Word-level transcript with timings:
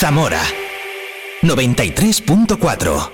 Zamora 0.00 0.40
93.4 1.42 3.10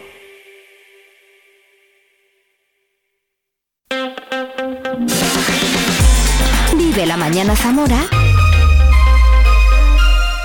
Vive 6.77 7.07
la 7.07 7.17
mañana 7.17 7.57
Zamora 7.57 7.97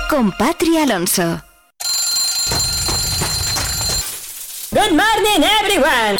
con 0.08 0.32
Patri 0.32 0.78
Alonso. 0.78 1.42
Good 4.70 4.92
morning 4.92 5.44
everyone. 5.60 6.18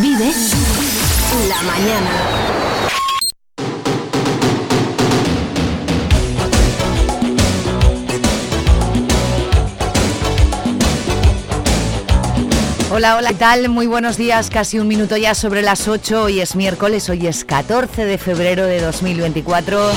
Vive 0.00 0.32
la 1.46 1.62
mañana. 1.62 2.45
Hola, 12.96 13.16
hola, 13.16 13.28
¿qué 13.28 13.34
tal? 13.34 13.68
Muy 13.68 13.86
buenos 13.86 14.16
días, 14.16 14.48
casi 14.48 14.78
un 14.78 14.88
minuto 14.88 15.18
ya 15.18 15.34
sobre 15.34 15.60
las 15.60 15.86
8. 15.86 16.22
Hoy 16.22 16.40
es 16.40 16.56
miércoles, 16.56 17.10
hoy 17.10 17.26
es 17.26 17.44
14 17.44 18.06
de 18.06 18.16
febrero 18.16 18.64
de 18.64 18.80
2024. 18.80 19.90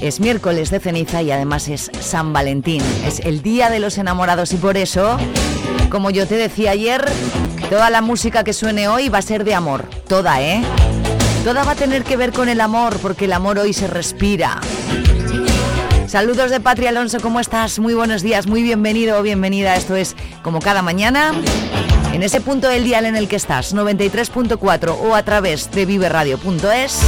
Es 0.00 0.18
miércoles 0.18 0.70
de 0.70 0.80
ceniza 0.80 1.22
y 1.22 1.30
además 1.30 1.68
es 1.68 1.88
San 2.00 2.32
Valentín. 2.32 2.82
Es 3.06 3.20
el 3.20 3.42
día 3.42 3.70
de 3.70 3.78
los 3.78 3.96
enamorados 3.96 4.52
y 4.52 4.56
por 4.56 4.76
eso, 4.76 5.16
como 5.88 6.10
yo 6.10 6.26
te 6.26 6.34
decía 6.34 6.72
ayer, 6.72 7.04
toda 7.70 7.90
la 7.90 8.00
música 8.00 8.42
que 8.42 8.52
suene 8.52 8.88
hoy 8.88 9.08
va 9.08 9.18
a 9.18 9.22
ser 9.22 9.44
de 9.44 9.54
amor. 9.54 9.84
Toda, 10.08 10.42
¿eh? 10.42 10.64
Toda 11.44 11.62
va 11.62 11.72
a 11.72 11.76
tener 11.76 12.02
que 12.02 12.16
ver 12.16 12.32
con 12.32 12.48
el 12.48 12.60
amor, 12.60 12.98
porque 12.98 13.26
el 13.26 13.34
amor 13.34 13.60
hoy 13.60 13.72
se 13.72 13.86
respira. 13.86 14.60
Saludos 16.08 16.50
de 16.50 16.58
Patria 16.58 16.88
Alonso, 16.88 17.20
¿cómo 17.20 17.38
estás? 17.38 17.78
Muy 17.78 17.94
buenos 17.94 18.22
días, 18.22 18.48
muy 18.48 18.64
bienvenido 18.64 19.16
o 19.20 19.22
bienvenida. 19.22 19.76
Esto 19.76 19.94
es 19.94 20.16
como 20.42 20.58
cada 20.58 20.82
mañana 20.82 21.32
en 22.16 22.22
ese 22.22 22.40
punto 22.40 22.68
del 22.68 22.82
dial 22.82 23.04
en 23.04 23.14
el 23.14 23.28
que 23.28 23.36
estás, 23.36 23.74
93.4 23.74 24.96
o 25.02 25.14
a 25.14 25.22
través 25.22 25.70
de 25.70 25.84
viveradio.es, 25.84 26.98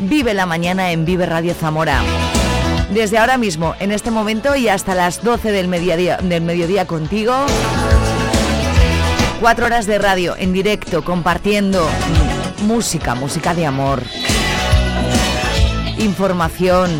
vive 0.00 0.34
la 0.34 0.44
mañana 0.44 0.90
en 0.90 1.04
Vive 1.04 1.24
Radio 1.24 1.54
Zamora. 1.54 2.02
Desde 2.92 3.18
ahora 3.18 3.38
mismo, 3.38 3.76
en 3.78 3.92
este 3.92 4.10
momento 4.10 4.56
y 4.56 4.68
hasta 4.68 4.96
las 4.96 5.22
12 5.22 5.52
del 5.52 5.68
mediodía, 5.68 6.16
del 6.16 6.42
mediodía 6.42 6.84
contigo, 6.88 7.32
cuatro 9.38 9.66
horas 9.66 9.86
de 9.86 10.00
radio 10.00 10.34
en 10.36 10.52
directo, 10.52 11.04
compartiendo 11.04 11.88
música, 12.64 13.14
música 13.14 13.54
de 13.54 13.66
amor, 13.66 14.02
información, 15.96 16.90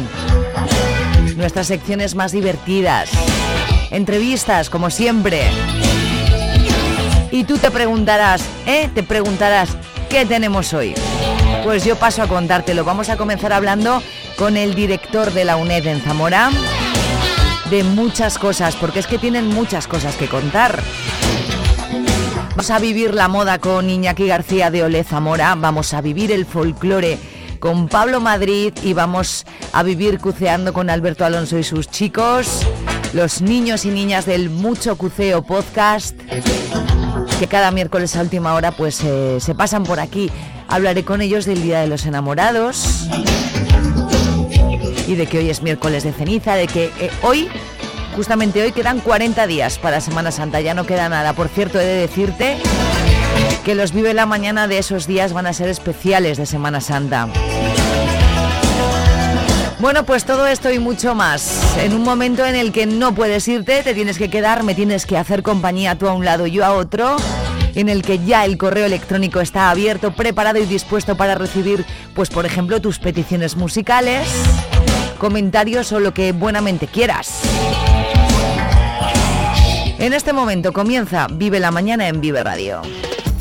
nuestras 1.36 1.66
secciones 1.66 2.14
más 2.14 2.30
divertidas, 2.30 3.10
entrevistas 3.90 4.70
como 4.70 4.88
siempre 4.88 5.42
y 7.30 7.44
tú 7.44 7.58
te 7.58 7.70
preguntarás, 7.70 8.42
¿eh? 8.66 8.88
Te 8.94 9.02
preguntarás, 9.02 9.70
¿qué 10.08 10.26
tenemos 10.26 10.72
hoy? 10.72 10.94
Pues 11.64 11.84
yo 11.84 11.96
paso 11.96 12.22
a 12.22 12.26
contártelo. 12.26 12.84
Vamos 12.84 13.08
a 13.08 13.16
comenzar 13.16 13.52
hablando 13.52 14.02
con 14.36 14.56
el 14.56 14.74
director 14.74 15.32
de 15.32 15.44
la 15.44 15.56
UNED 15.56 15.86
en 15.86 16.00
Zamora 16.00 16.50
de 17.70 17.84
muchas 17.84 18.38
cosas, 18.38 18.74
porque 18.74 18.98
es 18.98 19.06
que 19.06 19.18
tienen 19.18 19.46
muchas 19.46 19.86
cosas 19.86 20.16
que 20.16 20.26
contar. 20.26 20.82
Vamos 22.50 22.70
a 22.70 22.78
vivir 22.80 23.14
la 23.14 23.28
moda 23.28 23.58
con 23.58 23.88
Iñaki 23.88 24.26
García 24.26 24.70
de 24.70 24.82
Ole 24.82 25.04
Zamora, 25.04 25.54
vamos 25.54 25.94
a 25.94 26.00
vivir 26.00 26.32
el 26.32 26.46
folclore 26.46 27.18
con 27.60 27.88
Pablo 27.88 28.20
Madrid 28.20 28.72
y 28.82 28.92
vamos 28.92 29.46
a 29.72 29.82
vivir 29.82 30.18
cuceando 30.18 30.72
con 30.72 30.90
Alberto 30.90 31.24
Alonso 31.24 31.58
y 31.58 31.62
sus 31.62 31.88
chicos, 31.88 32.66
los 33.12 33.40
niños 33.40 33.84
y 33.84 33.90
niñas 33.90 34.26
del 34.26 34.50
Mucho 34.50 34.96
Cuceo 34.96 35.42
Podcast 35.42 36.16
que 37.40 37.46
cada 37.46 37.70
miércoles 37.70 38.14
a 38.16 38.20
última 38.20 38.52
hora 38.52 38.70
pues 38.70 39.02
eh, 39.02 39.38
se 39.40 39.54
pasan 39.54 39.84
por 39.84 39.98
aquí. 39.98 40.30
Hablaré 40.68 41.06
con 41.06 41.22
ellos 41.22 41.46
del 41.46 41.62
Día 41.62 41.80
de 41.80 41.86
los 41.86 42.04
Enamorados 42.04 43.08
y 45.08 45.14
de 45.14 45.26
que 45.26 45.38
hoy 45.38 45.48
es 45.48 45.62
miércoles 45.62 46.04
de 46.04 46.12
ceniza, 46.12 46.54
de 46.54 46.66
que 46.66 46.92
eh, 47.00 47.10
hoy, 47.22 47.48
justamente 48.14 48.62
hoy, 48.62 48.72
quedan 48.72 49.00
40 49.00 49.46
días 49.46 49.78
para 49.78 50.02
Semana 50.02 50.32
Santa, 50.32 50.60
ya 50.60 50.74
no 50.74 50.84
queda 50.84 51.08
nada. 51.08 51.32
Por 51.32 51.48
cierto, 51.48 51.80
he 51.80 51.84
de 51.86 51.94
decirte 51.94 52.58
que 53.64 53.74
los 53.74 53.92
Vive 53.94 54.12
la 54.12 54.26
Mañana 54.26 54.68
de 54.68 54.76
esos 54.76 55.06
días 55.06 55.32
van 55.32 55.46
a 55.46 55.54
ser 55.54 55.70
especiales 55.70 56.36
de 56.36 56.44
Semana 56.44 56.82
Santa. 56.82 57.26
Bueno, 59.80 60.04
pues 60.04 60.26
todo 60.26 60.46
esto 60.46 60.70
y 60.70 60.78
mucho 60.78 61.14
más. 61.14 61.74
En 61.78 61.94
un 61.94 62.02
momento 62.02 62.44
en 62.44 62.54
el 62.54 62.70
que 62.70 62.84
no 62.84 63.14
puedes 63.14 63.48
irte, 63.48 63.82
te 63.82 63.94
tienes 63.94 64.18
que 64.18 64.28
quedar, 64.28 64.62
me 64.62 64.74
tienes 64.74 65.06
que 65.06 65.16
hacer 65.16 65.42
compañía 65.42 65.96
tú 65.96 66.06
a 66.06 66.12
un 66.12 66.22
lado 66.22 66.46
y 66.46 66.50
yo 66.50 66.66
a 66.66 66.74
otro. 66.74 67.16
En 67.74 67.88
el 67.88 68.02
que 68.02 68.18
ya 68.18 68.44
el 68.44 68.58
correo 68.58 68.84
electrónico 68.84 69.40
está 69.40 69.70
abierto, 69.70 70.12
preparado 70.12 70.58
y 70.58 70.66
dispuesto 70.66 71.16
para 71.16 71.34
recibir, 71.34 71.86
pues 72.14 72.28
por 72.28 72.44
ejemplo, 72.44 72.82
tus 72.82 72.98
peticiones 72.98 73.56
musicales, 73.56 74.28
comentarios 75.18 75.92
o 75.92 76.00
lo 76.00 76.12
que 76.12 76.32
buenamente 76.32 76.86
quieras. 76.86 77.40
En 79.98 80.12
este 80.12 80.34
momento 80.34 80.74
comienza 80.74 81.26
Vive 81.30 81.58
la 81.58 81.70
Mañana 81.70 82.08
en 82.08 82.20
Vive 82.20 82.44
Radio. 82.44 82.82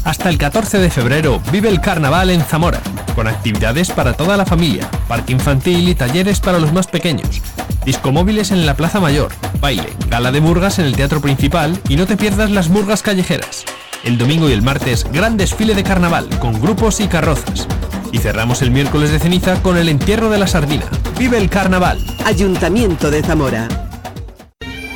Hasta 0.10 0.30
el 0.30 0.40
14 0.40 0.80
de 0.80 0.90
febrero 0.90 1.40
vive 1.52 1.70
el 1.70 1.82
carnaval 1.82 2.32
en 2.32 2.42
Zamora, 2.42 2.82
con 3.14 3.28
actividades 3.28 3.92
para 3.92 4.14
toda 4.14 4.38
la 4.38 4.46
familia, 4.48 4.90
parque 5.08 5.34
infantil 5.34 5.88
y 5.88 5.94
talleres 5.94 6.40
para 6.40 6.58
los 6.58 6.74
más 6.74 6.88
pequeños. 6.88 7.44
Discomóviles 7.86 8.50
en 8.50 8.66
la 8.66 8.74
Plaza 8.74 9.00
Mayor, 9.00 9.32
baile, 9.62 9.94
gala 10.10 10.32
de 10.32 10.42
murgas 10.42 10.80
en 10.80 10.86
el 10.86 10.96
Teatro 10.96 11.22
Principal 11.22 11.80
y 11.90 11.96
no 11.96 12.08
te 12.08 12.18
pierdas 12.18 12.50
las 12.50 12.70
murgas 12.70 13.04
callejeras. 13.04 13.66
El 14.04 14.18
domingo 14.18 14.50
y 14.50 14.54
el 14.54 14.64
martes, 14.64 15.06
gran 15.14 15.38
desfile 15.38 15.76
de 15.76 15.84
carnaval 15.84 16.28
con 16.40 16.60
grupos 16.60 17.02
y 17.02 17.08
carrozas. 17.08 17.68
Y 18.12 18.18
cerramos 18.18 18.64
el 18.64 18.72
miércoles 18.72 19.12
de 19.12 19.20
ceniza 19.20 19.62
con 19.62 19.78
el 19.78 19.90
entierro 19.90 20.32
de 20.32 20.40
la 20.40 20.48
sardina. 20.48 20.86
¡Vive 21.20 21.38
el 21.38 21.52
carnaval! 21.52 22.04
Ayuntamiento 22.26 23.12
de 23.12 23.22
Zamora. 23.22 23.89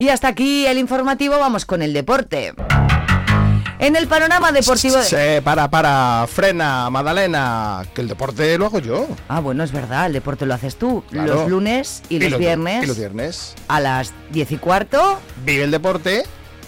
Y 0.00 0.08
hasta 0.08 0.28
aquí 0.28 0.64
el 0.64 0.78
informativo, 0.78 1.38
vamos 1.38 1.66
con 1.66 1.82
el 1.82 1.92
deporte. 1.92 2.54
En 3.78 3.96
el 3.96 4.06
panorama 4.08 4.50
deportivo... 4.50 4.96
de- 4.96 5.04
Se 5.04 5.42
para, 5.42 5.70
para, 5.70 6.26
frena, 6.26 6.88
Madalena, 6.88 7.82
que 7.94 8.00
el 8.00 8.08
deporte 8.08 8.56
lo 8.56 8.64
hago 8.64 8.78
yo. 8.78 9.06
Ah, 9.28 9.40
bueno, 9.40 9.62
es 9.62 9.72
verdad, 9.72 10.06
el 10.06 10.14
deporte 10.14 10.46
lo 10.46 10.54
haces 10.54 10.76
tú. 10.76 11.04
Claro. 11.10 11.34
Los 11.34 11.50
lunes 11.50 12.02
y, 12.08 12.18
los, 12.18 12.38
viernes 12.38 12.82
Y 12.82 12.86
los 12.86 12.96
viernes. 12.96 13.54
a 13.68 13.78
las 13.80 14.14
10 14.32 14.52
y 14.52 14.56
cuarto. 14.56 15.20
Vive 15.44 15.64
el 15.64 15.70
deporte 15.70 16.22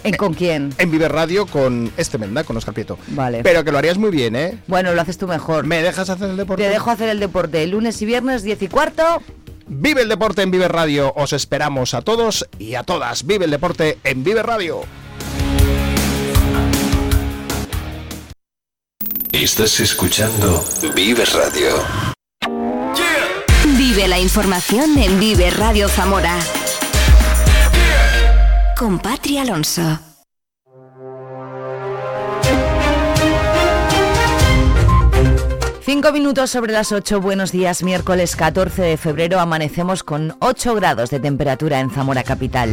¿En 0.05 0.15
con 0.17 0.35
quién? 0.35 0.75
en 0.77 0.91
Vive 0.91 1.09
Radio 1.09 1.47
con 1.47 1.91
este 1.97 2.19
Menda, 2.19 2.45
con 2.45 2.59
Oscar 2.59 2.75
Prieto. 2.75 2.99
Vale. 3.09 3.43
Pero 3.43 3.65
que 3.65 3.73
lo 3.73 3.79
harías 3.79 3.97
muy 3.97 4.11
bien, 4.11 4.37
¿eh? 4.37 4.59
Bueno, 4.67 4.93
lo 4.95 5.01
haces 5.01 5.17
tú 5.17 5.27
mejor. 5.27 5.65
¿Me 5.67 5.81
dejas 5.83 6.11
hacer 6.11 6.29
el 6.29 6.37
deporte? 6.37 6.65
Te 6.65 6.69
dejo 6.69 6.91
hacer 6.91 7.09
el 7.09 7.19
deporte 7.21 7.67
lunes 7.67 8.01
y 8.03 8.05
viernes 8.05 8.43
10 8.43 8.61
y 8.63 8.69
cuarto. 8.69 9.23
Vive 9.75 10.03
el 10.03 10.09
deporte 10.11 10.43
en 10.43 10.51
Vive 10.51 10.69
Radio. 10.69 11.15
Os 11.17 11.33
esperamos 11.33 11.95
a 11.95 12.03
todos 12.03 12.47
y 12.59 12.75
a 12.75 12.83
todas. 12.83 13.25
Vive 13.25 13.47
el 13.47 13.51
deporte 13.51 13.99
en 14.05 14.23
Vive 14.23 14.43
Radio. 14.43 14.83
Estás 19.33 19.81
escuchando 19.81 20.63
Vive 20.95 21.25
Radio. 21.25 21.71
Vive 23.79 24.09
la 24.09 24.21
información 24.21 24.99
en 24.99 25.19
Vive 25.19 25.51
Radio 25.51 25.89
Zamora. 25.89 26.39
Con 28.79 28.99
Patri 28.99 29.39
Alonso. 29.39 30.12
Cinco 35.85 36.13
minutos 36.13 36.51
sobre 36.51 36.73
las 36.73 36.93
8, 36.93 37.21
buenos 37.21 37.51
días, 37.51 37.83
miércoles 37.83 38.37
14 38.37 38.83
de 38.83 38.97
febrero, 38.97 39.41
amanecemos 39.41 40.05
con 40.05 40.37
8 40.39 40.77
grados 40.77 41.11
de 41.11 41.19
temperatura 41.19 41.81
en 41.81 41.91
Zamora 41.91 42.23
Capital. 42.23 42.73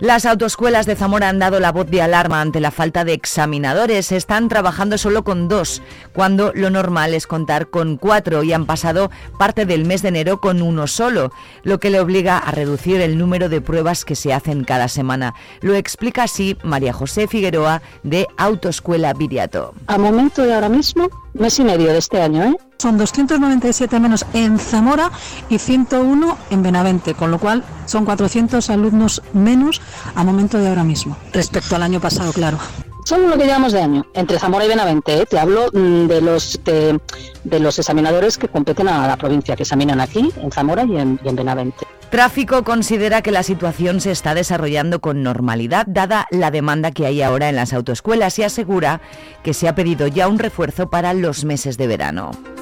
Las 0.00 0.26
autoescuelas 0.26 0.86
de 0.86 0.96
Zamora 0.96 1.28
han 1.28 1.38
dado 1.38 1.60
la 1.60 1.70
voz 1.70 1.86
de 1.86 2.02
alarma 2.02 2.40
ante 2.40 2.60
la 2.60 2.72
falta 2.72 3.04
de 3.04 3.12
examinadores. 3.12 4.10
Están 4.10 4.48
trabajando 4.48 4.98
solo 4.98 5.22
con 5.22 5.48
dos, 5.48 5.82
cuando 6.12 6.52
lo 6.54 6.68
normal 6.68 7.14
es 7.14 7.26
contar 7.26 7.68
con 7.68 7.96
cuatro 7.96 8.42
y 8.42 8.52
han 8.52 8.66
pasado 8.66 9.10
parte 9.38 9.66
del 9.66 9.84
mes 9.84 10.02
de 10.02 10.08
enero 10.08 10.40
con 10.40 10.62
uno 10.62 10.86
solo, 10.88 11.30
lo 11.62 11.78
que 11.78 11.90
le 11.90 12.00
obliga 12.00 12.38
a 12.38 12.50
reducir 12.50 13.00
el 13.00 13.18
número 13.18 13.48
de 13.48 13.60
pruebas 13.60 14.04
que 14.04 14.16
se 14.16 14.32
hacen 14.32 14.64
cada 14.64 14.88
semana. 14.88 15.34
Lo 15.60 15.74
explica 15.74 16.24
así 16.24 16.56
María 16.64 16.92
José 16.92 17.28
Figueroa 17.28 17.80
de 18.02 18.26
Autoescuela 18.36 19.12
Viriato. 19.12 19.74
A 19.86 19.96
momento 19.96 20.42
de 20.42 20.54
ahora 20.54 20.68
mismo, 20.68 21.08
mes 21.34 21.58
y 21.58 21.64
medio 21.64 21.92
de 21.92 21.98
este 21.98 22.20
año, 22.20 22.42
¿eh? 22.42 22.56
Son 22.84 22.98
297 22.98 23.98
menos 23.98 24.26
en 24.34 24.58
Zamora 24.58 25.10
y 25.48 25.56
101 25.56 26.36
en 26.50 26.62
Benavente, 26.62 27.14
con 27.14 27.30
lo 27.30 27.38
cual 27.38 27.64
son 27.86 28.04
400 28.04 28.68
alumnos 28.68 29.22
menos 29.32 29.80
a 30.14 30.22
momento 30.22 30.58
de 30.58 30.68
ahora 30.68 30.84
mismo, 30.84 31.16
respecto 31.32 31.76
al 31.76 31.82
año 31.82 31.98
pasado, 31.98 32.30
claro. 32.34 32.58
Solo 33.06 33.28
lo 33.28 33.38
que 33.38 33.46
llevamos 33.46 33.72
de 33.72 33.80
año, 33.80 34.04
entre 34.12 34.38
Zamora 34.38 34.66
y 34.66 34.68
Benavente, 34.68 35.18
¿eh? 35.18 35.24
te 35.24 35.38
hablo 35.38 35.70
mm, 35.72 36.08
de 36.08 36.20
los 36.20 36.60
de, 36.62 37.58
los 37.58 37.78
examinadores 37.78 38.36
que 38.36 38.48
competen 38.48 38.88
a 38.88 39.08
la 39.08 39.16
provincia, 39.16 39.56
que 39.56 39.62
examinan 39.62 40.02
aquí, 40.02 40.30
en 40.36 40.52
Zamora 40.52 40.84
y 40.84 40.98
en, 40.98 41.18
y 41.24 41.28
en 41.30 41.36
Benavente. 41.36 41.86
Tráfico 42.10 42.64
considera 42.64 43.22
que 43.22 43.30
la 43.30 43.44
situación 43.44 44.02
se 44.02 44.10
está 44.10 44.34
desarrollando 44.34 45.00
con 45.00 45.22
normalidad, 45.22 45.86
dada 45.88 46.26
la 46.30 46.50
demanda 46.50 46.90
que 46.90 47.06
hay 47.06 47.22
ahora 47.22 47.48
en 47.48 47.56
las 47.56 47.72
autoescuelas, 47.72 48.38
y 48.38 48.42
asegura 48.42 49.00
que 49.42 49.54
se 49.54 49.68
ha 49.68 49.74
pedido 49.74 50.06
ya 50.06 50.28
un 50.28 50.38
refuerzo 50.38 50.90
para 50.90 51.14
los 51.14 51.46
meses 51.46 51.78
de 51.78 51.86
verano. 51.86 52.53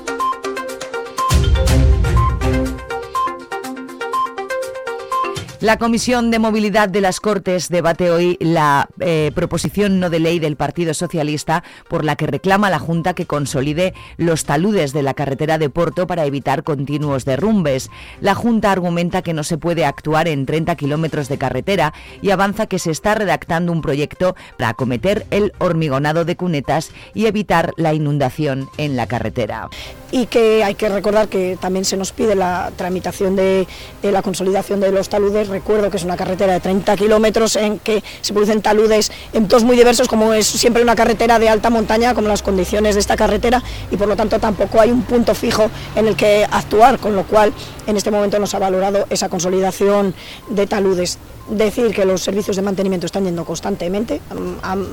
La 5.62 5.76
Comisión 5.76 6.32
de 6.32 6.40
Movilidad 6.40 6.88
de 6.88 7.00
las 7.00 7.20
Cortes 7.20 7.68
debate 7.68 8.10
hoy 8.10 8.36
la 8.40 8.88
eh, 8.98 9.30
proposición 9.32 10.00
no 10.00 10.10
de 10.10 10.18
ley 10.18 10.40
del 10.40 10.56
Partido 10.56 10.92
Socialista 10.92 11.62
por 11.88 12.04
la 12.04 12.16
que 12.16 12.26
reclama 12.26 12.68
la 12.68 12.80
Junta 12.80 13.14
que 13.14 13.26
consolide 13.26 13.94
los 14.16 14.44
taludes 14.44 14.92
de 14.92 15.04
la 15.04 15.14
carretera 15.14 15.58
de 15.58 15.70
Porto 15.70 16.08
para 16.08 16.26
evitar 16.26 16.64
continuos 16.64 17.24
derrumbes. 17.24 17.90
La 18.20 18.34
Junta 18.34 18.72
argumenta 18.72 19.22
que 19.22 19.34
no 19.34 19.44
se 19.44 19.56
puede 19.56 19.84
actuar 19.84 20.26
en 20.26 20.46
30 20.46 20.74
kilómetros 20.74 21.28
de 21.28 21.38
carretera 21.38 21.94
y 22.22 22.30
avanza 22.30 22.66
que 22.66 22.80
se 22.80 22.90
está 22.90 23.14
redactando 23.14 23.70
un 23.70 23.82
proyecto 23.82 24.34
para 24.58 24.70
acometer 24.70 25.26
el 25.30 25.52
hormigonado 25.58 26.24
de 26.24 26.34
cunetas 26.34 26.90
y 27.14 27.26
evitar 27.26 27.72
la 27.76 27.94
inundación 27.94 28.68
en 28.78 28.96
la 28.96 29.06
carretera 29.06 29.70
y 30.12 30.26
que 30.26 30.62
hay 30.62 30.74
que 30.74 30.90
recordar 30.90 31.28
que 31.28 31.58
también 31.58 31.86
se 31.86 31.96
nos 31.96 32.12
pide 32.12 32.34
la 32.34 32.70
tramitación 32.76 33.34
de, 33.34 33.66
la 34.02 34.22
consolidación 34.22 34.78
de 34.78 34.92
los 34.92 35.08
taludes. 35.08 35.48
Recuerdo 35.52 35.90
que 35.90 35.98
es 35.98 36.04
una 36.04 36.16
carretera 36.16 36.54
de 36.54 36.60
30 36.60 36.96
kilómetros 36.96 37.56
en 37.56 37.78
que 37.78 38.02
se 38.22 38.32
producen 38.32 38.62
taludes 38.62 39.12
en 39.34 39.48
todos 39.48 39.64
muy 39.64 39.76
diversos, 39.76 40.08
como 40.08 40.32
es 40.32 40.46
siempre 40.46 40.82
una 40.82 40.96
carretera 40.96 41.38
de 41.38 41.50
alta 41.50 41.68
montaña, 41.68 42.14
como 42.14 42.26
las 42.26 42.42
condiciones 42.42 42.94
de 42.94 43.02
esta 43.02 43.16
carretera, 43.16 43.62
y 43.90 43.98
por 43.98 44.08
lo 44.08 44.16
tanto 44.16 44.38
tampoco 44.38 44.80
hay 44.80 44.90
un 44.90 45.02
punto 45.02 45.34
fijo 45.34 45.70
en 45.94 46.06
el 46.06 46.16
que 46.16 46.46
actuar, 46.50 46.98
con 46.98 47.14
lo 47.14 47.24
cual 47.24 47.52
en 47.86 47.98
este 47.98 48.10
momento 48.10 48.38
nos 48.38 48.54
ha 48.54 48.60
valorado 48.60 49.04
esa 49.10 49.28
consolidación 49.28 50.14
de 50.48 50.66
taludes 50.66 51.18
decir 51.48 51.94
que 51.94 52.04
los 52.04 52.22
servicios 52.22 52.56
de 52.56 52.62
mantenimiento 52.62 53.06
están 53.06 53.24
yendo 53.24 53.44
constantemente, 53.44 54.20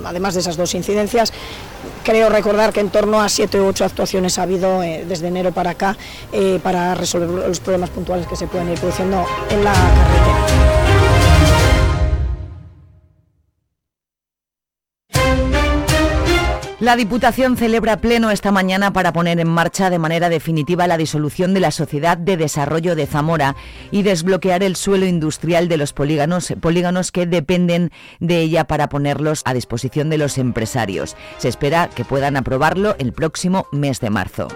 además 0.05 0.33
de 0.33 0.41
esas 0.41 0.57
dos 0.57 0.73
incidencias. 0.75 1.33
Creo 2.03 2.29
recordar 2.29 2.73
que 2.73 2.79
en 2.79 2.89
torno 2.89 3.21
a 3.21 3.29
siete 3.29 3.59
u 3.59 3.67
ocho 3.67 3.85
actuaciones 3.85 4.39
ha 4.39 4.43
habido 4.43 4.81
eh, 4.83 5.05
desde 5.07 5.27
enero 5.27 5.51
para 5.51 5.71
acá 5.71 5.97
eh, 6.31 6.59
para 6.63 6.95
resolver 6.95 7.29
los 7.29 7.59
problemas 7.59 7.89
puntuales 7.89 8.25
que 8.25 8.35
se 8.35 8.47
pueden 8.47 8.69
ir 8.69 8.79
produciendo 8.79 9.25
en 9.49 9.63
la 9.63 9.73
carretera. 9.73 10.88
La 16.89 16.95
Diputación 16.95 17.55
celebra 17.55 17.97
pleno 17.97 18.31
esta 18.31 18.51
mañana 18.51 18.91
para 18.91 19.13
poner 19.13 19.39
en 19.39 19.47
marcha 19.47 19.91
de 19.91 19.99
manera 19.99 20.27
definitiva 20.27 20.87
la 20.87 20.97
disolución 20.97 21.53
de 21.53 21.59
la 21.59 21.69
Sociedad 21.69 22.17
de 22.17 22.35
Desarrollo 22.35 22.95
de 22.95 23.05
Zamora 23.05 23.55
y 23.91 24.01
desbloquear 24.01 24.63
el 24.63 24.75
suelo 24.75 25.05
industrial 25.05 25.67
de 25.67 25.77
los 25.77 25.93
polígonos, 25.93 26.51
polígonos 26.59 27.11
que 27.11 27.27
dependen 27.27 27.91
de 28.19 28.39
ella 28.39 28.63
para 28.63 28.89
ponerlos 28.89 29.43
a 29.45 29.53
disposición 29.53 30.09
de 30.09 30.17
los 30.17 30.39
empresarios. 30.39 31.15
Se 31.37 31.47
espera 31.47 31.91
que 31.93 32.05
puedan 32.05 32.37
aprobarlo 32.37 32.95
el 32.97 33.13
próximo 33.13 33.67
mes 33.71 33.99
de 33.99 34.09
marzo. 34.09 34.47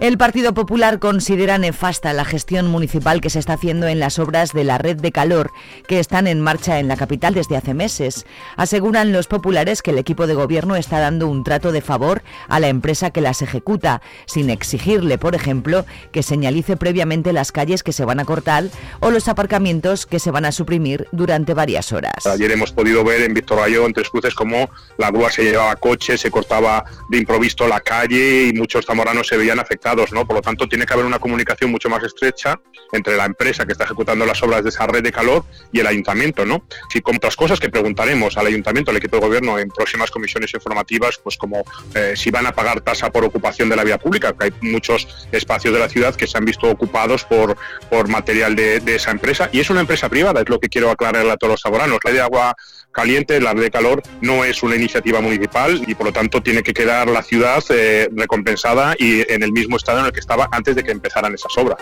El 0.00 0.16
Partido 0.16 0.54
Popular 0.54 1.00
considera 1.00 1.58
nefasta 1.58 2.12
la 2.12 2.24
gestión 2.24 2.68
municipal 2.68 3.20
que 3.20 3.30
se 3.30 3.40
está 3.40 3.54
haciendo 3.54 3.88
en 3.88 3.98
las 3.98 4.20
obras 4.20 4.52
de 4.52 4.62
la 4.62 4.78
red 4.78 4.96
de 4.96 5.10
calor 5.10 5.50
que 5.88 5.98
están 5.98 6.28
en 6.28 6.40
marcha 6.40 6.78
en 6.78 6.86
la 6.86 6.96
capital 6.96 7.34
desde 7.34 7.56
hace 7.56 7.74
meses. 7.74 8.24
Aseguran 8.56 9.10
los 9.10 9.26
populares 9.26 9.82
que 9.82 9.90
el 9.90 9.98
equipo 9.98 10.28
de 10.28 10.34
gobierno 10.34 10.76
está 10.76 11.00
dando 11.00 11.26
un 11.26 11.42
trato 11.42 11.72
de 11.72 11.80
favor 11.80 12.22
a 12.46 12.60
la 12.60 12.68
empresa 12.68 13.10
que 13.10 13.20
las 13.20 13.42
ejecuta, 13.42 14.00
sin 14.26 14.50
exigirle, 14.50 15.18
por 15.18 15.34
ejemplo, 15.34 15.84
que 16.12 16.22
señalice 16.22 16.76
previamente 16.76 17.32
las 17.32 17.50
calles 17.50 17.82
que 17.82 17.92
se 17.92 18.04
van 18.04 18.20
a 18.20 18.24
cortar 18.24 18.66
o 19.00 19.10
los 19.10 19.26
aparcamientos 19.26 20.06
que 20.06 20.20
se 20.20 20.30
van 20.30 20.44
a 20.44 20.52
suprimir 20.52 21.08
durante 21.10 21.54
varias 21.54 21.92
horas. 21.92 22.24
Ayer 22.24 22.52
hemos 22.52 22.70
podido 22.70 23.02
ver 23.02 23.22
en 23.22 23.34
Víctor 23.34 23.58
Rayo, 23.58 23.84
en 23.84 23.94
Tres 23.94 24.10
Cruces, 24.10 24.34
cómo 24.34 24.70
la 24.96 25.10
grúa 25.10 25.32
se 25.32 25.42
llevaba 25.42 25.74
coches, 25.74 26.20
se 26.20 26.30
cortaba 26.30 26.84
de 27.10 27.18
improviso 27.18 27.66
la 27.66 27.80
calle 27.80 28.44
y 28.46 28.52
muchos 28.52 28.86
zamoranos 28.86 29.26
se 29.26 29.36
veían 29.36 29.58
afectados 29.58 29.87
por 29.96 30.34
lo 30.34 30.42
tanto, 30.42 30.68
tiene 30.68 30.86
que 30.86 30.92
haber 30.92 31.06
una 31.06 31.18
comunicación 31.18 31.70
mucho 31.70 31.88
más 31.88 32.02
estrecha 32.02 32.60
entre 32.92 33.16
la 33.16 33.24
empresa 33.24 33.66
que 33.66 33.72
está 33.72 33.84
ejecutando 33.84 34.24
las 34.26 34.42
obras 34.42 34.62
de 34.62 34.70
esa 34.70 34.86
red 34.86 35.02
de 35.02 35.12
calor 35.12 35.44
y 35.72 35.80
el 35.80 35.86
ayuntamiento, 35.86 36.44
¿no? 36.44 36.64
Si 36.92 37.00
con 37.00 37.16
otras 37.16 37.36
cosas 37.36 37.60
que 37.60 37.68
preguntaremos 37.68 38.36
al 38.36 38.46
ayuntamiento, 38.46 38.90
al 38.90 38.96
equipo 38.96 39.16
de 39.16 39.22
gobierno 39.22 39.58
en 39.58 39.68
próximas 39.68 40.10
comisiones 40.10 40.52
informativas, 40.54 41.18
pues 41.22 41.36
como 41.36 41.64
eh, 41.94 42.14
si 42.16 42.30
van 42.30 42.46
a 42.46 42.52
pagar 42.52 42.80
tasa 42.80 43.10
por 43.10 43.24
ocupación 43.24 43.68
de 43.68 43.76
la 43.76 43.84
vía 43.84 43.98
pública, 43.98 44.32
que 44.32 44.46
hay 44.46 44.52
muchos 44.60 45.28
espacios 45.32 45.72
de 45.74 45.80
la 45.80 45.88
ciudad 45.88 46.14
que 46.14 46.26
se 46.26 46.38
han 46.38 46.44
visto 46.44 46.70
ocupados 46.70 47.24
por, 47.24 47.56
por 47.90 48.08
material 48.08 48.56
de, 48.56 48.82
esa 48.86 49.10
empresa 49.10 49.48
y 49.52 49.60
es 49.60 49.70
una 49.70 49.80
empresa 49.80 50.08
privada, 50.08 50.40
es 50.40 50.48
lo 50.48 50.58
que 50.58 50.68
quiero 50.68 50.90
aclararle 50.90 51.30
a 51.30 51.36
todos 51.36 51.52
los 51.52 51.60
saboranos. 51.60 51.98
La 52.04 52.12
de 52.12 52.20
agua 52.20 52.56
caliente, 52.92 53.40
la 53.40 53.52
red 53.52 53.62
de 53.62 53.70
calor, 53.70 54.02
no 54.20 54.44
es 54.44 54.62
una 54.62 54.76
iniciativa 54.76 55.20
municipal 55.20 55.82
y 55.86 55.94
por 55.94 56.06
lo 56.06 56.12
tanto 56.12 56.42
tiene 56.42 56.62
que 56.62 56.72
quedar 56.72 57.08
la 57.08 57.22
ciudad 57.22 57.62
eh, 57.70 58.08
recompensada 58.14 58.94
y 58.98 59.30
en 59.32 59.42
el 59.42 59.52
mismo 59.52 59.76
estado 59.76 60.00
en 60.00 60.06
el 60.06 60.12
que 60.12 60.20
estaba 60.20 60.48
antes 60.52 60.74
de 60.76 60.82
que 60.82 60.92
empezaran 60.92 61.34
esas 61.34 61.56
obras. 61.56 61.78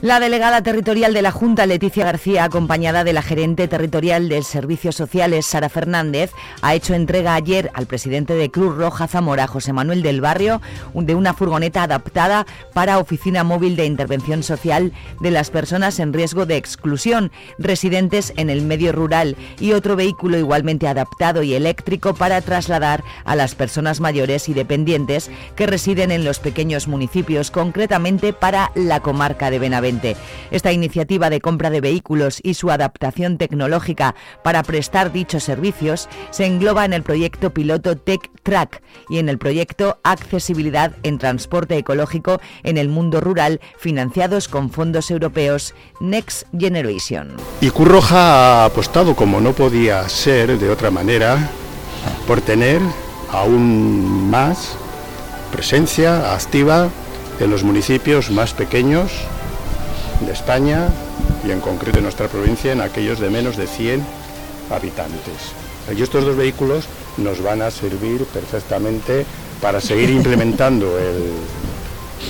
La 0.00 0.20
delegada 0.20 0.62
territorial 0.62 1.12
de 1.12 1.22
la 1.22 1.32
Junta, 1.32 1.66
Leticia 1.66 2.04
García, 2.04 2.44
acompañada 2.44 3.02
de 3.02 3.12
la 3.12 3.20
gerente 3.20 3.66
territorial 3.66 4.28
de 4.28 4.44
Servicios 4.44 4.94
Sociales, 4.94 5.44
Sara 5.44 5.68
Fernández, 5.68 6.30
ha 6.62 6.76
hecho 6.76 6.94
entrega 6.94 7.34
ayer 7.34 7.72
al 7.74 7.86
presidente 7.86 8.34
de 8.34 8.48
Cruz 8.48 8.76
Roja 8.76 9.08
Zamora, 9.08 9.48
José 9.48 9.72
Manuel 9.72 10.02
del 10.02 10.20
Barrio, 10.20 10.62
de 10.94 11.16
una 11.16 11.34
furgoneta 11.34 11.82
adaptada 11.82 12.46
para 12.74 12.98
oficina 12.98 13.42
móvil 13.42 13.74
de 13.74 13.86
intervención 13.86 14.44
social 14.44 14.92
de 15.18 15.32
las 15.32 15.50
personas 15.50 15.98
en 15.98 16.12
riesgo 16.12 16.46
de 16.46 16.58
exclusión, 16.58 17.32
residentes 17.58 18.32
en 18.36 18.50
el 18.50 18.62
medio 18.62 18.92
rural, 18.92 19.34
y 19.58 19.72
otro 19.72 19.96
vehículo 19.96 20.38
igualmente 20.38 20.86
adaptado 20.86 21.42
y 21.42 21.54
eléctrico 21.54 22.14
para 22.14 22.40
trasladar 22.40 23.02
a 23.24 23.34
las 23.34 23.56
personas 23.56 23.98
mayores 23.98 24.48
y 24.48 24.54
dependientes 24.54 25.28
que 25.56 25.66
residen 25.66 26.12
en 26.12 26.24
los 26.24 26.38
pequeños 26.38 26.86
municipios, 26.86 27.50
concretamente 27.50 28.32
para 28.32 28.70
la 28.76 29.00
comarca 29.00 29.50
de 29.50 29.58
Benavente. 29.58 29.88
Esta 30.50 30.72
iniciativa 30.72 31.30
de 31.30 31.40
compra 31.40 31.70
de 31.70 31.80
vehículos 31.80 32.40
y 32.42 32.54
su 32.54 32.70
adaptación 32.70 33.38
tecnológica 33.38 34.14
para 34.42 34.62
prestar 34.62 35.12
dichos 35.12 35.44
servicios 35.44 36.08
se 36.30 36.46
engloba 36.46 36.84
en 36.84 36.92
el 36.92 37.02
proyecto 37.02 37.52
piloto 37.52 37.96
Tech 37.96 38.30
Track 38.42 38.82
y 39.08 39.18
en 39.18 39.28
el 39.28 39.38
proyecto 39.38 39.98
Accesibilidad 40.04 40.92
en 41.02 41.18
Transporte 41.18 41.76
Ecológico 41.76 42.40
en 42.62 42.78
el 42.78 42.88
Mundo 42.88 43.20
Rural, 43.20 43.60
financiados 43.78 44.48
con 44.48 44.70
fondos 44.70 45.10
europeos 45.10 45.74
Next 46.00 46.46
Generation. 46.58 47.36
Y 47.60 47.70
Curroja 47.70 48.62
ha 48.62 48.64
apostado, 48.66 49.14
como 49.14 49.40
no 49.40 49.52
podía 49.52 50.08
ser 50.08 50.58
de 50.58 50.70
otra 50.70 50.90
manera, 50.90 51.50
por 52.26 52.40
tener 52.40 52.80
aún 53.30 54.30
más 54.30 54.76
presencia 55.52 56.34
activa 56.34 56.88
en 57.40 57.50
los 57.50 57.62
municipios 57.62 58.30
más 58.30 58.52
pequeños 58.52 59.10
de 60.20 60.32
España 60.32 60.88
y 61.46 61.50
en 61.50 61.60
concreto 61.60 61.98
en 61.98 62.04
nuestra 62.04 62.28
provincia 62.28 62.72
en 62.72 62.80
aquellos 62.80 63.20
de 63.20 63.30
menos 63.30 63.56
de 63.56 63.66
100 63.66 64.04
habitantes. 64.70 65.54
Y 65.96 66.02
estos 66.02 66.24
dos 66.24 66.36
vehículos 66.36 66.86
nos 67.16 67.42
van 67.42 67.62
a 67.62 67.70
servir 67.70 68.24
perfectamente 68.26 69.24
para 69.60 69.80
seguir 69.80 70.10
implementando 70.10 70.98
el, 70.98 71.32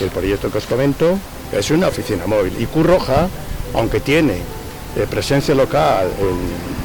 el 0.02 0.11
proyecto 0.11 0.50
que 0.50 0.59
os 0.59 0.66
comento. 0.66 1.18
Es 1.52 1.71
una 1.71 1.88
oficina 1.88 2.26
móvil 2.26 2.54
y 2.59 2.66
Curroja, 2.66 3.28
aunque 3.75 4.00
tiene 4.00 4.35
eh, 4.97 5.07
presencia 5.09 5.54
local 5.54 6.09
en, 6.21 6.78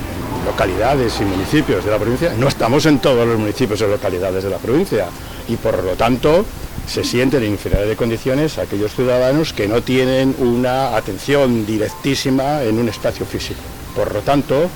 localidades 0.46 1.20
y 1.22 1.24
municipios 1.24 1.86
de 1.86 1.92
la 1.92 1.98
provincia, 1.98 2.34
no 2.38 2.48
estamos 2.48 2.86
en 2.86 3.00
todos 3.00 3.28
los 3.28 3.40
municipios 3.40 3.80
y 3.82 3.86
localidades 3.86 4.44
de 4.44 4.50
la 4.50 4.58
provincia. 4.58 5.08
Y 5.48 5.56
por 5.56 5.84
lo 5.84 5.96
tanto 5.96 6.46
se 6.88 7.04
sienten 7.04 7.44
en 7.44 7.52
inferioridad 7.52 7.90
de 7.90 7.96
condiciones 7.96 8.58
aquellos 8.58 8.94
ciudadanos 8.94 9.54
que 9.54 9.68
no 9.68 9.82
tienen 9.82 10.36
una 10.40 10.96
atención 10.96 11.66
directísima 11.66 12.64
en 12.64 12.78
un 12.78 12.90
espacio 12.90 13.26
físico. 13.26 13.62
Por 13.96 14.14
lo 14.14 14.22
tanto, 14.22 14.70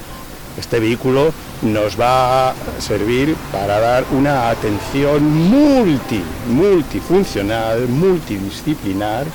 este 0.57 0.79
vehículo 0.79 1.33
nos 1.62 2.00
va 2.00 2.50
a 2.50 2.53
servir 2.79 3.36
para 3.51 3.79
dar 3.79 4.05
una 4.12 4.50
atención 4.50 5.24
multi, 5.24 6.21
multifuncional, 6.50 7.88
multidisciplinar 7.88 9.25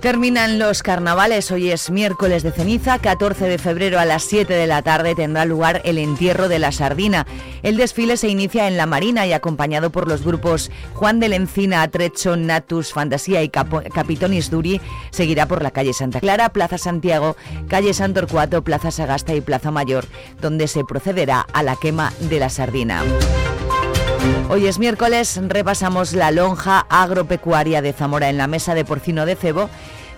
Terminan 0.00 0.58
los 0.58 0.82
carnavales, 0.82 1.50
hoy 1.50 1.70
es 1.70 1.90
miércoles 1.90 2.42
de 2.42 2.52
ceniza, 2.52 2.98
14 2.98 3.46
de 3.46 3.58
febrero 3.58 4.00
a 4.00 4.06
las 4.06 4.22
7 4.22 4.50
de 4.50 4.66
la 4.66 4.80
tarde 4.80 5.14
tendrá 5.14 5.44
lugar 5.44 5.82
el 5.84 5.98
entierro 5.98 6.48
de 6.48 6.58
la 6.58 6.72
sardina. 6.72 7.26
El 7.62 7.76
desfile 7.76 8.16
se 8.16 8.28
inicia 8.28 8.66
en 8.66 8.78
la 8.78 8.86
Marina 8.86 9.26
y 9.26 9.34
acompañado 9.34 9.90
por 9.90 10.08
los 10.08 10.24
grupos 10.24 10.70
Juan 10.94 11.20
de 11.20 11.28
Lencina, 11.28 11.82
Atrecho, 11.82 12.34
Natus, 12.34 12.94
Fantasía 12.94 13.42
y 13.42 13.50
Capitonis 13.50 14.50
Duri, 14.50 14.80
seguirá 15.10 15.44
por 15.44 15.62
la 15.62 15.70
calle 15.70 15.92
Santa 15.92 16.20
Clara, 16.20 16.48
Plaza 16.48 16.78
Santiago, 16.78 17.36
calle 17.68 17.92
San 17.92 18.14
Torcuato, 18.14 18.64
Plaza 18.64 18.90
Sagasta 18.90 19.34
y 19.34 19.42
Plaza 19.42 19.70
Mayor, 19.70 20.06
donde 20.40 20.66
se 20.66 20.82
procederá 20.82 21.44
a 21.52 21.62
la 21.62 21.76
quema 21.76 22.10
de 22.20 22.40
la 22.40 22.48
sardina. 22.48 23.02
Hoy 24.48 24.66
es 24.66 24.78
miércoles, 24.78 25.40
repasamos 25.48 26.12
la 26.12 26.30
lonja 26.32 26.84
agropecuaria 26.88 27.82
de 27.82 27.92
Zamora 27.92 28.28
en 28.30 28.36
la 28.36 28.48
mesa 28.48 28.74
de 28.74 28.84
porcino 28.84 29.24
de 29.24 29.36
cebo 29.36 29.70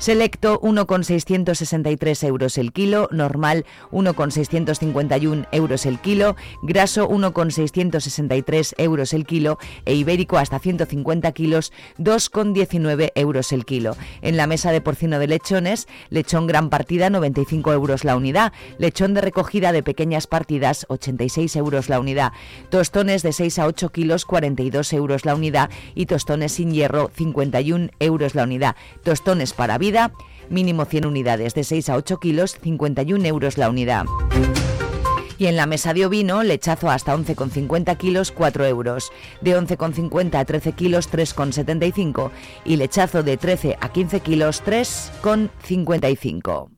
Selecto 0.02 0.58
1,663 0.64 2.24
euros 2.24 2.58
el 2.58 2.72
kilo, 2.72 3.08
normal 3.12 3.64
1,651 3.92 5.46
euros 5.52 5.86
el 5.86 6.00
kilo, 6.00 6.34
graso 6.60 7.06
1,663 7.06 8.74
euros 8.78 9.12
el 9.12 9.24
kilo. 9.24 9.60
E 9.84 9.94
ibérico 9.94 10.38
hasta 10.38 10.58
150 10.58 11.30
kilos 11.30 11.72
2,19 12.00 13.12
euros 13.14 13.52
el 13.52 13.64
kilo. 13.64 13.96
En 14.22 14.36
la 14.36 14.48
mesa 14.48 14.72
de 14.72 14.80
porcino 14.80 15.20
de 15.20 15.28
lechones, 15.28 15.86
lechón 16.10 16.48
gran 16.48 16.68
partida 16.68 17.08
95 17.08 17.72
euros 17.72 18.02
la 18.02 18.16
unidad, 18.16 18.52
lechón 18.78 19.14
de 19.14 19.20
recogida 19.20 19.70
de 19.70 19.84
pequeñas 19.84 20.26
partidas 20.26 20.84
86 20.88 21.54
euros 21.54 21.88
la 21.88 22.00
unidad, 22.00 22.32
tostones 22.70 23.22
de 23.22 23.32
6 23.32 23.60
a 23.60 23.66
8 23.68 23.90
kilos 23.90 24.24
42 24.24 24.94
euros 24.94 25.24
la 25.24 25.36
unidad. 25.36 25.70
Y 25.94 26.06
tostones 26.06 26.50
sin 26.50 26.72
hierro 26.72 27.08
51 27.14 27.90
euros 28.00 28.34
la 28.34 28.42
unidad, 28.42 28.74
tostones 29.04 29.52
para 29.52 29.78
vida 29.78 29.91
mínimo 30.48 30.84
100 30.84 31.06
unidades 31.06 31.54
de 31.54 31.64
6 31.64 31.88
a 31.88 31.96
8 31.96 32.18
kilos, 32.18 32.56
51 32.60 33.26
euros 33.26 33.58
la 33.58 33.70
unidad. 33.70 34.04
Y 35.38 35.46
en 35.46 35.56
la 35.56 35.66
mesa 35.66 35.92
de 35.92 36.06
ovino, 36.06 36.44
lechazo 36.44 36.88
hasta 36.88 37.16
11,50 37.16 37.96
kilos, 37.96 38.30
4 38.30 38.64
euros. 38.66 39.10
De 39.40 39.58
11,50 39.58 40.38
a 40.38 40.44
13 40.44 40.72
kilos, 40.72 41.10
3,75. 41.10 42.30
Y 42.64 42.76
lechazo 42.76 43.24
de 43.24 43.36
13 43.36 43.76
a 43.80 43.90
15 43.90 44.20
kilos, 44.20 44.62
3,55. 44.64 46.68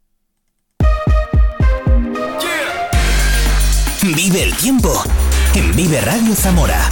Vive 4.17 4.43
el 4.43 4.55
tiempo 4.57 4.91
en 5.55 5.77
Vive 5.77 6.01
Radio 6.01 6.35
Zamora. 6.35 6.89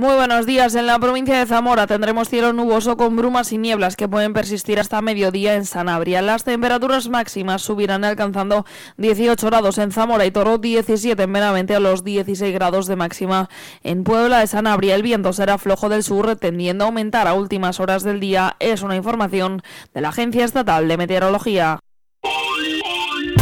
Muy 0.00 0.14
buenos 0.14 0.46
días. 0.46 0.76
En 0.76 0.86
la 0.86 0.96
provincia 1.00 1.40
de 1.40 1.46
Zamora 1.46 1.88
tendremos 1.88 2.28
cielo 2.28 2.52
nuboso 2.52 2.96
con 2.96 3.16
brumas 3.16 3.52
y 3.52 3.58
nieblas 3.58 3.96
que 3.96 4.06
pueden 4.06 4.32
persistir 4.32 4.78
hasta 4.78 5.02
mediodía 5.02 5.56
en 5.56 5.64
Sanabria. 5.64 6.22
Las 6.22 6.44
temperaturas 6.44 7.08
máximas 7.08 7.62
subirán 7.62 8.04
alcanzando 8.04 8.64
18 8.98 9.44
grados 9.48 9.76
en 9.78 9.90
Zamora 9.90 10.24
y 10.24 10.30
Toro, 10.30 10.58
17 10.58 11.20
en 11.20 11.32
Benavente 11.32 11.74
a 11.74 11.80
los 11.80 12.04
16 12.04 12.54
grados 12.54 12.86
de 12.86 12.94
máxima. 12.94 13.48
En 13.82 14.04
Puebla 14.04 14.38
de 14.38 14.46
Sanabria 14.46 14.94
el 14.94 15.02
viento 15.02 15.32
será 15.32 15.58
flojo 15.58 15.88
del 15.88 16.04
sur 16.04 16.36
tendiendo 16.36 16.84
a 16.84 16.86
aumentar 16.86 17.26
a 17.26 17.34
últimas 17.34 17.80
horas 17.80 18.04
del 18.04 18.20
día. 18.20 18.54
Es 18.60 18.82
una 18.82 18.94
información 18.94 19.62
de 19.94 20.00
la 20.00 20.10
Agencia 20.10 20.44
Estatal 20.44 20.86
de 20.86 20.96
Meteorología. 20.96 21.80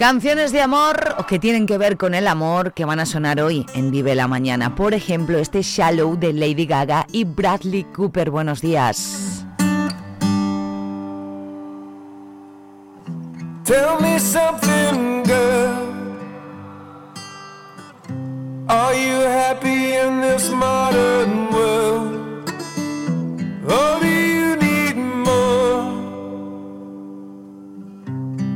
Canciones 0.00 0.50
de 0.50 0.62
amor 0.62 1.14
o 1.18 1.26
que 1.26 1.38
tienen 1.38 1.66
que 1.66 1.76
ver 1.76 1.98
con 1.98 2.14
el 2.14 2.26
amor 2.26 2.72
que 2.72 2.86
van 2.86 3.00
a 3.00 3.04
sonar 3.04 3.38
hoy 3.38 3.66
en 3.74 3.90
Vive 3.90 4.14
la 4.14 4.26
Mañana. 4.26 4.74
Por 4.74 4.94
ejemplo, 4.94 5.36
este 5.36 5.60
Shallow 5.60 6.18
de 6.18 6.32
Lady 6.32 6.64
Gaga 6.64 7.06
y 7.12 7.24
Bradley 7.24 7.84
Cooper. 7.84 8.30
Buenos 8.30 8.62
días. 8.62 9.44
Tell 13.64 14.00
me 14.00 14.18
something, 14.18 15.22
girl. 15.24 15.92
Are 18.68 18.94
you 18.94 19.20
happy 19.28 19.96
in 19.96 20.22
this 20.22 20.48
modern 20.48 21.52
world? 21.52 22.20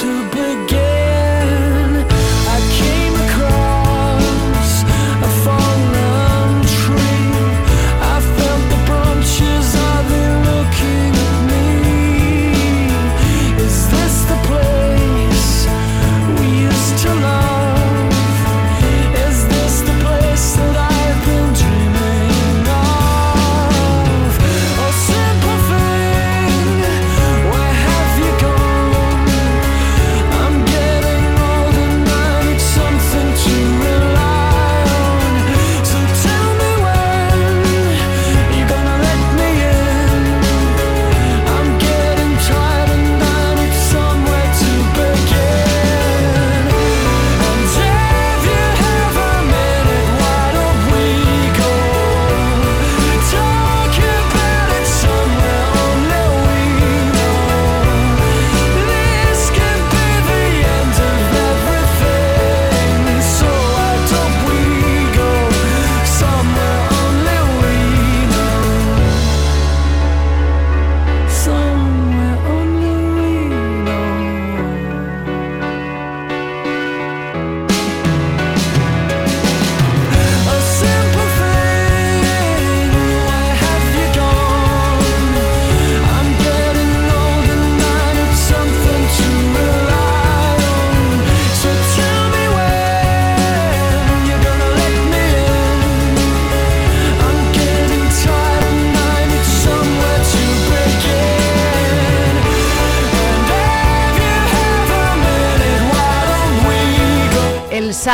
To 0.00 0.29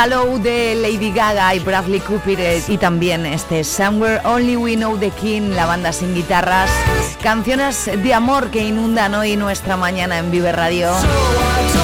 El 0.07 0.13
Sallow 0.13 0.37
de 0.39 0.73
Lady 0.75 1.11
Gaga 1.11 1.53
y 1.53 1.59
Bradley 1.59 1.99
Cooper 1.99 2.39
eh, 2.39 2.63
y 2.69 2.77
también 2.77 3.25
este 3.25 3.65
Somewhere 3.65 4.21
Only 4.23 4.55
We 4.55 4.75
Know 4.77 4.97
the 4.97 5.09
King, 5.11 5.49
la 5.49 5.65
banda 5.65 5.91
sin 5.91 6.15
guitarras, 6.15 6.69
canciones 7.21 7.85
de 7.85 8.13
amor 8.13 8.49
que 8.49 8.63
inundan 8.63 9.15
hoy 9.15 9.35
nuestra 9.35 9.75
mañana 9.75 10.17
en 10.17 10.31
Vive 10.31 10.53
Radio. 10.53 10.93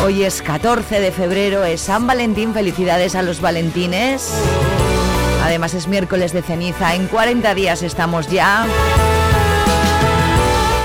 Hoy 0.06 0.24
es 0.24 0.42
14 0.42 1.02
de 1.02 1.12
febrero, 1.12 1.66
es 1.66 1.82
San 1.82 2.08
Valentín, 2.08 2.54
felicidades 2.54 3.16
a 3.16 3.24
los 3.24 3.42
Valentines. 3.42 4.34
Además 5.44 5.74
es 5.74 5.90
miércoles 5.90 6.32
de 6.32 6.44
ceniza, 6.44 6.96
en 6.96 7.08
40 7.08 7.54
días 7.56 7.84
estamos 7.84 8.30
ya 8.30 8.66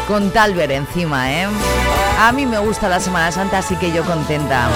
con 0.09 0.31
Talver 0.33 0.73
encima, 0.73 1.33
¿eh? 1.33 1.47
A 2.19 2.33
mí 2.33 2.47
me 2.47 2.59
gusta 2.59 2.89
la 2.89 2.99
Semana 2.99 3.31
Santa, 3.31 3.59
así 3.59 3.77
que 3.77 3.93
yo 3.93 4.03
contenta. 4.03 4.69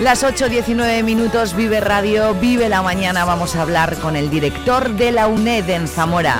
Las 0.00 0.22
8.19 0.22 1.02
minutos, 1.02 1.56
Vive 1.56 1.80
Radio, 1.80 2.32
Vive 2.34 2.68
la 2.68 2.82
Mañana. 2.82 3.24
Vamos 3.24 3.56
a 3.56 3.62
hablar 3.62 3.96
con 3.98 4.14
el 4.14 4.30
director 4.30 4.90
de 4.90 5.10
la 5.10 5.26
UNED 5.26 5.68
en 5.70 5.88
Zamora. 5.88 6.36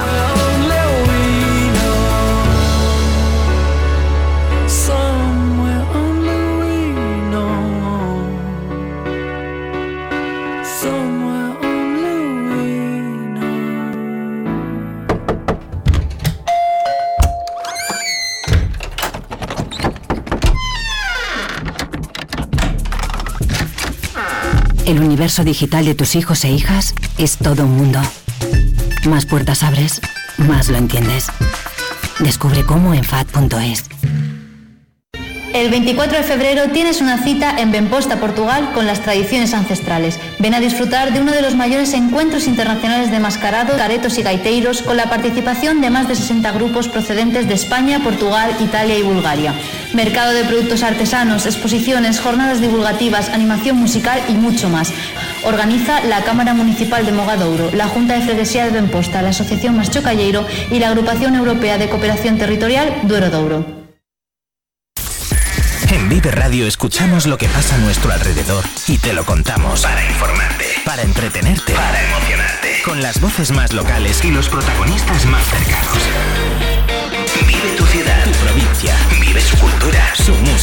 El 24.89 25.01
universo 25.01 25.45
digital 25.45 25.85
de 25.85 25.95
tus 25.95 26.17
hijos 26.17 26.45
e 26.45 26.51
hijas 26.51 26.95
es 27.19 27.37
todo 27.37 27.67
un 27.67 27.77
mundo. 27.77 28.01
Más 29.07 29.27
puertas 29.27 29.63
abres, 29.63 30.01
más 30.39 30.71
lo 30.71 30.79
entiendes. 30.79 31.27
Descubre 32.21 32.65
cómo 32.65 32.95
en 32.95 33.05
FAD.es. 33.05 33.85
El 35.53 35.71
24 35.71 36.19
de 36.19 36.25
febrero 36.25 36.71
tienes 36.73 37.03
una 37.03 37.23
cita 37.23 37.59
en 37.59 37.71
Benposta, 37.71 38.19
Portugal, 38.19 38.71
con 38.73 38.87
las 38.87 39.01
tradiciones 39.01 39.53
ancestrales. 39.53 40.19
Ven 40.39 40.55
a 40.55 40.61
disfrutar 40.61 41.13
de 41.13 41.21
uno 41.21 41.33
de 41.33 41.43
los 41.43 41.55
mayores 41.55 41.93
encuentros 41.93 42.47
internacionales 42.47 43.11
de 43.11 43.19
mascarados, 43.19 43.77
caretos 43.77 44.17
y 44.17 44.23
gaiteiros, 44.23 44.81
con 44.81 44.97
la 44.97 45.11
participación 45.11 45.83
de 45.83 45.91
más 45.91 46.09
de 46.09 46.15
60 46.15 46.51
grupos 46.53 46.89
procedentes 46.89 47.47
de 47.47 47.55
España, 47.55 48.01
Portugal, 48.03 48.57
Italia 48.61 48.99
y 48.99 49.03
Bulgaria. 49.03 49.53
Mercado 49.99 50.33
de 50.33 50.45
productos 50.45 50.85
artesanos, 50.85 51.45
exposiciones, 51.45 52.21
jornadas 52.21 52.61
divulgativas, 52.61 53.31
animación 53.31 53.77
musical 53.79 54.23
y 54.29 54.35
mucho 54.35 54.69
más. 54.69 54.93
Organiza 55.43 56.05
la 56.05 56.23
Cámara 56.23 56.55
Municipal 56.55 57.05
de 57.05 57.11
Mogadouro, 57.11 57.73
la 57.73 57.89
Junta 57.89 58.15
de 58.15 58.23
Freguesía 58.23 58.65
de 58.67 58.71
Benposta, 58.71 59.23
la 59.23 59.31
Asociación 59.31 59.77
Mascho 59.77 60.01
Calleiro 60.01 60.47
y 60.71 60.79
la 60.79 60.91
Agrupación 60.91 61.35
Europea 61.35 61.79
de 61.79 61.89
Cooperación 61.89 62.39
Territorial 62.39 62.95
Duero 63.03 63.29
Douro. 63.29 63.67
En 65.91 66.09
Vive 66.09 66.31
Radio 66.31 66.69
escuchamos 66.69 67.27
lo 67.27 67.37
que 67.37 67.49
pasa 67.49 67.75
a 67.75 67.79
nuestro 67.79 68.13
alrededor 68.13 68.65
y 68.87 68.99
te 68.99 69.13
lo 69.13 69.25
contamos. 69.25 69.83
Para 69.83 70.05
informarte, 70.05 70.67
para 70.85 71.03
entretenerte, 71.03 71.73
para 71.73 72.05
emocionarte. 72.05 72.83
Con 72.85 73.03
las 73.03 73.21
voces 73.21 73.51
más 73.51 73.73
locales 73.73 74.25
y 74.25 74.31
los 74.31 74.49
protagonistas 74.49 75.27
más 75.27 75.45
cercanos. 75.45 76.38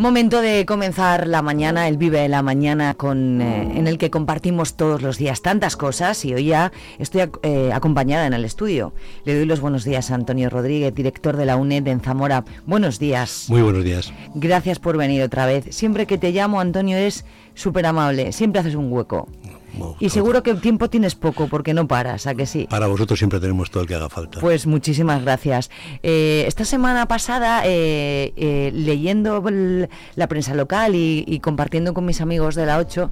Momento 0.00 0.40
de 0.40 0.64
comenzar 0.64 1.26
la 1.26 1.42
mañana, 1.42 1.86
el 1.86 1.98
Vive 1.98 2.20
de 2.20 2.28
la 2.30 2.40
Mañana, 2.40 2.94
con, 2.94 3.42
eh, 3.42 3.70
en 3.76 3.86
el 3.86 3.98
que 3.98 4.08
compartimos 4.08 4.72
todos 4.72 5.02
los 5.02 5.18
días 5.18 5.42
tantas 5.42 5.76
cosas 5.76 6.24
y 6.24 6.32
hoy 6.32 6.46
ya 6.46 6.72
estoy 6.98 7.20
ac- 7.20 7.38
eh, 7.42 7.70
acompañada 7.70 8.26
en 8.26 8.32
el 8.32 8.46
estudio. 8.46 8.94
Le 9.26 9.36
doy 9.36 9.44
los 9.44 9.60
buenos 9.60 9.84
días 9.84 10.10
a 10.10 10.14
Antonio 10.14 10.48
Rodríguez, 10.48 10.94
director 10.94 11.36
de 11.36 11.44
la 11.44 11.56
UNED 11.58 11.86
en 11.88 12.00
Zamora. 12.00 12.46
Buenos 12.64 12.98
días. 12.98 13.44
Muy 13.50 13.60
buenos 13.60 13.84
días. 13.84 14.10
Gracias 14.34 14.78
por 14.78 14.96
venir 14.96 15.22
otra 15.22 15.44
vez. 15.44 15.66
Siempre 15.68 16.06
que 16.06 16.16
te 16.16 16.32
llamo, 16.32 16.62
Antonio, 16.62 16.96
es 16.96 17.26
súper 17.54 17.84
amable. 17.84 18.32
Siempre 18.32 18.60
haces 18.60 18.76
un 18.76 18.90
hueco. 18.90 19.28
Y 19.98 20.10
seguro 20.10 20.42
que 20.42 20.54
tiempo 20.54 20.88
tienes 20.90 21.14
poco 21.14 21.46
porque 21.48 21.74
no 21.74 21.86
paras, 21.88 22.26
¿a 22.26 22.34
que 22.34 22.46
sí? 22.46 22.66
Para 22.70 22.86
vosotros 22.86 23.18
siempre 23.18 23.40
tenemos 23.40 23.70
todo 23.70 23.82
el 23.82 23.88
que 23.88 23.94
haga 23.94 24.08
falta. 24.08 24.40
Pues 24.40 24.66
muchísimas 24.66 25.22
gracias. 25.22 25.70
Eh, 26.02 26.44
esta 26.46 26.64
semana 26.64 27.06
pasada, 27.06 27.62
eh, 27.64 28.32
eh, 28.36 28.70
leyendo 28.74 29.46
el- 29.48 29.88
la 30.16 30.26
prensa 30.28 30.54
local 30.54 30.94
y, 30.94 31.24
y 31.26 31.40
compartiendo 31.40 31.94
con 31.94 32.04
mis 32.04 32.20
amigos 32.20 32.54
de 32.54 32.66
la 32.66 32.78
8, 32.78 33.10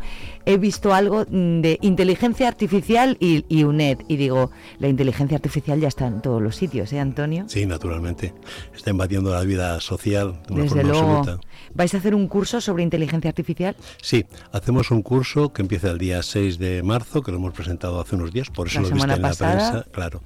he 0.49 0.57
visto 0.57 0.95
algo 0.95 1.27
mm, 1.29 1.61
de 1.61 1.79
inteligencia 1.83 2.49
artificial 2.49 3.17
y, 3.21 3.45
y 3.51 3.65
UNED. 3.65 3.99
Y 4.09 4.17
digo, 4.17 4.51
la 4.79 4.89
inteligencia 4.89 5.37
artificial 5.37 5.79
ya 5.79 5.89
está 5.89 6.07
en 6.07 6.23
todos 6.23 6.41
los 6.41 6.57
sitios, 6.57 6.91
¿eh, 6.95 7.01
Antonio? 7.01 7.45
Sí, 7.49 7.67
naturalmente. 7.67 8.33
Está 8.75 8.91
invadiendo 8.91 9.31
la 9.31 9.43
vida 9.43 9.79
social 9.81 10.41
de 10.49 10.55
una 10.55 10.63
Desde 10.63 10.77
forma 10.77 10.91
luego. 10.91 11.17
absoluta. 11.19 11.47
¿Vais 11.75 11.93
a 11.93 11.99
hacer 11.99 12.15
un 12.15 12.27
curso 12.29 12.63
sobre 12.63 12.83
inteligencia 12.83 13.29
artificial? 13.29 13.77
Sí, 14.01 14.25
hacemos 14.51 14.91
un 14.91 15.03
curso 15.03 15.53
que 15.53 15.61
empieza 15.61 15.91
el 15.91 15.99
día 15.99 16.23
6 16.23 16.59
de 16.59 16.83
marzo, 16.83 17.23
que 17.23 17.31
lo 17.31 17.37
hemos 17.37 17.53
presentado 17.53 18.01
hace 18.01 18.15
unos 18.17 18.33
días, 18.33 18.49
por 18.49 18.69
eso 18.69 18.81
La 18.81 18.89
lo 18.89 18.95
viste 18.95 19.13
en 19.13 19.23
la 19.23 19.29
pasada. 19.29 19.53
prensa. 19.71 19.87
Claro. 19.93 20.23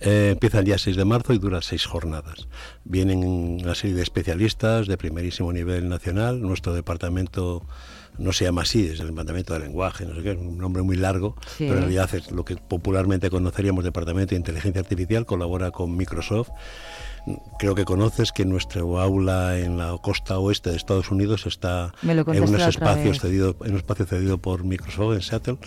Eh, 0.00 0.30
empieza 0.32 0.58
el 0.58 0.64
día 0.64 0.78
6 0.78 0.96
de 0.96 1.04
marzo 1.04 1.32
y 1.32 1.38
dura 1.38 1.62
seis 1.62 1.86
jornadas. 1.86 2.48
Vienen 2.84 3.22
una 3.24 3.74
serie 3.76 3.94
de 3.94 4.02
especialistas 4.02 4.88
de 4.88 4.96
primerísimo 4.96 5.52
nivel 5.52 5.88
nacional. 5.88 6.42
Nuestro 6.42 6.74
departamento 6.74 7.62
no 8.20 8.32
se 8.32 8.44
llama 8.44 8.62
así, 8.62 8.86
es 8.86 9.00
el 9.00 9.08
departamento 9.08 9.54
de 9.54 9.60
lenguaje, 9.60 10.04
no 10.06 10.14
sé 10.14 10.22
qué, 10.22 10.30
es 10.32 10.38
un 10.38 10.58
nombre 10.58 10.82
muy 10.82 10.96
largo, 10.96 11.34
Sí. 11.56 11.64
pero 11.64 11.74
en 11.74 11.78
realidad 11.80 12.14
es 12.14 12.30
lo 12.30 12.44
que 12.44 12.56
popularmente 12.56 13.30
conoceríamos 13.30 13.82
departamento 13.82 14.30
de 14.30 14.36
inteligencia 14.36 14.80
artificial, 14.80 15.26
colabora 15.26 15.70
con 15.70 15.96
Microsoft. 15.96 16.50
Creo 17.58 17.74
que 17.74 17.84
conoces 17.84 18.32
que 18.32 18.44
nuestro 18.44 18.98
aula 19.00 19.58
en 19.58 19.76
la 19.78 19.96
costa 20.02 20.38
oeste 20.38 20.70
de 20.70 20.76
Estados 20.76 21.10
Unidos 21.10 21.46
está 21.46 21.92
en 22.32 22.42
unos 22.48 22.62
espacios 22.94 23.20
cedido, 23.20 23.56
en 23.64 23.72
un 23.72 23.76
espacio 23.78 24.06
cedido 24.06 24.38
por 24.38 24.64
Microsoft 24.64 25.14
en 25.14 25.22
Seattle. 25.22 25.58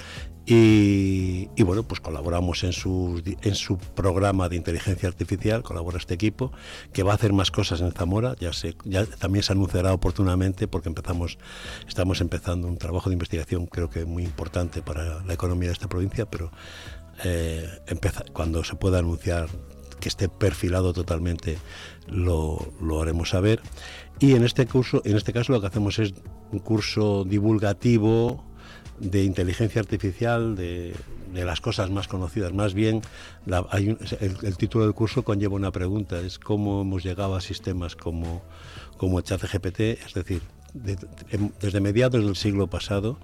Y, 0.45 1.49
y, 1.55 1.63
bueno, 1.63 1.83
pues 1.83 2.01
colaboramos 2.01 2.65
en 2.65 2.73
su, 2.73 3.21
en 3.41 3.55
su 3.55 3.77
programa 3.77 4.49
de 4.49 4.57
inteligencia 4.57 5.07
artificial, 5.07 5.63
colabora 5.63 5.97
este 5.97 6.15
equipo, 6.15 6.51
que 6.91 7.01
va 7.01 7.13
a 7.13 7.15
hacer 7.15 7.31
más 7.31 7.49
cosas 7.49 7.79
en 7.79 7.93
Zamora, 7.93 8.35
ya, 8.41 8.51
se, 8.51 8.75
ya 8.83 9.05
también 9.05 9.41
se 9.43 9.53
anunciará 9.53 9.93
oportunamente 9.93 10.67
porque 10.67 10.89
empezamos, 10.89 11.37
estamos 11.87 12.19
empezando 12.19 12.67
un 12.67 12.77
trabajo 12.77 13.09
de 13.09 13.13
investigación 13.13 13.67
creo 13.67 13.89
que 13.89 14.03
muy 14.03 14.23
importante 14.25 14.81
para 14.81 15.23
la 15.23 15.33
economía 15.33 15.69
de 15.69 15.73
esta 15.73 15.87
provincia, 15.87 16.25
pero 16.29 16.51
eh, 17.23 17.65
empeza- 17.87 18.25
cuando 18.33 18.65
se 18.65 18.75
pueda 18.75 18.99
anunciar 18.99 19.47
que 20.03 20.09
esté 20.09 20.27
perfilado 20.27 20.91
totalmente 20.91 21.57
lo, 22.07 22.59
lo 22.81 23.01
haremos 23.01 23.29
saber. 23.29 23.61
Y 24.19 24.33
en 24.35 24.43
este 24.43 24.65
curso 24.67 25.01
en 25.05 25.15
este 25.15 25.31
caso 25.31 25.53
lo 25.53 25.61
que 25.61 25.67
hacemos 25.67 25.97
es 25.99 26.13
un 26.51 26.59
curso 26.59 27.23
divulgativo 27.23 28.43
de 28.99 29.23
inteligencia 29.23 29.79
artificial 29.81 30.55
de, 30.55 30.93
de 31.33 31.45
las 31.45 31.61
cosas 31.61 31.89
más 31.89 32.07
conocidas. 32.09 32.51
Más 32.53 32.73
bien 32.73 33.01
la- 33.45 33.65
hay 33.71 33.97
el, 34.19 34.57
título 34.57 34.83
del 34.85 34.93
curso 34.93 35.23
conlleva 35.23 35.55
una 35.55 35.71
pregunta 35.71 36.19
es 36.19 36.37
cómo 36.37 36.81
hemos 36.81 37.03
llegado 37.03 37.35
a 37.35 37.41
sistemas 37.41 37.95
como 37.95 38.41
como 38.97 39.21
ChatGPT 39.21 39.79
es 40.05 40.13
decir 40.13 40.41
de- 40.73 40.95
de- 40.97 41.51
desde 41.61 41.79
mediados 41.79 42.23
del 42.23 42.35
siglo 42.35 42.67
pasado 42.67 43.17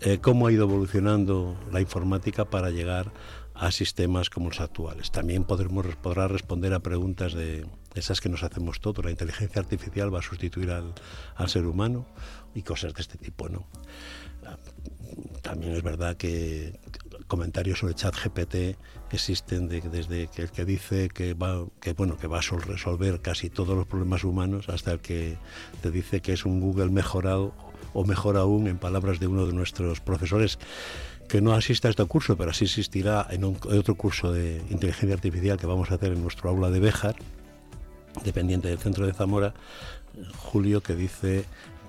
eh, 0.00 0.18
cómo 0.20 0.46
ha 0.46 0.52
ido 0.52 0.64
evolucionando 0.64 1.54
la 1.72 1.80
informática 1.80 2.44
para 2.46 2.70
llegar 2.70 3.12
a 3.54 3.70
sistemas 3.70 4.30
como 4.30 4.48
los 4.48 4.60
actuales. 4.60 5.10
También 5.12 5.44
podremos, 5.44 5.86
podrá 5.96 6.26
responder 6.28 6.74
a 6.74 6.80
preguntas 6.80 7.32
de 7.34 7.66
esas 7.94 8.20
que 8.20 8.28
nos 8.28 8.42
hacemos 8.42 8.80
todos. 8.80 9.04
La 9.04 9.10
inteligencia 9.12 9.60
artificial 9.60 10.12
va 10.12 10.18
a 10.18 10.22
sustituir 10.22 10.70
al, 10.70 10.92
al 11.36 11.48
ser 11.48 11.66
humano 11.66 12.06
y 12.54 12.62
cosas 12.62 12.92
de 12.94 13.00
este 13.02 13.16
tipo, 13.18 13.48
¿no? 13.48 13.66
También 15.42 15.72
es 15.74 15.82
verdad 15.82 16.16
que 16.16 16.78
comentarios 17.28 17.78
sobre 17.78 17.94
ChatGPT 17.94 18.76
existen 19.12 19.68
de- 19.68 19.80
desde 19.80 20.26
que 20.28 20.42
el 20.42 20.50
que 20.50 20.64
dice 20.64 21.08
que 21.08 21.34
va 21.34 21.64
que 21.80 21.92
bueno 21.92 22.18
que 22.18 22.26
va 22.26 22.40
a 22.40 22.42
sol- 22.42 22.62
resolver 22.62 23.20
casi 23.22 23.48
todos 23.50 23.76
los 23.76 23.86
problemas 23.86 24.24
humanos 24.24 24.68
hasta 24.68 24.92
el 24.92 25.00
que 25.00 25.38
te 25.82 25.90
dice 25.90 26.20
que 26.20 26.32
es 26.32 26.44
un 26.44 26.60
Google 26.60 26.90
mejorado 26.90 27.54
o 27.92 28.04
mejor 28.04 28.36
aún 28.36 28.66
en 28.66 28.78
palabras 28.78 29.20
de 29.20 29.26
uno 29.28 29.46
de 29.46 29.52
nuestros 29.52 30.00
profesores 30.00 30.58
que 31.28 31.40
no 31.40 31.52
asista 31.52 31.88
a 31.88 31.90
este 31.90 32.04
curso, 32.04 32.36
pero 32.36 32.52
sí 32.52 32.66
asistirá 32.66 33.26
en 33.30 33.44
otro 33.44 33.94
curso 33.94 34.32
de 34.32 34.62
inteligencia 34.70 35.14
artificial 35.14 35.58
que 35.58 35.66
vamos 35.66 35.90
a 35.90 35.94
hacer 35.94 36.12
en 36.12 36.22
nuestro 36.22 36.50
aula 36.50 36.70
de 36.70 36.80
Béjar, 36.80 37.16
dependiente 38.24 38.68
del 38.68 38.78
centro 38.78 39.06
de 39.06 39.12
Zamora, 39.12 39.54
Julio, 40.36 40.80
que 40.82 40.94
dice 40.94 41.44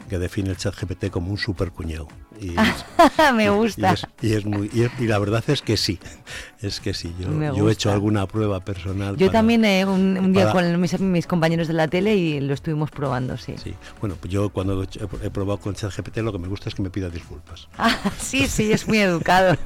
que 0.10 0.20
define 0.20 0.50
el 0.50 0.58
chat 0.58 0.76
GPT 0.76 1.10
como 1.10 1.32
un 1.32 1.38
supercuñado. 1.38 2.08
Y, 2.40 2.54
Me 3.36 3.50
gusta. 3.50 3.92
y 3.92 3.94
es- 3.94 4.08
y 4.22 4.34
es 4.34 4.46
muy, 4.46 4.70
y, 4.74 4.84
es- 4.84 4.92
y 5.00 5.08
la 5.08 5.20
verdad 5.20 5.44
es 5.48 5.62
que 5.62 5.78
sí, 5.78 6.00
es 6.62 6.80
que 6.80 6.94
sí. 6.94 7.14
Yo, 7.20 7.70
he 7.70 7.72
hecho 7.72 7.92
alguna 7.92 8.28
prueba 8.28 8.60
personal. 8.60 9.16
Yo 9.18 9.28
para- 9.28 9.40
también 9.40 9.64
eh, 9.66 9.86
un, 9.86 10.18
un 10.18 10.34
día 10.34 10.52
para- 10.52 10.70
con 10.72 10.82
mis, 10.82 11.00
mis 11.00 11.28
compañeros 11.28 11.68
de 11.68 11.74
la 11.74 11.88
tele 11.88 12.16
y 12.16 12.40
lo 12.42 12.54
estuvimos 12.54 12.92
probando, 12.92 13.38
sí. 13.38 13.56
Sí, 13.62 13.74
bueno, 14.02 14.16
pues 14.20 14.32
yo 14.34 14.50
cuando 14.50 14.84
he 14.84 15.30
probado 15.30 15.60
con 15.60 15.76
ChatGPT 15.76 16.18
lo 16.18 16.32
que 16.32 16.40
me 16.40 16.48
gusta 16.48 16.70
es 16.70 16.76
que 16.76 16.82
me 16.82 16.90
pida 16.90 17.10
disculpas. 17.10 17.68
Ah, 17.78 18.12
sí, 18.20 18.48
sí, 18.48 18.72
es 18.72 18.88
muy 18.88 18.98
educado. 19.00 19.58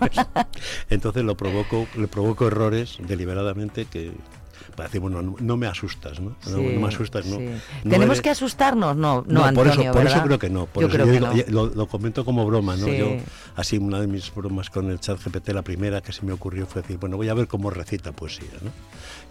Entonces 0.90 1.24
lo 1.24 1.36
provoco, 1.38 1.88
le 1.98 2.08
provoco 2.08 2.48
errores 2.48 2.98
deliberadamente 3.00 3.86
que 3.86 4.12
para 4.76 4.88
decir, 4.90 5.02
bueno, 5.02 5.22
no, 5.22 5.36
no 5.40 5.58
me 5.58 5.68
asustas, 5.68 6.20
¿no? 6.20 6.30
No, 6.48 6.58
Sí, 6.58 6.70
no 6.74 6.80
me 6.82 6.88
asustas, 6.88 7.26
¿no. 7.26 7.38
sí. 7.38 7.46
No 7.84 7.92
¿Tenemos 7.92 8.18
eres- 8.18 8.22
que 8.22 8.30
asustarnos? 8.30 8.96
No, 8.96 9.24
no, 9.28 9.46
No, 9.48 9.54
por 9.54 9.68
Antonio, 9.68 9.72
eso, 9.72 9.92
por 9.94 10.02
eso 10.06 10.10
¿verdad? 10.16 10.26
creo 10.26 10.40
que 10.40 10.50
no. 10.50 10.66
Por 10.66 10.82
Yo 10.84 10.88
eso 10.88 10.96
creo 10.96 11.06
yo 11.08 11.12
digo- 11.12 11.28
no. 11.52 11.54
lo, 11.68 11.76
lo 11.76 11.88
comento 11.88 12.24
como 12.26 12.46
broma, 12.46 12.76
¿no? 12.78 12.86
Sí. 12.86 12.98
Yo, 12.98 13.10
así, 13.56 13.78
una 13.78 14.00
de 14.02 14.08
mis 14.08 14.34
bromas 14.34 14.70
con 14.70 14.90
el 14.90 15.00
chat 15.00 15.20
GPT, 15.24 15.50
la 15.54 15.62
primera 15.62 16.02
que 16.02 16.12
se 16.14 16.26
me 16.26 16.32
ocurrió 16.34 16.66
fue 16.68 16.82
decir, 16.82 16.98
bueno, 16.98 17.18
voy 17.18 17.30
a 17.30 17.34
ver 17.34 17.48
cómo 17.48 17.70
recita 17.70 18.12
poesía, 18.12 18.48
¿no? 18.62 18.72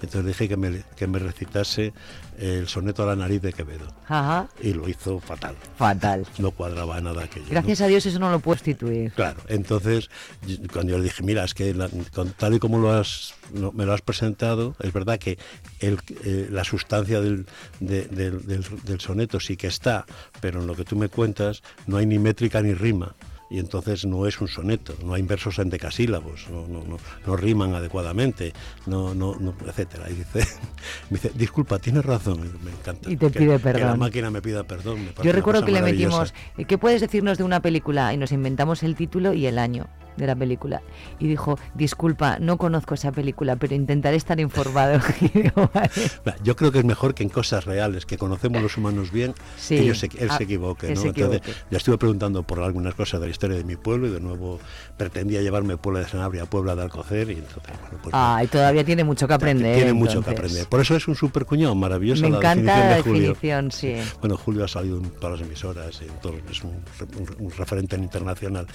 Entonces 0.02 0.26
dije 0.26 0.48
que 0.48 0.56
me, 0.56 0.82
que 0.96 1.06
me 1.08 1.18
recitase 1.18 1.92
el 2.38 2.68
soneto 2.68 3.02
a 3.02 3.06
la 3.06 3.16
nariz 3.16 3.42
de 3.42 3.52
Quevedo. 3.52 3.86
Ajá. 4.06 4.46
Y 4.62 4.72
lo 4.72 4.88
hizo 4.88 5.18
fatal. 5.18 5.56
Fatal. 5.76 6.24
No 6.38 6.52
cuadraba 6.52 7.00
nada 7.00 7.24
aquello. 7.24 7.46
¿no? 7.46 7.50
Gracias 7.52 7.80
a 7.80 7.86
Dios 7.88 8.06
eso 8.06 8.18
no 8.20 8.30
lo 8.30 8.38
puedo 8.38 8.56
sustituir. 8.56 9.10
Claro, 9.12 9.40
entonces 9.48 10.08
yo- 10.46 10.56
cuando 10.72 10.92
yo 10.92 10.98
le 10.98 11.04
dije, 11.04 11.22
mira, 11.24 11.42
es 11.44 11.52
que 11.54 11.74
la- 11.74 11.88
con, 12.14 12.30
tal 12.30 12.54
y 12.54 12.58
como 12.60 12.78
lo 12.78 12.92
has, 12.92 13.34
no, 13.52 13.72
me 13.72 13.84
lo 13.86 13.92
has 13.92 14.02
presentado, 14.02 14.76
es 14.78 14.92
verdad 14.92 15.17
que 15.18 15.38
el, 15.80 15.98
eh, 16.24 16.48
la 16.50 16.64
sustancia 16.64 17.20
del, 17.20 17.46
de- 17.80 18.06
del- 18.06 18.46
del- 18.46 18.64
del 18.84 19.00
soneto 19.00 19.40
sí 19.40 19.56
que 19.56 19.66
está, 19.66 20.06
pero 20.40 20.60
en 20.60 20.66
lo 20.66 20.74
que 20.74 20.84
tú 20.84 20.96
me 20.96 21.08
cuentas 21.08 21.62
no 21.86 21.96
hay 21.98 22.06
ni 22.06 22.18
métrica 22.18 22.62
ni 22.62 22.74
rima. 22.74 23.14
Y 23.50 23.58
entonces 23.60 24.04
no 24.04 24.26
es 24.26 24.38
un 24.42 24.48
soneto, 24.48 24.94
no 25.02 25.14
hay 25.14 25.22
versos 25.22 25.58
en 25.58 25.70
decasílabos, 25.70 26.50
no, 26.50 26.66
no, 26.68 26.84
no, 26.84 26.98
no 27.26 27.34
riman 27.34 27.74
adecuadamente, 27.74 28.52
no, 28.84 29.14
no, 29.14 29.36
no, 29.40 29.54
etcétera. 29.66 30.10
Y 30.10 30.16
dice, 30.16 30.40
me 31.10 31.16
dice, 31.18 31.30
disculpa, 31.34 31.78
tienes 31.78 32.04
razón, 32.04 32.40
me 32.62 32.70
encanta. 32.70 33.10
Y 33.10 33.16
te 33.16 33.30
que- 33.30 33.38
pide 33.38 33.46
Que 33.58 33.64
la 33.64 33.72
perdón. 33.72 33.98
máquina 34.00 34.30
me 34.30 34.42
pida 34.42 34.64
perdón. 34.64 35.02
me 35.02 35.24
Yo 35.24 35.32
recuerdo 35.32 35.64
que 35.64 35.72
le 35.72 35.80
metimos, 35.80 36.34
eh, 36.58 36.66
¿qué 36.66 36.76
puedes 36.76 37.00
decirnos 37.00 37.38
de 37.38 37.44
una 37.44 37.60
película? 37.60 38.12
Y 38.12 38.18
nos 38.18 38.32
inventamos 38.32 38.82
el 38.82 38.94
título 38.96 39.32
y 39.32 39.46
el 39.46 39.58
año 39.58 39.86
de 40.18 40.26
la 40.26 40.36
película. 40.36 40.82
Y 41.18 41.26
dijo, 41.28 41.58
disculpa, 41.74 42.38
no 42.40 42.58
conozco 42.58 42.94
esa 42.94 43.12
película, 43.12 43.56
pero 43.56 43.74
intentaré 43.74 44.16
estar 44.16 44.38
informado. 44.40 45.00
Yo 46.42 46.56
creo 46.56 46.72
que 46.72 46.78
es 46.80 46.84
mejor 46.84 47.14
que 47.14 47.22
en 47.22 47.28
cosas 47.28 47.64
reales, 47.64 48.06
que 48.06 48.18
conocemos 48.18 48.62
los 48.62 48.76
humanos 48.76 49.10
bien, 49.12 49.34
Sí. 49.56 49.76
que 49.76 49.82
ellos 49.82 49.98
se- 49.98 50.06
él 50.18 50.28
Ah, 50.30 50.36
se 50.36 50.44
equivoque. 50.44 50.88
que 50.88 50.94
¿no? 50.94 51.00
Entonces, 51.02 51.40
equivoque. 51.40 51.76
estuve 51.76 51.98
preguntando 51.98 52.42
por 52.42 52.60
algunas 52.60 52.94
cosas 52.94 53.20
de 53.20 53.26
la 53.26 53.30
historia 53.30 53.56
de 53.56 53.64
mi 53.64 53.76
pueblo 53.76 54.06
y 54.08 54.10
de 54.10 54.20
nuevo 54.20 54.58
pretendía 54.96 55.40
llevarme 55.42 55.76
Puebla 55.76 56.00
de 56.00 56.08
Sanabria 56.08 56.42
a 56.42 56.46
Puebla 56.46 56.74
de 56.74 56.82
Alcocer 56.82 57.30
y 57.30 57.34
entonces, 57.34 57.62
bueno, 57.80 57.98
pues 58.02 58.14
Ay, 58.16 58.46
todavía 58.48 58.84
tiene 58.84 59.04
mucho 59.04 59.28
que 59.28 59.34
aprender. 59.34 59.76
tiene 59.76 59.92
mucho 59.92 60.12
que 60.12 60.18
entonces. 60.30 60.38
aprender. 60.38 60.66
Por 60.68 60.80
eso 60.80 60.96
es 60.96 61.06
un 61.08 61.14
super 61.14 61.44
cuñado, 61.46 61.74
maravillosa 61.74 62.22
Me 62.22 62.30
la 62.30 62.38
encanta 62.38 62.56
definición 62.58 62.88
la 62.90 62.96
de 62.96 63.02
Julio. 63.02 63.28
definición, 63.28 63.70
sí. 63.72 63.94
Bueno, 64.20 64.36
Julio 64.36 64.64
ha 64.64 64.68
salido 64.68 65.00
todas 65.20 65.38
las 65.38 65.48
emisoras, 65.48 66.00
en 66.02 66.08
todo- 66.20 66.34
es 66.50 66.62
un, 66.64 66.70
un- 66.70 67.46
un 67.46 67.50
referente 67.52 67.96
internacional. 67.96 68.66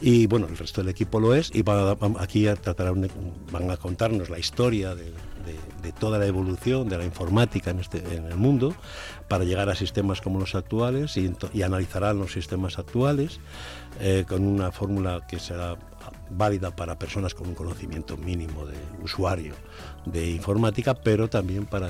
Y 0.00 0.26
bueno, 0.26 0.46
el 0.46 0.56
resto 0.56 0.80
del 0.84 0.90
equipo 0.90 1.18
lo 1.20 1.34
es 1.34 1.50
y 1.54 1.62
van 1.62 1.96
a- 2.00 2.22
aquí 2.22 2.46
a 2.46 2.56
tratar 2.56 2.92
un- 2.92 3.08
van 3.50 3.70
a 3.70 3.76
contarnos 3.76 4.28
la 4.30 4.38
historia 4.38 4.94
de, 4.94 5.12
toda 6.00 6.18
la 6.18 6.24
evolución 6.24 6.88
de 6.88 6.96
la 6.96 7.04
informática 7.04 7.70
en, 7.70 7.78
este, 7.78 7.98
en 8.16 8.24
el 8.24 8.36
mundo 8.36 8.74
para 9.28 9.44
llegar 9.44 9.68
a 9.68 9.74
sistemas 9.74 10.22
como 10.22 10.40
los 10.40 10.54
actuales 10.54 11.18
y 11.18 11.62
analizarán 11.62 12.18
los 12.18 12.32
sistemas 12.32 12.78
actuales 12.78 13.38
eh, 14.00 14.24
con 14.26 14.46
una 14.46 14.72
fórmula 14.72 15.26
que 15.26 15.38
será 15.38 15.76
válida 16.30 16.74
para 16.74 16.98
personas 16.98 17.34
con 17.34 17.48
un 17.48 17.54
conocimiento 17.54 18.16
mínimo 18.16 18.64
de 18.64 18.76
usuario 19.02 19.52
de 20.06 20.30
informática, 20.30 20.94
pero 20.94 21.28
también 21.28 21.64
para, 21.66 21.88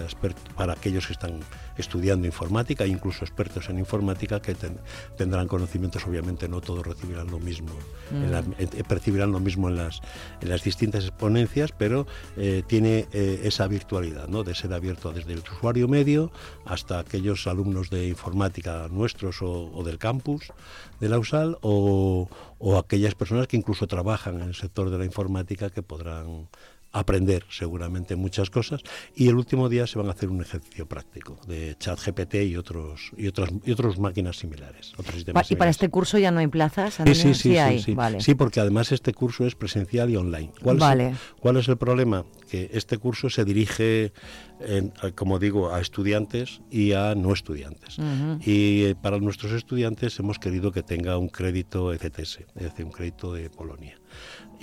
para 0.57 0.73
aquellos 0.75 1.07
que 1.07 1.13
están 1.15 1.41
estudiando 1.77 2.27
informática, 2.27 2.87
incluso 2.87 3.25
expertos 3.25 3.69
en 3.69 3.79
informática 3.79 4.41
que 4.41 4.55
ten- 4.55 4.79
tendrán 5.17 5.49
conocimientos, 5.49 6.07
obviamente 6.07 6.49
no 6.49 6.61
todos 6.61 6.87
recibirán 6.87 7.29
lo 7.31 7.41
mismo, 7.41 7.71
en 8.13 8.31
la- 8.31 8.43
Mm. 8.43 8.55
eh, 8.59 8.85
percibirán 8.87 9.33
lo 9.33 9.41
mismo 9.41 9.69
en 9.69 9.77
las, 9.77 10.01
en 10.41 10.49
las 10.49 10.63
distintas 10.63 11.05
exponencias, 11.05 11.73
pero 11.77 12.07
eh, 12.37 12.63
tiene 12.67 13.09
eh, 13.13 13.41
esa 13.45 13.67
virtualidad, 13.67 14.29
¿no? 14.29 14.45
de 14.45 14.55
ser 14.55 14.73
abierto 14.73 15.13
desde 15.13 15.33
el 15.33 15.41
usuario 15.41 15.89
medio 15.89 16.31
hasta 16.65 17.01
aquellos 17.01 17.47
alumnos 17.47 17.91
de 17.91 18.07
informática 18.07 18.87
nuestros 18.91 19.43
o, 19.43 19.71
o 19.75 19.83
del 19.83 19.99
campus 19.99 20.53
de 21.01 21.09
la 21.09 21.19
USAL 21.19 21.59
o, 21.63 22.29
o 22.59 22.79
aquellas 22.79 23.15
personas 23.15 23.49
que 23.49 23.57
incluso 23.57 23.87
trabajan 23.89 24.41
en 24.41 24.49
el 24.49 24.55
sector 24.55 24.91
de 24.91 24.99
la 24.99 25.05
informática 25.05 25.71
que 25.71 25.83
podrán 25.83 26.49
aprender 26.95 27.45
seguramente 27.51 28.17
muchas 28.17 28.49
cosas 28.51 28.81
y 29.15 29.29
el 29.29 29.35
último 29.35 29.69
día 29.69 29.87
se 29.87 29.99
van 29.99 30.09
a 30.09 30.13
hacer 30.13 30.31
un 30.31 30.41
ejercicio 30.41 30.87
práctico 30.87 31.39
de 31.47 31.77
chat 31.79 31.99
GPT 32.01 32.35
y 32.47 32.57
otros 32.57 33.11
y 33.17 33.27
otras 33.27 33.51
y 33.65 33.73
otras 33.73 33.99
máquinas 33.99 34.37
similares 34.39 34.93
otros 34.97 35.17
sistemas 35.17 35.51
y 35.51 35.57
para 35.57 35.71
este 35.71 35.89
curso 35.91 36.17
ya 36.19 36.31
no 36.31 36.39
hay 36.41 36.47
plazas, 36.47 36.95
Sí, 37.05 37.15
sí, 37.15 37.35
sí, 37.35 37.35
sí, 37.35 37.57
hay, 37.59 37.83
sí. 37.83 37.95
vale. 37.95 38.21
Sí, 38.21 38.35
porque 38.35 38.61
además 38.61 38.93
este 38.93 39.13
curso 39.13 39.47
es 39.47 39.55
presencial 39.55 40.09
y 40.11 40.17
online. 40.17 40.53
¿Cuál, 40.63 40.79
Vale. 40.79 41.07
es, 41.09 41.13
el, 41.13 41.19
cuál 41.41 41.57
es 41.57 41.69
el 41.69 41.77
problema? 41.77 42.25
Que 42.51 42.71
este 42.73 42.99
curso 42.99 43.29
se 43.29 43.45
dirige, 43.45 44.13
en- 44.61 44.93
a- 45.03 45.11
como 45.11 45.39
digo, 45.39 45.73
a 45.75 45.81
estudiantes 45.81 46.61
y 46.71 46.93
a 46.93 47.15
no 47.15 47.33
estudiantes. 47.33 47.97
Y 48.45 48.85
eh, 48.85 48.95
para 49.01 49.19
nuestros 49.19 49.53
estudiantes 49.53 50.19
hemos 50.19 50.39
querido 50.39 50.71
que 50.73 50.83
tenga 50.83 51.19
un 51.19 51.29
crédito 51.29 51.93
ECTS, 51.93 52.39
es 52.57 52.63
decir, 52.63 52.85
un 52.85 52.93
crédito 52.93 53.33
de 53.33 53.51
Polonia. 53.51 53.99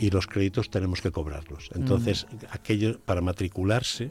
Y 0.01 0.09
los 0.09 0.25
créditos 0.25 0.71
tenemos 0.71 0.99
que 0.99 1.11
cobrarlos. 1.11 1.69
Entonces, 1.75 2.25
aquello 2.49 2.99
para 2.99 3.21
matricularse 3.21 4.09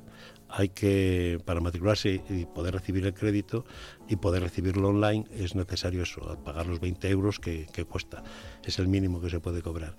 hay 0.49 0.69
que 0.69 1.41
para 1.45 1.61
matricularse 1.61 2.23
y 2.29 2.45
poder 2.45 2.75
recibir 2.75 3.05
el 3.07 3.13
crédito 3.15 3.65
y 4.09 4.17
poder 4.17 4.43
recibirlo 4.43 4.89
online 4.89 5.25
es 5.37 5.57
necesario 5.57 6.05
eso, 6.05 6.39
pagar 6.45 6.67
los 6.67 6.79
20 6.79 7.09
euros 7.09 7.41
que, 7.41 7.67
que 7.73 7.85
cuesta. 7.85 8.23
Es 8.65 8.79
el 8.79 8.87
mínimo 8.87 9.21
que 9.21 9.31
se 9.31 9.41
puede 9.41 9.63
cobrar. 9.63 9.97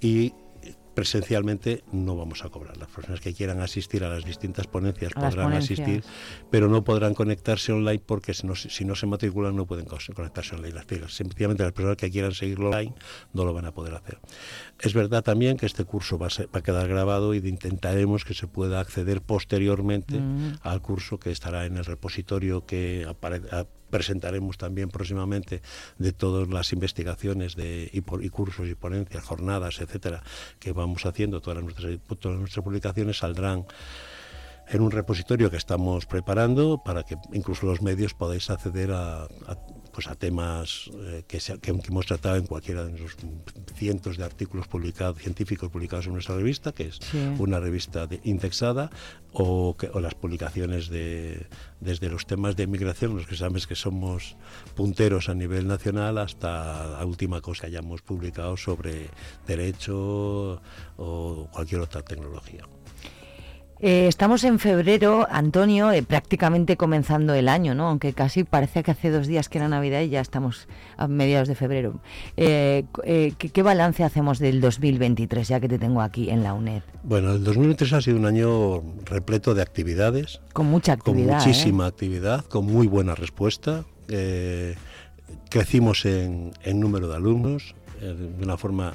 Y 0.00 0.32
presencialmente 0.94 1.82
no 1.92 2.16
vamos 2.16 2.44
a 2.44 2.48
cobrar. 2.48 2.76
Las 2.76 2.88
personas 2.88 3.20
que 3.20 3.32
quieran 3.34 3.60
asistir 3.60 4.04
a 4.04 4.08
las 4.08 4.24
distintas 4.24 4.66
ponencias 4.66 5.12
A 5.16 5.20
podrán 5.20 5.46
ponencias. 5.46 5.80
asistir, 5.80 6.04
pero 6.50 6.68
no 6.68 6.84
podrán 6.84 7.14
conectarse 7.14 7.72
online 7.72 8.02
porque 8.04 8.34
si 8.34 8.46
no, 8.46 8.54
se- 8.54 8.70
si 8.70 8.84
no 8.84 8.94
se 8.94 9.06
matriculan 9.06 9.56
no 9.56 9.66
pueden 9.66 9.86
conectarse 9.86 10.54
online. 10.54 10.74
Las- 10.74 11.12
Sencillamente 11.12 11.62
las 11.62 11.72
personas 11.72 11.96
que 11.96 12.10
quieran 12.10 12.32
seguirlo 12.32 12.68
online 12.70 12.94
no 13.32 13.44
lo 13.44 13.52
van 13.54 13.64
a 13.66 13.72
poder 13.72 13.94
hacer. 13.94 14.18
Es 14.80 14.94
verdad 14.94 15.22
también 15.22 15.56
que 15.56 15.66
este 15.66 15.84
curso 15.84 16.18
va 16.18 16.26
a, 16.28 16.30
ser- 16.30 16.46
va 16.54 16.60
a 16.60 16.62
quedar 16.62 16.88
grabado 16.88 17.34
y 17.34 17.38
intentaremos 17.38 18.24
que 18.24 18.34
se 18.34 18.46
pueda 18.46 18.80
acceder 18.80 19.20
posteriormente 19.22 20.18
Mm. 20.18 20.54
al 20.62 20.80
curso 20.82 21.18
que 21.18 21.30
estará 21.30 21.66
en 21.66 21.76
el 21.76 21.84
repositorio 21.84 22.66
que 22.66 23.06
apare- 23.06 23.42
a- 23.52 23.66
presentaremos 23.92 24.56
también 24.56 24.88
próximamente 24.88 25.60
de 25.98 26.12
todas 26.12 26.48
las 26.48 26.72
investigaciones 26.72 27.54
de, 27.54 27.90
y, 27.92 28.00
cursos 28.30 28.66
y 28.66 28.74
ponencias, 28.74 29.22
jornadas, 29.22 29.80
etcétera, 29.80 30.22
que 30.58 30.72
vamos 30.72 31.04
haciendo. 31.04 31.42
Todas 31.42 31.62
nuestras, 31.62 31.98
todas 32.18 32.38
nuestras 32.38 32.64
publicaciones 32.64 33.18
saldrán 33.18 33.66
en 34.68 34.80
un 34.80 34.90
repositorio 34.90 35.50
que 35.50 35.58
estamos 35.58 36.06
preparando 36.06 36.82
para 36.82 37.02
que 37.02 37.16
incluso 37.34 37.66
los 37.66 37.82
medios 37.82 38.14
podáis 38.14 38.48
acceder 38.48 38.92
a, 38.92 39.24
a, 39.24 39.58
pues 39.92 40.06
a 40.08 40.14
temas 40.14 40.90
eh, 40.94 41.22
que, 41.28 41.38
se- 41.40 41.58
que- 41.58 41.70
hemos 41.70 42.06
tratado 42.06 42.36
en 42.36 42.46
cualquiera 42.46 42.84
de 42.84 42.98
los 42.98 43.16
cientos 43.76 44.16
de 44.16 44.24
artículos 44.24 44.66
publicados 44.66 45.18
científicos 45.18 45.70
publicados 45.70 46.06
en 46.06 46.14
nuestra 46.14 46.34
revista 46.36 46.72
que 46.72 46.84
es 46.88 46.98
Sí. 47.10 47.18
una 47.38 47.60
revista 47.60 48.06
de- 48.06 48.20
indexada 48.24 48.90
o, 49.32 49.76
que- 49.76 49.88
o 49.92 50.00
las 50.00 50.14
publicaciones 50.14 50.88
de 50.88 51.46
desde 51.80 52.08
los 52.08 52.26
temas 52.26 52.56
de 52.56 52.66
migración 52.66 53.16
los 53.16 53.26
que 53.26 53.36
sabes 53.36 53.66
que 53.66 53.74
somos 53.74 54.36
punteros 54.74 55.28
a 55.28 55.34
nivel 55.34 55.66
nacional 55.66 56.18
hasta 56.18 56.86
la 56.98 57.04
última 57.04 57.40
cosa 57.40 57.62
que 57.62 57.66
hayamos 57.68 58.02
publicado 58.02 58.56
sobre 58.56 59.08
derecho 59.46 60.60
o 60.96 61.48
cualquier 61.52 61.80
otra 61.82 62.02
tecnología 62.02 62.64
Eh, 63.84 64.06
estamos 64.06 64.44
en 64.44 64.60
febrero, 64.60 65.26
Antonio, 65.28 65.90
eh, 65.90 66.04
prácticamente 66.04 66.76
comenzando 66.76 67.34
el 67.34 67.48
año, 67.48 67.74
¿no? 67.74 67.88
Aunque 67.88 68.12
casi 68.12 68.44
parece 68.44 68.84
que 68.84 68.92
hace 68.92 69.10
dos 69.10 69.26
días 69.26 69.48
que 69.48 69.58
era 69.58 69.66
Navidad 69.68 70.02
y 70.02 70.08
ya 70.08 70.20
estamos 70.20 70.68
a 70.96 71.08
mediados 71.08 71.48
de 71.48 71.56
febrero. 71.56 72.00
Eh, 72.36 72.84
¿qué, 73.02 73.34
qué 73.34 73.62
balance 73.64 74.04
hacemos 74.04 74.38
del 74.38 74.60
2023, 74.60 75.48
ya 75.48 75.58
que 75.58 75.68
te 75.68 75.80
tengo 75.80 76.00
aquí 76.00 76.30
en 76.30 76.44
la 76.44 76.54
UNED? 76.54 76.82
Bueno, 77.02 77.32
el 77.32 77.42
2023 77.42 77.92
ha 77.94 78.00
sido 78.00 78.18
un 78.18 78.26
año 78.26 78.84
repleto 79.04 79.52
de 79.52 79.62
actividades, 79.62 80.40
Con 80.52 80.66
mucha 80.66 80.92
actividad. 80.92 81.38
con 81.38 81.48
muchísima 81.48 81.86
actividad, 81.86 82.44
con 82.44 82.66
muy 82.66 82.86
buena 82.86 83.16
respuesta. 83.16 83.84
Crecimos 85.50 86.06
en, 86.06 86.52
en 86.62 86.78
número 86.78 87.08
de 87.08 87.16
alumnos 87.16 87.74
de 88.00 88.44
una 88.44 88.56
forma 88.56 88.94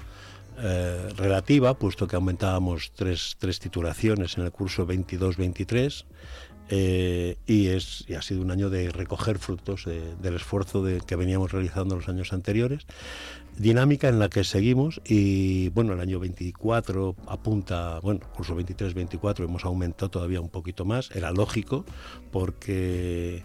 eh, 0.57 1.09
relativa, 1.15 1.77
puesto 1.77 2.07
que 2.07 2.15
aumentábamos 2.15 2.91
tres, 2.95 3.35
tres 3.39 3.59
titulaciones 3.59 4.37
en 4.37 4.43
el 4.45 4.51
curso 4.51 4.85
22-23. 4.87 6.05
eh, 6.69 7.37
y, 7.47 7.69
y 7.69 8.13
ha 8.15 8.21
sido 8.21 8.41
un 8.41 8.51
año 8.51 8.69
de 8.69 8.89
recoger 8.91 9.39
frutos 9.39 9.85
de- 9.85 10.15
del 10.17 10.35
esfuerzo 10.35 10.83
que 11.05 11.15
veníamos 11.15 11.53
realizando 11.53 11.95
los 11.95 12.09
años 12.09 12.33
anteriores 12.33 12.85
dinámica 13.57 14.09
en 14.09 14.19
la 14.19 14.27
que 14.27 14.43
seguimos 14.43 14.99
y 15.05 15.69
bueno, 15.69 15.93
el 15.93 16.01
año 16.01 16.19
24 16.19 17.15
apunta, 17.27 17.99
bueno, 18.01 18.19
curso 18.35 18.53
23-24 18.55 19.45
hemos 19.45 19.63
aumentado 19.63 20.09
todavía 20.11 20.41
un 20.41 20.49
poquito 20.49 20.83
más, 20.83 21.09
era 21.15 21.31
lógico 21.31 21.85
porque 22.33 23.41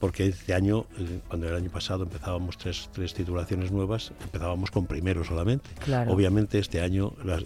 porque 0.00 0.26
este 0.26 0.52
año, 0.54 0.84
eh, 0.98 1.20
cuando 1.28 1.48
el 1.48 1.54
año 1.56 1.70
pasado 1.70 2.02
empezábamos 2.04 2.58
tres, 2.58 2.90
tres 2.92 3.14
titulaciones 3.14 3.70
nuevas, 3.70 4.12
empezábamos 4.22 4.70
con 4.70 4.86
primero 4.86 5.24
solamente. 5.24 5.70
Claro. 5.82 6.12
Obviamente 6.12 6.58
este 6.58 6.80
año 6.80 7.12
las- 7.24 7.44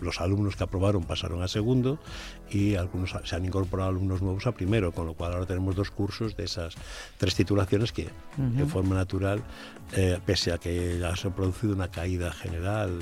los 0.00 0.20
alumnos 0.20 0.56
que 0.56 0.64
aprobaron 0.64 1.04
pasaron 1.04 1.42
a 1.42 1.48
segundo 1.48 1.98
y 2.50 2.74
algunos 2.76 3.14
se 3.24 3.36
han 3.36 3.44
incorporado 3.44 3.90
alumnos 3.90 4.22
nuevos 4.22 4.46
a 4.46 4.52
primero, 4.52 4.92
con 4.92 5.06
lo 5.06 5.14
cual 5.14 5.32
ahora 5.34 5.46
tenemos 5.46 5.76
dos 5.76 5.90
cursos 5.90 6.36
de 6.36 6.44
esas 6.44 6.74
tres 7.18 7.34
titulaciones 7.34 7.92
que 7.92 8.08
de 8.36 8.64
forma 8.66 8.94
natural, 8.96 9.42
eh, 9.94 10.18
pese 10.24 10.52
a 10.52 10.58
que 10.58 10.98
ya 10.98 11.14
se 11.16 11.28
ha 11.28 11.34
producido 11.34 11.74
una 11.74 11.88
caída 11.88 12.32
general 12.32 12.98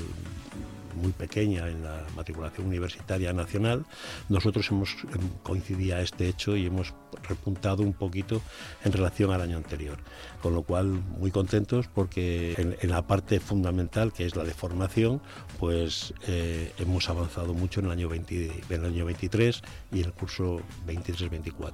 muy 0.95 1.11
pequeña 1.11 1.67
en 1.69 1.83
la 1.83 2.05
matriculación 2.15 2.67
universitaria 2.67 3.33
nacional, 3.33 3.85
nosotros 4.29 4.69
hemos 4.71 4.89
em, 5.13 5.27
coincidía 5.43 6.01
este 6.01 6.27
hecho 6.27 6.55
y 6.55 6.65
hemos 6.65 6.93
repuntado 7.27 7.83
un 7.83 7.93
poquito 7.93 8.41
en 8.83 8.91
relación 8.91 9.31
al 9.31 9.41
año 9.41 9.57
anterior. 9.57 9.97
Con 10.41 10.53
lo 10.55 10.63
cual, 10.63 10.87
muy 10.87 11.31
contentos 11.31 11.87
porque 11.93 12.53
en, 12.57 12.75
en 12.81 12.89
la 12.89 13.05
parte 13.05 13.39
fundamental, 13.39 14.11
que 14.13 14.25
es 14.25 14.35
la 14.35 14.43
de 14.43 14.53
formación, 14.53 15.21
pues 15.59 16.13
eh, 16.27 16.71
hemos 16.77 17.09
avanzado 17.09 17.53
mucho 17.53 17.79
en 17.79 17.87
el 17.87 17.91
año, 17.91 18.09
20 18.09 18.51
en 18.69 18.79
el 18.83 18.85
año 18.85 19.05
23 19.05 19.61
y 19.91 19.99
en 19.99 20.05
el 20.05 20.13
curso 20.13 20.61
23-24. 20.87 21.73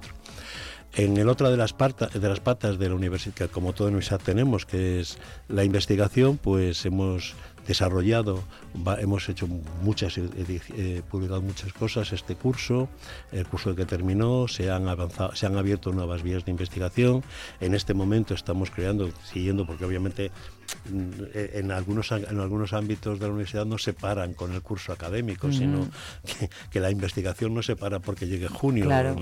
En 0.94 1.16
el 1.18 1.28
otra 1.28 1.50
de 1.50 1.56
las, 1.58 1.74
parta- 1.74 2.08
de 2.08 2.28
las 2.28 2.40
patas 2.40 2.78
de 2.78 2.88
la 2.88 2.94
universidad, 2.94 3.50
como 3.50 3.74
toda 3.74 3.88
universidad 3.90 4.20
tenemos, 4.20 4.64
que 4.64 5.00
es 5.00 5.18
la 5.48 5.62
investigación, 5.62 6.38
pues 6.38 6.84
hemos 6.86 7.34
desarrollado, 7.68 8.42
hemos 8.98 9.28
hecho 9.28 9.46
muchas, 9.46 10.16
edi- 10.18 10.60
eh, 10.74 11.02
publicado 11.08 11.42
muchas 11.42 11.72
cosas 11.74 12.12
este 12.12 12.34
curso, 12.34 12.88
el 13.30 13.46
curso 13.46 13.74
que 13.76 13.84
terminó, 13.84 14.48
se 14.48 14.70
han 14.70 14.88
avanzado, 14.88 15.36
se 15.36 15.46
han 15.46 15.56
abierto 15.56 15.92
nuevas 15.92 16.22
vías 16.22 16.44
de 16.46 16.50
investigación. 16.50 17.22
En 17.60 17.74
este 17.74 17.92
momento 17.94 18.32
estamos 18.34 18.70
creando, 18.70 19.10
siguiendo, 19.22 19.66
porque 19.66 19.84
obviamente 19.84 20.26
eh, 20.26 20.30
en 20.90 21.70
algunos 21.70 22.10
en 22.12 22.40
algunos 22.40 22.72
ámbitos 22.72 23.18
de 23.18 23.26
la 23.26 23.32
universidad 23.32 23.66
no 23.66 23.78
se 23.78 23.92
paran 23.92 24.34
con 24.34 24.52
el 24.52 24.62
curso 24.62 24.92
académico, 24.92 25.52
sino 25.52 25.88
que, 26.24 26.50
que 26.70 26.80
la 26.80 26.90
investigación 26.90 27.54
no 27.54 27.62
se 27.62 27.76
para 27.76 28.00
porque 28.00 28.26
llegue 28.26 28.48
junio. 28.48 28.86
Claro. 28.86 29.16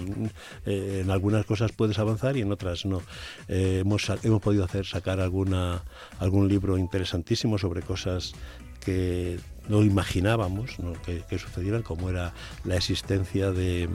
Eh, 0.64 1.02
en 1.02 1.10
algunas 1.10 1.44
cosas 1.44 1.72
puedes 1.72 1.98
avanzar 1.98 2.36
y 2.36 2.42
en 2.42 2.52
otras 2.52 2.84
no. 2.84 3.02
Eh, 3.48 3.80
hemos, 3.80 4.10
hemos 4.22 4.42
podido 4.42 4.64
hacer 4.64 4.86
sacar 4.86 5.20
alguna 5.20 5.82
algún 6.18 6.48
libro 6.48 6.78
interesantísimo 6.78 7.58
sobre 7.58 7.82
cosas 7.82 8.32
que 8.80 9.38
no 9.68 9.82
imaginábamos 9.82 10.78
¿no? 10.78 10.92
Que, 11.02 11.22
que 11.28 11.38
sucedieran, 11.38 11.82
como 11.82 12.08
era 12.08 12.32
la 12.64 12.76
existencia 12.76 13.50
de, 13.50 13.88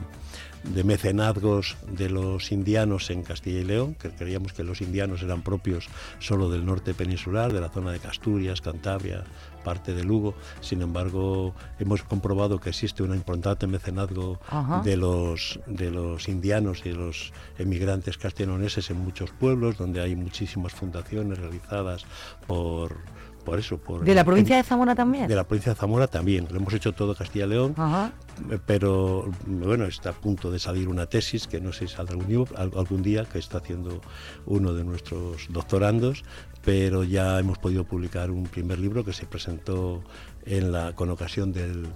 de 0.64 0.84
mecenazgos 0.84 1.76
de 1.88 2.08
los 2.08 2.52
indianos 2.52 3.10
en 3.10 3.22
Castilla 3.22 3.60
y 3.60 3.64
León, 3.64 3.94
que 3.94 4.10
creíamos 4.10 4.52
que 4.52 4.64
los 4.64 4.80
indianos 4.80 5.22
eran 5.22 5.42
propios 5.42 5.88
solo 6.18 6.50
del 6.50 6.64
norte 6.64 6.94
peninsular, 6.94 7.52
de 7.52 7.60
la 7.60 7.68
zona 7.68 7.92
de 7.92 8.00
Asturias, 8.06 8.60
Cantabria, 8.60 9.24
parte 9.64 9.94
de 9.94 10.04
Lugo. 10.04 10.34
Sin 10.60 10.82
embargo, 10.82 11.54
hemos 11.78 12.02
comprobado 12.02 12.60
que 12.60 12.70
existe 12.70 13.02
un 13.02 13.14
importante 13.14 13.66
mecenazgo 13.66 14.40
Ajá. 14.48 14.82
de 14.82 14.96
los, 14.96 15.60
de 15.66 15.90
los 15.90 16.28
indianos 16.28 16.82
y 16.84 16.90
de 16.90 16.96
los 16.96 17.32
emigrantes 17.58 18.18
castellaneses 18.18 18.90
en 18.90 18.98
muchos 18.98 19.30
pueblos, 19.30 19.78
donde 19.78 20.00
hay 20.00 20.16
muchísimas 20.16 20.72
fundaciones 20.72 21.38
realizadas 21.38 22.04
por, 22.46 22.98
por 23.44 23.58
eso. 23.58 23.78
Por, 23.78 24.04
¿De 24.04 24.14
la 24.14 24.24
provincia 24.24 24.56
de 24.56 24.62
Zamora 24.62 24.94
también? 24.94 25.26
de 25.28 25.34
la 25.36 25.44
provincia 25.44 25.72
de 25.72 25.78
Zamora 25.78 26.06
también. 26.06 26.46
Lo 26.50 26.56
hemos 26.56 26.72
hecho 26.74 26.92
todo 26.92 27.14
Castilla 27.14 27.46
y 27.46 27.48
León, 27.48 27.74
Ajá. 27.76 28.12
eh, 28.50 28.58
pero 28.64 29.30
bueno, 29.46 29.84
está 29.86 30.10
a 30.10 30.12
punto 30.12 30.50
de 30.50 30.58
salir 30.58 30.88
una 30.88 31.06
tesis 31.06 31.46
que 31.46 31.60
no 31.60 31.72
sé 31.72 31.86
si 31.88 31.94
saldrá 31.94 32.16
algún 32.56 33.02
día, 33.02 33.24
que 33.24 33.38
está 33.38 33.58
haciendo 33.58 34.00
uno 34.46 34.72
de 34.74 34.84
nuestros 34.84 35.46
doctorandos, 35.50 36.24
pero 36.64 37.04
ya 37.04 37.38
hemos 37.38 37.58
podido 37.58 37.84
publicar 37.84 38.30
un 38.30 38.44
primer 38.44 38.78
libro 38.78 39.04
que 39.04 39.12
se 39.12 39.26
presentó 39.26 40.02
en 40.46 40.72
la, 40.72 40.92
con 40.94 41.10
ocasión 41.10 41.52
del, 41.52 41.86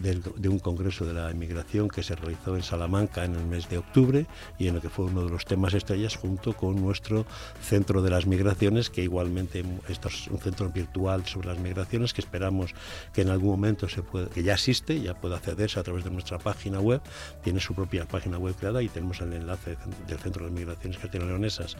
del- 0.00 0.22
de 0.36 0.48
un 0.48 0.58
congreso 0.58 1.04
de 1.04 1.14
la 1.14 1.30
inmigración 1.30 1.88
que 1.88 2.02
se 2.02 2.14
realizó 2.16 2.56
en 2.56 2.62
Salamanca 2.62 3.24
en 3.24 3.34
el 3.34 3.44
mes 3.46 3.68
de 3.68 3.78
octubre 3.78 4.26
y 4.58 4.68
en 4.68 4.76
el 4.76 4.80
que 4.80 4.88
fue 4.90 5.06
uno 5.06 5.24
de 5.24 5.30
los 5.30 5.44
temas 5.44 5.72
estrellas 5.74 6.16
junto 6.16 6.52
con 6.54 6.80
nuestro 6.80 7.24
centro 7.62 8.02
de 8.02 8.10
las 8.10 8.26
migraciones 8.26 8.90
que 8.90 9.02
igualmente 9.02 9.64
esto 9.88 10.08
es 10.08 10.28
un 10.28 10.38
centro 10.38 10.68
virtual 10.70 11.24
sobre 11.26 11.48
las 11.48 11.58
migraciones 11.58 12.12
que 12.12 12.20
esperamos 12.20 12.72
que 13.12 13.22
en 13.22 13.30
algún 13.30 13.50
momento 13.50 13.88
se 13.88 14.02
pueda, 14.02 14.28
que 14.28 14.42
ya 14.42 14.54
existe, 14.54 15.00
ya 15.00 15.14
puede 15.14 15.36
accederse 15.36 15.78
a 15.80 15.82
través 15.82 16.04
de 16.04 16.10
nuestra 16.10 16.38
página 16.38 16.80
web, 16.80 17.00
tiene 17.42 17.60
su 17.60 17.74
propia 17.74 18.06
página 18.06 18.38
web 18.38 18.54
creada 18.58 18.82
y 18.82 18.88
tenemos 18.88 19.20
el 19.20 19.32
enlace 19.32 19.76
del 20.08 20.18
Centro 20.18 20.44
de 20.44 20.50
Migraciones 20.50 20.98
Castellano-Leonesas, 20.98 21.76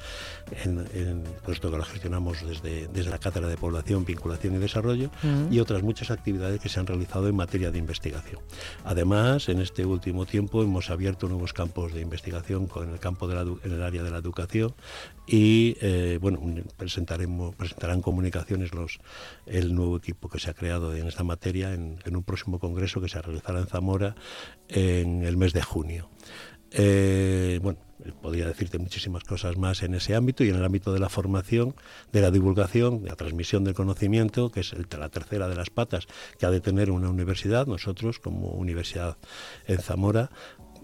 en, 0.65 0.87
en, 0.95 1.25
puesto 1.45 1.71
que 1.71 1.77
lo 1.77 1.85
gestionamos 1.85 2.47
desde, 2.47 2.89
desde 2.89 3.11
la 3.11 3.19
Cátedra 3.19 3.49
de 3.49 3.57
Población, 3.57 4.05
Vinculación 4.05 4.55
y 4.55 4.59
Desarrollo, 4.59 5.11
y 5.51 5.59
otras 5.61 5.83
muchas 5.83 6.11
actividades 6.15 6.61
que 6.61 6.69
se 6.69 6.81
han 6.81 6.87
realizado 6.87 7.29
en 7.29 7.37
materia 7.37 7.71
de 7.71 7.79
investigación. 7.79 8.41
Además, 8.85 9.49
en 9.49 9.61
este 9.61 9.85
último 9.85 10.27
tiempo 10.27 10.63
hemos 10.63 10.91
abierto 10.91 11.29
nuevos 11.29 11.53
campos 11.53 11.93
de 11.93 12.01
investigación 12.01 12.67
con 12.67 12.91
el 12.91 12.99
campo 12.99 13.29
de 13.29 13.35
la 13.35 13.43
en 13.43 13.73
el 13.73 13.83
área 13.83 14.03
de 14.03 14.11
la 14.11 14.19
educación 14.19 14.75
y 15.27 15.77
eh, 15.81 16.19
bueno, 16.21 16.41
presentaremos, 16.77 17.55
presentarán 17.55 18.01
comunicaciones 18.01 18.75
los, 18.75 19.01
el 19.47 19.75
nuevo 19.75 19.97
equipo 19.97 20.29
que 20.29 20.39
se 20.39 20.51
ha 20.51 20.55
creado 20.55 20.95
en 20.95 21.07
esta 21.07 21.25
materia 21.25 21.75
en, 21.75 21.99
en 22.05 22.17
un 22.17 22.23
próximo 22.23 22.59
congreso 22.59 23.01
que 23.01 23.09
se 23.09 23.21
realizará 23.21 23.61
en 23.61 23.67
Zamora 23.67 24.15
en 24.69 25.25
el 25.25 25.37
mes 25.37 25.53
de 25.53 25.63
junio. 25.63 26.09
Eh, 26.77 27.61
bueno, 27.63 27.79
podría 28.13 28.47
decirte 28.47 28.79
muchísimas 28.79 29.25
cosas 29.25 29.57
más 29.57 29.83
en 29.83 29.95
ese 29.95 30.15
ámbito 30.15 30.45
y 30.45 30.51
en 30.51 30.57
el 30.57 30.65
ámbito 30.65 30.93
de 30.93 31.01
la 31.01 31.09
formación, 31.09 31.75
de 32.13 32.21
la 32.21 32.31
divulgación, 32.31 33.03
de 33.03 33.11
la 33.11 33.17
transmisión 33.17 33.65
del 33.65 33.75
conocimiento, 33.75 34.51
que 34.51 34.61
es 34.61 34.75
la 34.97 35.09
tercera 35.09 35.49
de 35.49 35.57
las 35.57 35.71
patas 35.71 36.07
que 36.39 36.47
ha 36.47 36.51
de 36.51 36.61
tener 36.61 36.91
una 36.91 37.09
universidad. 37.09 37.67
Nosotros, 37.67 38.19
como 38.19 38.49
universidad 38.49 39.17
en 39.67 39.79
Zamora 39.79 40.31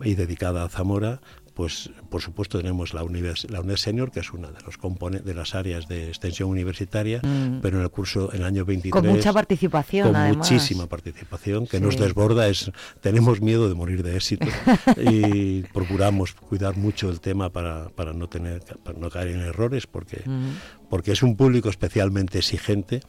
y 0.02 0.14
dedicada 0.14 0.64
a 0.64 0.68
Zamora, 0.68 1.20
pues 1.61 1.90
por 2.09 2.23
supuesto 2.23 2.57
tenemos 2.57 2.94
la, 2.94 3.03
univers 3.05 3.44
la 3.51 3.61
UNED 3.61 3.77
Senior, 3.77 4.11
que 4.11 4.20
es 4.20 4.33
una 4.33 4.49
de 4.51 4.61
los 4.62 4.79
de 5.23 5.35
las 5.35 5.55
áreas 5.55 5.87
de 5.88 6.09
extensión 6.09 6.49
universitaria, 6.49 7.20
Mm. 7.23 7.61
pero 7.61 7.77
en 7.77 7.83
el 7.83 7.90
curso, 7.90 8.31
en 8.33 8.40
el 8.40 8.46
año 8.46 8.64
23... 8.64 8.90
Con 9.05 9.07
mucha 9.14 9.31
participación, 9.35 10.07
Con 10.07 10.16
además. 10.16 10.51
muchísima 10.51 10.87
participación, 10.87 11.66
que 11.66 11.77
Sí. 11.77 11.83
nos 11.83 11.99
desborda, 11.99 12.49
es 12.49 12.70
tenemos 13.03 13.42
miedo 13.42 13.68
de 13.68 13.75
morir 13.75 14.03
de 14.03 14.16
éxito 14.16 14.46
y 14.96 15.61
procuramos 15.75 16.33
cuidar 16.33 16.79
mucho 16.79 17.11
el 17.11 17.20
tema 17.20 17.51
para, 17.51 17.90
para 17.90 18.14
no 18.14 18.27
tener 18.27 18.62
para 18.83 18.99
no 18.99 19.11
caer 19.11 19.29
en 19.29 19.40
errores 19.42 19.87
porque, 19.87 20.23
Mm. 20.25 20.53
porque 20.88 21.12
es 21.12 21.23
un 21.23 21.37
público 21.37 21.68
especialmente 21.68 22.38
exigente 22.38 23.03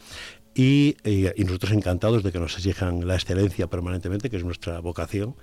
y, 0.53 0.97
y- 1.05 1.27
y 1.37 1.45
nosotros 1.45 1.71
encantados 1.71 2.23
de 2.23 2.33
que 2.33 2.39
nos 2.39 2.57
exijan 2.57 3.07
la 3.07 3.15
excelencia 3.15 3.67
permanentemente, 3.67 4.29
que 4.29 4.35
es 4.35 4.43
nuestra 4.43 4.81
vocación. 4.81 5.35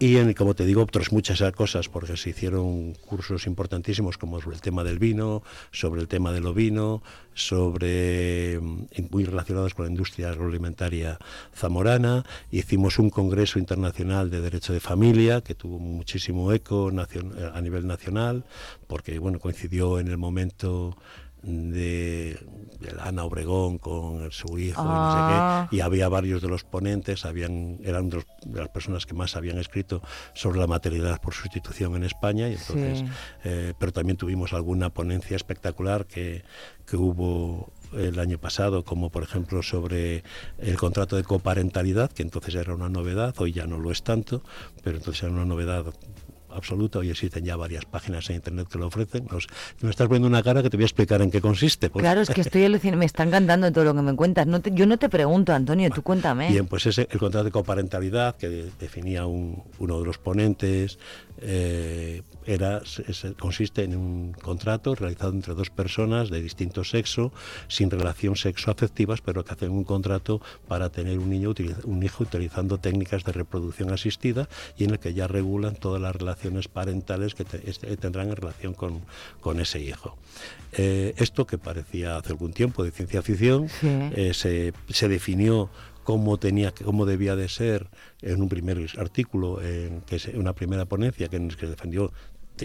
Y 0.00 0.34
como 0.34 0.54
te 0.54 0.66
digo, 0.66 0.82
otras 0.82 1.12
muchas 1.12 1.40
cosas, 1.52 1.88
porque 1.88 2.16
se 2.16 2.30
hicieron 2.30 2.94
cursos 2.94 3.46
importantísimos 3.46 4.18
como 4.18 4.40
sobre 4.40 4.56
el 4.56 4.62
tema 4.62 4.82
del 4.82 4.98
vino, 4.98 5.42
sobre 5.70 6.00
el 6.00 6.08
tema 6.08 6.32
del 6.32 6.46
ovino, 6.46 7.00
sobre 7.32 8.58
mm, 8.60 8.86
muy 9.10 9.24
relacionados 9.24 9.72
con 9.72 9.86
la 9.86 9.90
industria 9.92 10.30
agroalimentaria 10.30 11.18
zamorana. 11.54 12.24
Hicimos 12.50 12.98
un 12.98 13.08
congreso 13.08 13.60
internacional 13.60 14.30
de 14.30 14.40
derecho 14.40 14.72
de 14.72 14.80
familia 14.80 15.42
que 15.42 15.54
tuvo 15.54 15.78
muchísimo 15.78 16.52
eco 16.52 16.90
a 17.54 17.60
nivel 17.60 17.86
nacional, 17.86 18.44
porque 18.88 19.18
bueno 19.20 19.38
coincidió 19.38 20.00
en 20.00 20.08
el 20.08 20.18
momento 20.18 20.96
de, 21.44 22.38
Ana 23.00 23.24
Obregón 23.24 23.78
con 23.78 24.30
su 24.30 24.58
hijo 24.58 24.82
y 24.82 24.84
no 24.84 25.12
sé 25.12 25.18
Ah. 25.20 25.66
qué, 25.70 25.76
y 25.76 25.80
había 25.80 26.08
varios 26.08 26.42
de 26.42 26.48
los 26.48 26.64
ponentes, 26.64 27.24
habían, 27.24 27.78
eran 27.82 28.10
de, 28.10 28.16
los- 28.16 28.26
de 28.44 28.60
las 28.60 28.68
personas 28.68 29.06
que 29.06 29.14
más 29.14 29.36
habían 29.36 29.58
escrito 29.58 30.02
sobre 30.34 30.58
la 30.60 30.66
maternidad 30.66 31.20
por 31.20 31.32
sustitución 31.34 31.96
en 31.96 32.04
España, 32.04 32.48
y 32.48 32.54
entonces, 32.54 32.98
Sí. 33.00 33.04
eh, 33.44 33.72
pero 33.78 33.92
también 33.92 34.16
tuvimos 34.16 34.52
alguna 34.52 34.90
ponencia 34.90 35.36
espectacular 35.36 36.06
que, 36.06 36.42
que 36.86 36.96
hubo 36.96 37.72
el 37.94 38.18
año 38.18 38.38
pasado, 38.38 38.84
como 38.84 39.08
por 39.10 39.22
ejemplo 39.22 39.62
sobre 39.62 40.24
el 40.58 40.76
contrato 40.76 41.16
de 41.16 41.22
coparentalidad, 41.24 42.10
que 42.10 42.22
entonces 42.22 42.54
era 42.56 42.74
una 42.74 42.88
novedad, 42.88 43.34
hoy 43.38 43.52
ya 43.52 43.66
no 43.66 43.78
lo 43.78 43.92
es 43.92 44.02
tanto, 44.02 44.42
pero 44.82 44.96
entonces 44.98 45.22
era 45.22 45.32
una 45.32 45.44
novedad 45.44 45.84
absoluta, 46.54 46.98
hoy 46.98 47.10
existen 47.10 47.44
ya 47.44 47.56
varias 47.56 47.84
páginas 47.84 48.28
en 48.30 48.36
internet 48.36 48.68
que 48.70 48.78
lo 48.78 48.86
ofrecen. 48.86 49.26
Nos, 49.30 49.46
me 49.80 49.90
estás 49.90 50.06
poniendo 50.08 50.28
una 50.28 50.42
cara 50.42 50.62
que 50.62 50.70
te 50.70 50.76
voy 50.76 50.84
a 50.84 50.86
explicar 50.86 51.20
en 51.22 51.30
qué 51.30 51.40
consiste. 51.40 51.90
porque- 51.90 52.04
Claro, 52.04 52.20
es 52.20 52.30
que 52.30 52.40
estoy 52.40 52.64
alucinando, 52.64 52.98
me 52.98 53.06
está 53.06 53.22
encantando 53.24 53.70
todo 53.72 53.84
lo 53.84 53.94
que 53.94 54.02
me 54.02 54.14
cuentas. 54.14 54.46
No 54.46 54.60
te- 54.60 54.72
yo 54.72 54.86
no 54.86 54.96
te 54.98 55.08
pregunto, 55.08 55.52
Antonio, 55.52 55.90
tú 55.90 56.02
cuéntame. 56.02 56.50
Bien, 56.50 56.66
pues 56.66 56.86
ese, 56.86 57.08
el 57.10 57.18
contrato 57.18 57.44
de 57.44 57.50
coparentalidad 57.50 58.36
que 58.36 58.48
de- 58.48 58.70
definía 58.78 59.26
un- 59.26 59.62
uno 59.78 60.00
de 60.00 60.06
los 60.06 60.18
ponentes 60.18 60.98
eh, 61.46 62.22
era, 62.46 62.80
consiste 63.38 63.82
en 63.82 63.96
un 63.96 64.32
contrato 64.40 64.94
realizado 64.94 65.32
entre 65.32 65.54
dos 65.54 65.68
personas 65.68 66.30
de 66.30 66.40
distinto 66.40 66.84
sexo, 66.84 67.32
sin 67.68 67.90
relación 67.90 68.36
sexoafectivas, 68.36 69.20
pero 69.20 69.44
que 69.44 69.52
hacen 69.52 69.70
un 69.70 69.82
contrato 69.84 70.40
para 70.68 70.90
tener 70.90 71.18
un, 71.18 71.28
niño, 71.30 71.52
un 71.84 72.02
hijo 72.02 72.22
utilizando 72.22 72.78
técnicas 72.78 73.24
de 73.24 73.32
reproducción 73.32 73.92
asistida 73.92 74.48
y 74.78 74.84
en 74.84 74.90
el 74.90 74.98
que 75.00 75.12
ya 75.12 75.26
regulan 75.26 75.74
todas 75.74 76.00
las 76.00 76.14
relaciones 76.14 76.43
parentales 76.68 77.34
que 77.34 77.44
te- 77.44 77.68
este- 77.70 77.96
tendrán 77.96 78.28
en 78.30 78.36
relación 78.36 78.74
con, 78.74 79.02
con 79.40 79.60
ese 79.60 79.80
hijo. 79.80 80.16
Eh, 80.72 81.14
esto 81.18 81.46
que 81.46 81.58
parecía 81.58 82.16
hace 82.16 82.30
algún 82.30 82.52
tiempo 82.52 82.82
de 82.84 82.90
ciencia 82.90 83.22
ficción, 83.22 83.68
Sí. 83.68 83.88
eh, 84.14 84.32
se, 84.34 84.72
se 84.88 85.08
definió 85.08 85.70
cómo 86.02 86.36
tenía 86.38 86.72
cómo 86.72 87.06
debía 87.06 87.34
de 87.34 87.48
ser 87.48 87.88
en 88.20 88.42
un 88.42 88.48
primer 88.50 88.78
artículo 88.98 89.62
en 89.62 90.02
que 90.02 90.18
se- 90.18 90.36
una 90.36 90.52
primera 90.54 90.84
ponencia 90.84 91.28
que, 91.28 91.48
que 91.48 91.66
defendió 91.66 92.12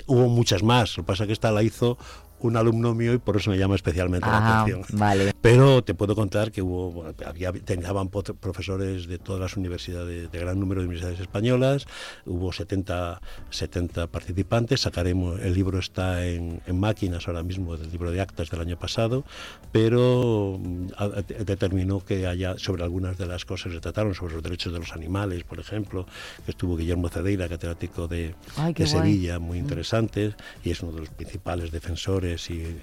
hubo 0.08 0.28
muchas 0.28 0.62
más 0.62 0.98
lo 0.98 1.04
que 1.04 1.08
pasa 1.08 1.24
es 1.24 1.28
que 1.28 1.34
esta 1.34 1.52
la 1.52 1.64
hizo 1.64 1.98
un 2.42 2.58
alumno 2.58 2.94
mío 2.96 3.14
y 3.14 3.18
por 3.18 3.38
eso 3.38 3.50
me 3.52 3.58
llama 3.58 3.76
especialmente 3.76 4.28
la 4.28 4.38
Ah, 4.38 4.62
atención 4.62 4.86
vale. 4.98 5.34
pero 5.42 5.84
te 5.84 5.94
puedo 5.94 6.16
contar 6.16 6.52
que 6.52 6.62
hubo 6.62 6.92
bueno, 6.92 7.14
había 7.26 7.52
tenían 7.52 8.10
profesores 8.10 9.08
de 9.08 9.18
todas 9.18 9.42
las 9.42 9.58
universidades 9.58 10.32
de 10.32 10.40
gran 10.40 10.60
número 10.60 10.82
de 10.82 10.88
universidades 10.88 11.20
españolas 11.20 11.86
hubo 12.26 12.52
70 12.52 13.22
70 13.50 14.08
participantes 14.08 14.82
sacaremos 14.82 15.40
el 15.42 15.54
libro 15.54 15.80
está 15.80 16.26
en, 16.26 16.62
en 16.66 16.80
máquinas 16.80 17.28
ahora 17.28 17.44
mismo 17.44 17.76
del 17.78 17.92
libro 17.92 18.12
de 18.12 18.22
actas 18.22 18.50
del 18.50 18.62
año 18.62 18.78
pasado 18.80 19.24
pero 19.72 20.58
mm, 20.62 20.88
a- 20.98 21.04
a- 21.06 21.22
determinó 21.44 22.04
que 22.04 22.28
haya 22.28 22.58
sobre 22.58 22.84
algunas 22.84 23.18
de 23.18 23.26
las 23.26 23.46
cosas 23.46 23.68
que 23.70 23.74
se 23.76 23.82
trataron 23.82 24.14
sobre 24.16 24.34
los 24.36 24.44
derechos 24.44 24.74
de 24.74 24.80
los 24.80 24.94
animales 24.94 25.44
por 25.44 25.60
ejemplo 25.60 26.06
que 26.46 26.52
estuvo 26.52 26.78
Guillermo 26.78 27.10
Cedeira 27.10 27.48
catedrático 27.50 28.08
de, 28.08 28.36
Ay. 28.58 28.74
Sevilla 28.86 29.40
muy 29.40 29.58
interesante 29.58 30.34
y 30.64 30.72
es 30.72 30.82
uno 30.82 30.94
de 30.94 31.02
los 31.02 31.10
principales 31.10 31.72
defensores 31.72 32.29
y, 32.50 32.78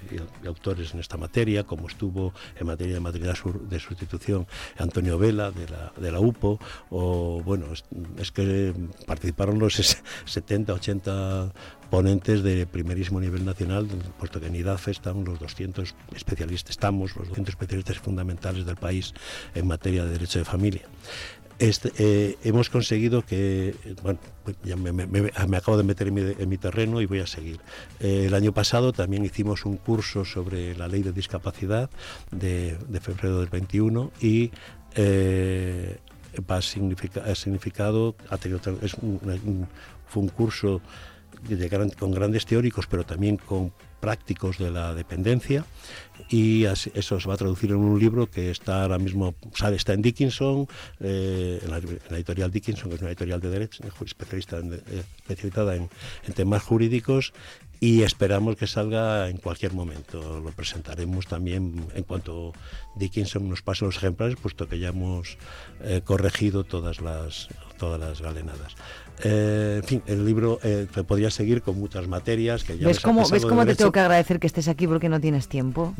autores 0.45 0.93
en 0.93 0.99
esta 0.99 1.17
materia, 1.17 1.63
como 1.63 1.87
estuvo 1.87 2.33
en 2.59 2.67
materia 2.67 2.95
de 2.95 2.99
maternidad 2.99 3.37
de 3.69 3.79
sustitución 3.79 4.47
Antonio 4.77 5.17
Vela 5.17 5.51
de 5.51 5.67
la, 5.67 5.93
de 5.97 6.11
la 6.11 6.19
UPO, 6.19 6.59
o 6.89 7.41
bueno, 7.43 7.67
es, 8.17 8.31
que 8.31 8.73
participaron 9.05 9.59
los 9.59 9.79
ses- 9.79 10.01
70, 10.25 10.73
80 10.73 11.53
ponentes 11.89 12.43
de 12.43 12.67
primerísimo 12.67 13.19
nivel 13.21 13.45
nacional, 13.45 13.87
puesto 14.19 14.39
que 14.41 14.47
en 14.47 14.55
IDAFE 14.55 14.91
están 14.91 15.23
los 15.23 15.39
200 15.39 15.95
especialistas, 16.13 16.71
estamos 16.71 17.15
los 17.15 17.29
200 17.29 17.53
especialistas 17.53 17.97
fundamentales 17.99 18.65
del 18.65 18.75
país 18.75 19.13
en 19.55 19.67
materia 19.67 20.03
de 20.03 20.11
derecho 20.11 20.39
de 20.39 20.45
familia. 20.45 20.81
Este, 21.59 21.91
eh, 21.97 22.37
hemos 22.43 22.69
conseguido 22.69 23.23
que, 23.25 23.73
bueno, 24.03 24.19
me, 24.77 25.57
acabo 25.57 25.75
de 25.77 25.83
meter 25.83 26.07
en 26.09 26.13
mi, 26.13 26.21
en 26.21 26.49
mi 26.49 26.57
terreno 26.59 27.01
y 27.01 27.07
voy 27.07 27.19
a 27.19 27.25
seguir. 27.27 27.59
Eh, 27.99 28.25
el 28.27 28.35
año 28.35 28.53
pasado 28.53 28.93
también 28.93 29.25
hicimos 29.25 29.65
un 29.65 29.77
curso 29.77 30.23
sobre 30.23 30.75
la 30.77 30.87
ley 30.87 31.01
de 31.01 31.11
discapacidad 31.11 31.89
de, 32.29 32.77
febrero 33.01 33.39
del 33.39 33.49
21 33.49 34.11
y 34.21 34.51
eh, 34.95 35.97
va 36.49 36.61
significa- 36.61 37.23
ha 37.25 37.33
significado, 37.33 38.15
es 38.83 38.93
un- 38.95 39.19
un- 39.23 39.67
fue 40.07 40.21
un 40.23 40.29
curso 40.29 40.79
con 41.99 42.11
grandes 42.11 42.45
teóricos, 42.45 42.85
pero 42.87 43.03
también 43.03 43.37
con 43.37 43.71
prácticos 43.99 44.57
de 44.57 44.71
la 44.71 44.93
dependencia 44.93 45.65
y 46.29 46.65
eso 46.65 47.19
se 47.19 47.27
va 47.27 47.35
a 47.35 47.37
traducir 47.37 47.71
en 47.71 47.77
un 47.77 47.99
libro 47.99 48.29
que 48.29 48.51
está 48.51 48.83
ahora 48.83 48.97
mismo, 48.99 49.35
está 49.75 49.93
en 49.93 50.01
Dickinson, 50.01 50.67
eh, 50.99 51.59
en, 51.63 51.71
la, 51.71 51.77
editorial 52.17 52.51
Dickinson, 52.51 52.89
que 52.89 52.95
es 52.95 53.01
una 53.01 53.09
editorial 53.11 53.39
de 53.39 53.49
derecho, 53.49 53.83
en- 54.59 54.73
eh, 54.73 55.03
especializada 55.21 55.75
en 55.75 55.89
temas 56.35 56.63
jurídicos 56.63 57.33
y 57.79 58.01
esperamos 58.03 58.55
que 58.55 58.67
salga 58.67 59.29
en 59.29 59.37
cualquier 59.37 59.73
momento. 59.73 60.39
Lo 60.43 60.51
presentaremos 60.51 61.27
también 61.27 61.85
en 61.95 62.03
cuanto 62.03 62.53
Dickinson 62.95 63.47
nos 63.49 63.61
pase 63.61 63.85
los 63.85 63.97
ejemplares, 63.97 64.35
puesto 64.35 64.67
que 64.67 64.79
ya 64.79 64.89
hemos 64.89 65.37
eh, 65.83 66.01
corregido 66.03 66.63
todas 66.63 67.01
las, 67.01 67.49
todas 67.77 67.99
las 67.99 68.21
galenadas. 68.21 68.75
Eh, 69.23 69.79
en 69.81 69.83
fin, 69.83 70.03
el 70.05 70.23
libro 70.27 70.59
eh, 70.63 70.85
te 70.93 71.03
podría 71.03 71.31
seguir 71.31 71.63
con 71.63 71.79
muchas 71.79 72.07
materias 72.07 72.63
que 72.63 72.77
ya 72.77 72.85
¿Ves 72.87 72.99
cómo, 72.99 73.27
¿ves 73.27 73.45
cómo 73.47 73.65
te 73.65 73.73
tengo 73.73 73.91
que 73.91 73.99
agradecer 73.99 74.39
que 74.39 74.45
estés 74.45 74.67
aquí 74.67 74.85
porque 74.85 75.09
no 75.09 75.19
tienes 75.19 75.47
tiempo? 75.47 75.95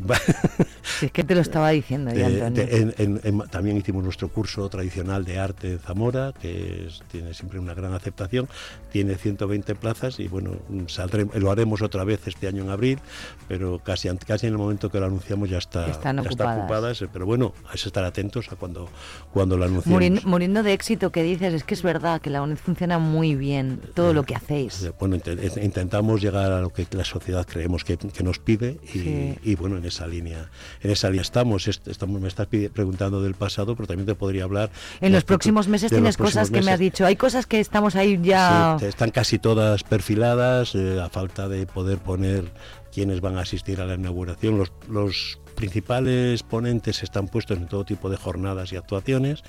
Si 1.00 1.08
es 1.08 1.12
que 1.12 1.24
te 1.24 1.34
lo 1.34 1.42
estaba 1.42 1.72
diciendo 1.72 2.14
ya, 2.14 2.28
Antonio. 2.28 2.52
de- 2.66 2.78
en- 2.78 2.94
en- 3.00 3.22
en- 3.24 3.40
también 3.50 3.76
hicimos 3.78 4.04
nuestro 4.04 4.30
curso 4.30 4.70
tradicional 4.70 5.26
de 5.26 5.40
arte 5.40 5.72
en 5.74 5.80
Zamora, 5.80 6.32
que 6.40 6.86
es- 6.88 7.02
tiene 7.12 7.34
siempre 7.34 7.58
una 7.60 7.74
gran 7.74 7.94
aceptación. 7.96 8.48
Tiene 8.92 9.16
120 9.16 9.74
plazas 9.74 10.20
y 10.20 10.28
bueno, 10.28 10.52
saldremos, 10.88 11.36
lo 11.36 11.50
haremos 11.52 11.67
otra 11.82 12.04
vez 12.04 12.28
este 12.28 12.48
año 12.48 12.64
en 12.64 12.70
abril, 12.70 13.00
pero 13.48 13.80
casi, 13.80 14.10
casi 14.26 14.48
en 14.48 14.54
el 14.54 14.58
momento 14.58 14.90
que 14.90 15.00
lo 15.00 15.06
anunciamos 15.06 15.50
ya 15.50 15.58
está, 15.58 15.88
Están 15.88 16.18
ya 16.18 16.30
está 16.30 16.44
ocupadas. 16.44 16.58
ocupadas. 17.02 17.04
Pero 17.14 17.26
bueno, 17.26 17.54
que 17.72 17.78
estar 17.88 18.04
atentos 18.04 18.52
a 18.52 18.56
cuando, 18.56 18.90
cuando 19.32 19.58
lo 19.58 19.66
anunciemos. 19.66 19.94
Muriendo, 19.94 20.22
muriendo 20.26 20.64
de 20.64 20.74
éxito 20.74 21.12
que 21.12 21.24
dices, 21.24 21.54
es 21.54 21.64
que 21.64 21.74
es 21.74 21.84
verdad 21.84 22.22
que 22.22 22.30
la 22.30 22.42
UNED 22.42 22.58
funciona 22.58 22.98
muy 23.00 23.36
bien, 23.36 23.80
todo 23.94 24.14
lo 24.14 24.24
que 24.24 24.36
hacéis. 24.36 24.84
Eh, 24.84 24.92
Bueno, 25.00 25.16
inte- 25.16 25.34
eh, 25.34 25.52
intentamos 25.64 26.22
llegar 26.22 26.52
a 26.52 26.62
lo 26.62 26.72
que 26.72 26.86
la 26.92 27.06
sociedad 27.06 27.46
creemos 27.46 27.84
que, 27.84 27.98
que 27.98 28.24
nos 28.24 28.40
pide 28.40 28.80
y, 28.94 29.00
Sí. 29.00 29.36
y, 29.44 29.56
bueno, 29.56 29.78
en 29.78 29.86
esa 29.86 30.08
línea, 30.08 30.50
en 30.82 30.92
esa 30.92 31.10
línea 31.10 31.22
estamos. 31.22 31.68
Est- 31.68 31.88
estamos 31.88 32.20
me 32.22 32.28
estás 32.28 32.48
preguntando 32.48 33.22
del 33.22 33.34
pasado, 33.36 33.76
pero 33.76 33.88
también 33.88 34.06
te 34.06 34.16
podría 34.16 34.44
hablar. 34.44 34.70
En 35.02 35.12
los 35.14 35.24
próximos 35.24 35.68
meses 35.68 35.90
tienes 35.92 36.18
cosas 36.18 36.50
que 36.52 36.62
me 36.62 36.72
has 36.72 36.80
dicho. 36.80 37.06
Hay 37.06 37.16
cosas 37.16 37.46
que 37.46 37.60
estamos 37.60 37.96
ahí 37.96 38.20
ya. 38.22 38.78
Sí, 38.80 38.86
están 38.86 39.12
casi 39.12 39.40
todas 39.40 39.84
perfiladas, 39.84 40.76
eh, 40.76 41.00
a 41.02 41.10
falta 41.10 41.48
de 41.48 41.57
poder 41.66 41.98
poner 41.98 42.52
quienes 42.92 43.22
van 43.22 43.38
a 43.38 43.42
asistir 43.42 43.82
a 43.82 43.86
la 43.86 43.96
inauguración. 43.96 44.58
Los, 44.58 44.72
los 44.90 45.40
principales 45.56 46.44
ponentes 46.44 47.04
están 47.04 47.28
puestos 47.28 47.58
en 47.58 47.68
todo 47.68 47.84
tipo 47.84 48.10
de 48.10 48.18
jornadas 48.18 48.72
y 48.72 48.76
actuaciones. 48.76 49.44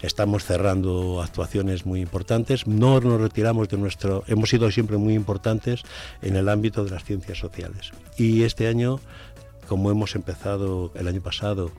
Estamos 0.00 0.44
cerrando 0.44 1.22
actuaciones 1.22 1.86
muy 1.86 2.00
importantes. 2.00 2.66
No 2.66 3.00
nos 3.00 3.20
retiramos 3.20 3.68
de 3.68 3.76
nuestro. 3.76 4.24
Hemos 4.26 4.50
sido 4.50 4.70
siempre 4.70 4.96
muy 4.96 5.14
importantes 5.14 5.82
en 6.22 6.36
el 6.36 6.48
ámbito 6.48 6.84
de 6.84 6.90
las 6.90 7.04
ciencias 7.04 7.38
sociales. 7.38 7.92
Y 8.16 8.42
este 8.42 8.66
año 8.66 8.98
como 9.68 9.90
hemos 9.90 10.16
empezado 10.16 10.92
el 10.96 11.08
año 11.08 11.22
pasado, 11.22 11.70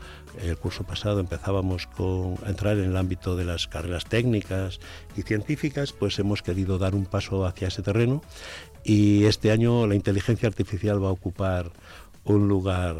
el 0.41 0.57
curso 0.57 0.83
pasado 0.83 1.19
empezábamos 1.19 1.85
con, 1.85 2.37
entrar 2.47 2.77
en 2.77 2.85
el 2.85 2.97
ámbito 2.97 3.35
de 3.35 3.45
las 3.45 3.67
carreras 3.67 4.05
técnicas 4.05 4.79
y 5.15 5.21
científicas, 5.21 5.93
pues 5.93 6.17
hemos 6.17 6.41
querido 6.41 6.79
dar 6.79 6.95
un 6.95 7.05
paso 7.05 7.45
hacia 7.45 7.67
ese 7.67 7.83
terreno 7.83 8.23
y 8.83 9.25
este 9.25 9.51
año 9.51 9.87
la 9.87 9.95
inteligencia 9.95 10.47
artificial 10.47 11.03
va 11.03 11.09
a 11.09 11.11
ocupar 11.11 11.71
un 12.25 12.47
lugar 12.47 12.95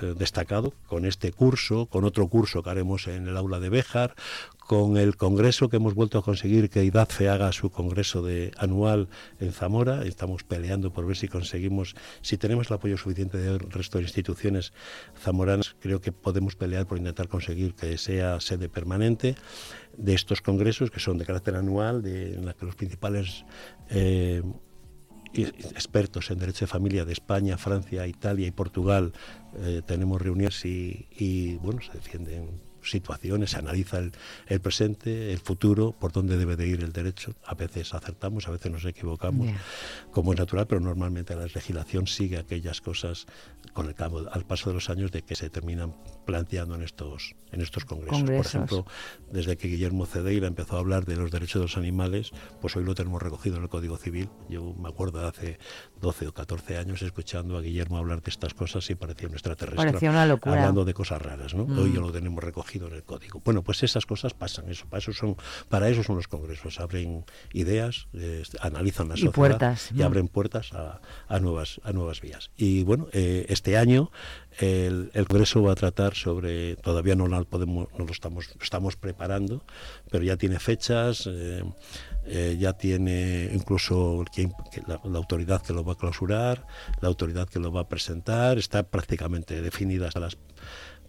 eh, 0.00 0.14
destacado 0.18 0.72
con 0.86 1.04
este 1.04 1.32
curso, 1.32 1.86
con 1.86 2.04
otro 2.04 2.26
curso 2.28 2.62
que 2.62 2.70
haremos 2.70 3.06
en 3.06 3.28
el 3.28 3.36
aula 3.36 3.60
de 3.60 3.68
Béjar, 3.68 4.14
con 4.58 4.96
el 4.96 5.16
congreso 5.16 5.68
que 5.68 5.76
hemos 5.76 5.94
vuelto 5.94 6.18
a 6.18 6.22
conseguir 6.22 6.70
que 6.70 6.84
IDACFE 6.84 7.28
haga 7.28 7.52
su 7.52 7.70
congreso 7.70 8.22
de 8.22 8.52
anual 8.56 9.08
en 9.38 9.52
Zamora. 9.52 10.04
Estamos 10.04 10.44
peleando 10.44 10.92
por 10.92 11.06
ver 11.06 11.16
si 11.16 11.28
conseguimos, 11.28 11.94
si 12.22 12.38
tenemos 12.38 12.70
el 12.70 12.74
apoyo 12.74 12.96
suficiente 12.96 13.36
del 13.36 13.60
resto 13.60 13.98
de 13.98 14.04
instituciones 14.04 14.72
zamoranas, 15.20 15.76
creo 15.78 16.00
que 16.00 16.12
podemos 16.12 16.56
pelear 16.56 16.86
por 16.86 16.96
intentar 16.96 17.28
conseguir 17.28 17.74
que 17.74 17.98
sea 17.98 18.40
sede 18.40 18.68
permanente 18.68 19.34
de 19.96 20.14
estos 20.14 20.40
congresos 20.40 20.90
que 20.90 21.00
son 21.00 21.18
de 21.18 21.26
carácter 21.26 21.56
anual, 21.56 22.02
de, 22.02 22.34
en 22.34 22.46
la 22.46 22.54
que 22.54 22.64
los 22.64 22.74
principales 22.74 23.44
eh, 23.90 24.42
expertos 25.34 26.30
en 26.30 26.38
derecho 26.38 26.64
de 26.64 26.66
familia 26.66 27.04
de 27.04 27.12
España, 27.12 27.56
Francia, 27.58 28.06
Italia 28.06 28.46
y 28.46 28.50
Portugal 28.50 29.12
eh, 29.58 29.82
tenemos 29.86 30.20
reuniones 30.20 30.64
y, 30.64 31.08
y, 31.10 31.56
bueno 31.56 31.80
se 31.80 31.92
defienden 31.92 32.60
situaciones, 32.82 33.50
se 33.50 33.58
analiza 33.58 33.98
el, 33.98 34.12
el 34.46 34.60
presente, 34.60 35.32
el 35.32 35.38
futuro, 35.38 35.92
por 35.92 36.12
dónde 36.12 36.36
debe 36.36 36.56
de 36.56 36.66
ir 36.66 36.82
el 36.82 36.92
derecho. 36.92 37.34
A 37.46 37.54
veces 37.54 37.94
acertamos, 37.94 38.48
a 38.48 38.50
veces 38.50 38.70
nos 38.72 38.84
equivocamos, 38.84 39.48
como 40.10 40.32
es 40.32 40.38
natural, 40.38 40.66
pero 40.66 40.80
normalmente 40.80 41.34
la 41.34 41.44
legislación 41.44 42.06
sigue 42.06 42.38
aquellas 42.38 42.80
cosas 42.80 43.26
con 43.72 43.86
el 43.86 43.94
cabo, 43.94 44.24
al 44.30 44.44
paso 44.44 44.70
de 44.70 44.74
los 44.74 44.90
años 44.90 45.12
de 45.12 45.22
que 45.22 45.34
se 45.34 45.50
terminan 45.50 45.94
planteando 46.24 46.74
en 46.74 46.82
estos, 46.82 47.34
en 47.50 47.60
estos 47.60 47.84
congresos. 47.84 48.18
Congresos. 48.18 48.52
Por 48.52 48.62
ejemplo, 48.62 48.86
desde 49.30 49.56
que 49.56 49.68
Guillermo 49.68 50.06
Cedeira 50.06 50.46
empezó 50.46 50.76
a 50.76 50.80
hablar 50.80 51.04
de 51.04 51.16
los 51.16 51.30
derechos 51.30 51.60
de 51.60 51.64
los 51.64 51.76
animales, 51.76 52.30
pues 52.60 52.76
hoy 52.76 52.84
lo 52.84 52.94
tenemos 52.94 53.22
recogido 53.22 53.56
en 53.56 53.62
el 53.62 53.68
Código 53.68 53.96
Civil. 53.96 54.28
Yo 54.48 54.74
me 54.74 54.88
acuerdo 54.88 55.20
de 55.20 55.28
hace 55.28 55.58
12 56.00 56.28
o 56.28 56.34
14 56.34 56.78
años 56.78 57.02
escuchando 57.02 57.56
a 57.56 57.60
Guillermo 57.60 57.98
hablar 57.98 58.22
de 58.22 58.30
estas 58.30 58.54
cosas 58.54 58.88
y 58.90 58.94
parecía 58.94 59.28
un 59.28 59.34
extraterrestre. 59.34 59.86
Parecía 59.86 60.10
una 60.10 60.26
locura. 60.26 60.54
Hablando 60.54 60.84
de 60.84 60.94
cosas 60.94 61.20
raras, 61.20 61.54
¿no? 61.54 61.66
Mm. 61.66 61.78
Hoy 61.78 61.92
ya 61.92 62.00
lo 62.00 62.12
tenemos 62.12 62.42
recogido 62.42 62.88
en 62.88 62.94
el 62.94 63.02
código. 63.02 63.40
Bueno, 63.44 63.62
pues 63.62 63.82
esas 63.82 64.06
cosas 64.06 64.34
pasan, 64.34 64.68
eso, 64.68 64.86
para 64.86 64.98
eso 64.98 65.12
son, 65.12 65.36
para 65.68 65.88
eso 65.88 66.02
son 66.02 66.16
los 66.16 66.28
congresos, 66.28 66.80
abren 66.80 67.24
ideas, 67.52 68.08
eh, 68.14 68.42
analizan 68.60 69.08
la 69.08 69.14
Y 69.14 69.18
sociedad 69.18 69.34
puertas, 69.34 69.90
y 69.94 70.02
abren 70.02 70.28
puertas 70.28 70.72
a, 70.72 71.00
a 71.28 71.38
nuevas 71.40 71.80
a 71.84 71.92
nuevas 71.92 72.20
vías. 72.20 72.50
Y 72.56 72.82
bueno, 72.84 73.08
eh, 73.12 73.46
este 73.48 73.76
año 73.76 74.10
el, 74.58 75.10
congreso 75.28 75.62
va 75.62 75.72
a 75.72 75.74
tratar 75.74 76.14
sobre, 76.14 76.76
todavía 76.76 77.14
no 77.14 77.26
lo 77.26 77.44
podemos, 77.44 77.88
no 77.98 78.04
lo 78.04 78.12
estamos, 78.12 78.48
estamos 78.60 78.96
preparando, 78.96 79.64
pero 80.10 80.24
ya 80.24 80.36
tiene 80.36 80.58
fechas. 80.58 81.26
eh, 81.26 81.62
eh, 82.24 82.56
ya 82.56 82.72
tiene 82.74 83.50
incluso 83.52 84.24
la, 84.86 85.00
autoridad 85.16 85.60
que 85.60 85.72
lo 85.72 85.82
va 85.82 85.94
a 85.94 85.96
clausurar, 85.96 86.64
la 87.00 87.08
autoridad 87.08 87.48
que 87.48 87.58
lo 87.58 87.72
va 87.72 87.80
a 87.80 87.88
presentar, 87.88 88.58
está 88.58 88.84
prácticamente 88.84 89.60
definida 89.60 90.06
hasta 90.06 90.20
las 90.20 90.38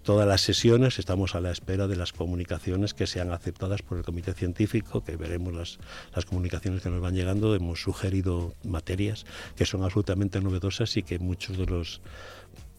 todas 0.02 0.28
las 0.28 0.42
sesiones, 0.42 1.00
estamos 1.00 1.34
a 1.34 1.40
la 1.40 1.52
espera 1.52 1.88
de 1.88 1.96
las 1.96 2.12
comunicaciones 2.12 2.94
que 2.94 3.08
sean 3.08 3.32
aceptadas 3.32 3.84
por 3.84 3.98
el 3.98 4.04
comité 4.04 4.34
científico, 4.34 5.02
que 5.02 5.16
veremos 5.16 5.54
las, 5.54 5.80
las 6.14 6.26
comunicaciones 6.26 6.82
que 6.82 6.90
nos 6.90 7.00
van 7.00 7.16
llegando, 7.16 7.56
hemos 7.56 7.82
sugerido 7.82 8.54
materias 8.66 9.26
que 9.56 9.66
son 9.66 9.82
absolutamente 9.84 10.42
novedosas 10.42 10.98
y 10.98 11.04
que 11.04 11.20
muchos 11.20 11.58
de 11.58 11.68
los 11.68 12.02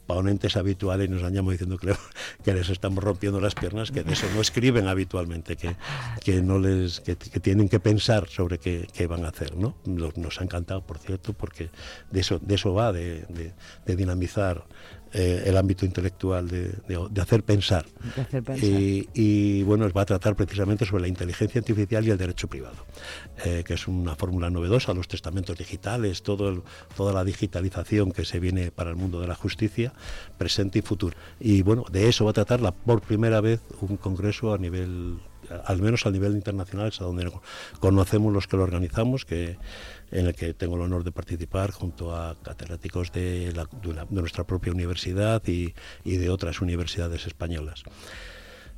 ponentes 0.07 0.57
habituales 0.57 1.09
nos 1.11 1.23
han 1.23 1.33
diciendo 1.53 1.79
que, 2.45 2.55
les 2.55 2.69
estamos 2.69 3.03
rompiendo 3.03 3.41
las 3.41 3.55
piernas, 3.55 3.91
que 3.91 4.03
de 4.03 4.13
eso 4.13 4.27
no 4.35 4.41
escriben 4.41 4.89
habitualmente, 4.89 5.57
que, 5.57 5.77
que 6.23 6.43
no 6.43 6.59
les 6.59 7.01
que, 7.01 7.17
tienen 7.17 7.69
que 7.69 7.81
pensar 7.81 8.29
sobre 8.29 8.59
qué, 8.59 8.87
qué 8.93 9.07
van 9.07 9.25
a 9.25 9.29
hacer, 9.29 9.57
¿no? 9.57 9.77
Nos, 9.85 10.41
ha 10.41 10.45
encantado, 10.45 10.83
por 10.87 10.99
cierto, 10.99 11.33
porque 11.33 11.71
de 12.11 12.21
eso 12.21 12.39
de 12.39 12.55
eso 12.55 12.75
va, 12.75 12.93
de- 12.93 13.25
de 13.87 13.97
dinamizar 13.97 14.65
eh, 15.15 15.45
el 15.47 15.57
ámbito 15.57 15.87
intelectual, 15.87 16.49
de, 16.49 16.65
de- 16.89 17.07
de 17.11 17.21
hacer 17.23 17.43
pensar. 17.45 17.87
De 18.17 18.21
hacer 18.23 18.43
pensar. 18.43 18.69
Y, 18.69 19.09
y, 19.15 19.63
bueno, 19.63 19.89
va 19.91 20.03
a 20.03 20.05
tratar 20.07 20.35
precisamente 20.37 20.85
sobre 20.85 21.03
la 21.03 21.09
inteligencia 21.09 21.61
artificial 21.61 22.07
y 22.07 22.11
el 22.11 22.19
derecho 22.19 22.49
privado, 22.49 22.77
eh, 23.45 23.63
que 23.67 23.75
es 23.75 23.89
una 23.89 24.15
fórmula 24.17 24.51
novedosa, 24.51 24.93
los 24.93 25.09
testamentos 25.09 25.57
digitales, 25.57 26.23
todo 26.23 26.49
el- 26.49 26.63
toda 26.97 27.13
la 27.13 27.25
digitalización 27.25 28.13
que 28.13 28.25
se 28.25 28.41
viene 28.41 28.71
para 28.71 28.91
el 28.91 28.97
mundo 28.97 29.21
de 29.21 29.29
la 29.29 29.35
justicia, 29.35 29.93
presente 30.37 30.81
y 30.81 30.83
futuro. 30.83 31.17
Y 31.41 31.63
bueno, 31.63 31.85
de 31.91 32.09
eso 32.09 32.25
va 32.25 32.31
a 32.33 32.35
tratar 32.35 32.61
la, 32.61 32.73
por 32.73 33.01
primera 33.01 33.41
vez 33.41 33.61
un 33.81 33.97
congreso 33.97 34.53
a 34.53 34.59
nivel 34.59 35.19
al 35.65 35.81
menos 35.83 36.07
a 36.07 36.11
nivel 36.11 36.33
internacional, 36.35 36.89
es 36.89 37.01
a 37.01 37.05
donde 37.05 37.31
conocemos 37.81 38.33
los 38.33 38.47
que 38.47 38.57
lo 38.57 38.63
organizamos, 38.63 39.25
que 39.25 39.57
en 40.11 40.27
el 40.27 40.35
que 40.35 40.55
tengo 40.55 40.77
el 40.77 40.83
honor 40.83 41.03
de 41.05 41.13
participar 41.13 41.71
junto 41.73 42.15
a 42.15 42.37
catedráticos 42.43 43.11
de, 43.13 43.53
la- 43.55 43.69
de 43.83 43.95
la- 43.95 44.05
de 44.05 44.21
nuestra 44.21 44.45
propia 44.45 44.73
universidad 44.73 45.43
y, 45.47 45.75
y 46.05 46.17
de 46.19 46.31
otras 46.31 46.61
universidades 46.61 47.27
españolas. 47.27 47.83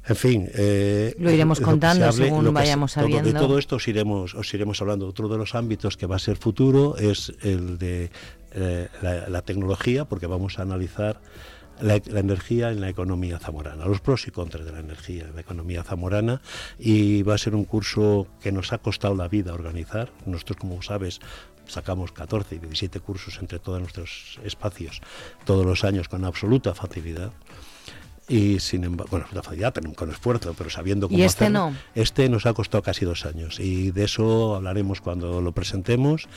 En 0.09 0.15
fin, 0.15 0.49
eh, 0.55 1.17
Lo 1.19 1.33
iremos 1.33 1.59
lo 1.59 1.65
se 1.67 1.71
contando 1.71 2.05
hable, 2.07 2.25
según 2.27 2.45
lo 2.45 2.51
se- 2.51 2.55
vayamos 2.55 2.95
todo- 2.95 3.03
sabiendo. 3.05 3.33
de 3.33 3.39
todo 3.39 3.59
esto 3.59 3.77
os 3.77 3.89
iremos, 3.89 4.35
os 4.37 4.55
iremos 4.55 4.81
hablando. 4.81 5.09
Otro 5.09 5.29
de 5.29 5.37
los 5.37 5.57
ámbitos 5.57 5.97
que 5.97 6.07
va 6.07 6.15
a 6.15 6.21
ser 6.21 6.37
futuro 6.37 6.97
es 6.97 7.33
el 7.43 7.77
de 7.77 8.11
eh, 8.53 8.89
la, 9.03 9.29
la 9.29 9.43
tecnología, 9.43 10.05
porque 10.05 10.27
vamos 10.29 10.59
a 10.59 10.63
analizar 10.63 11.21
la, 11.81 12.01
la 12.07 12.21
energía 12.21 12.71
en 12.71 12.81
la 12.81 12.89
economía 12.89 13.39
zamorana, 13.39 13.85
los 13.87 14.01
pros 14.01 14.27
y 14.27 14.31
contras 14.31 14.65
de 14.65 14.73
la 14.73 14.81
energía 14.81 15.25
en 15.25 15.35
la 15.35 15.41
economía 15.41 15.83
zamorana 15.83 16.41
y 16.79 17.23
va 17.23 17.35
a 17.35 17.39
ser 17.39 17.55
un 17.55 17.65
curso 17.65 18.27
que 18.41 18.53
nos 18.53 18.73
ha 18.73 18.79
costado 18.79 19.15
la 19.15 19.29
vida 19.29 19.53
organizar. 19.55 20.11
Nosotros, 20.25 20.59
como 20.59 20.83
sabes, 20.83 21.21
sacamos 21.67 22.13
14 22.13 22.55
y 22.55 22.59
17 22.59 23.01
cursos 23.01 23.39
entre 23.41 23.59
todos 23.59 23.81
nuestros 23.81 24.39
espacios 24.45 25.01
todos 25.45 25.67
los 25.67 25.85
años 25.85 26.09
con 26.09 26.25
absoluta 26.25 26.75
facilidad. 26.75 27.33
y 28.29 28.59
sin 28.59 28.83
embargo, 28.85 29.11
bueno, 29.13 29.27
la 29.33 29.43
facilidad 29.43 29.75
con 29.95 30.11
esfuerzo, 30.11 30.55
pero 30.59 30.69
sabiendo 30.71 31.09
cómo 31.09 31.19
¿Y 31.19 31.23
este 31.23 31.45
hacerlo. 31.45 31.71
no? 31.71 31.77
Este 31.95 32.29
nos 32.29 32.45
ha 32.47 32.53
costado 32.55 32.83
casi 32.83 33.05
dos 33.05 33.25
años 33.25 33.61
y 33.61 33.93
de 33.93 34.05
eso 34.05 34.57
hablaremos 34.57 35.01
cuando 35.01 35.41
lo 35.41 35.53
presentemos 35.53 36.29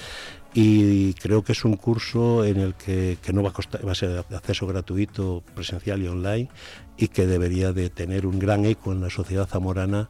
y 0.53 1.13
creo 1.15 1.43
que 1.43 1.51
es 1.51 1.63
un 1.63 1.75
curso 1.75 2.43
en 2.43 2.59
el 2.59 2.73
que, 2.73 3.17
que 3.21 3.33
no 3.33 3.43
va 3.43 3.49
a 3.49 3.53
costar, 3.53 3.85
va 3.87 3.91
a 3.91 3.95
ser 3.95 4.25
de 4.27 4.35
acceso 4.35 4.65
gratuito, 4.65 5.43
presencial 5.53 6.01
y 6.01 6.07
online 6.07 6.49
y 6.97 7.09
que 7.09 7.27
debería 7.27 7.71
de 7.71 7.89
tener 7.89 8.25
un 8.25 8.39
gran 8.39 8.65
eco 8.65 8.91
en 8.91 9.01
la 9.01 9.09
sociedad 9.09 9.47
zamorana 9.47 10.09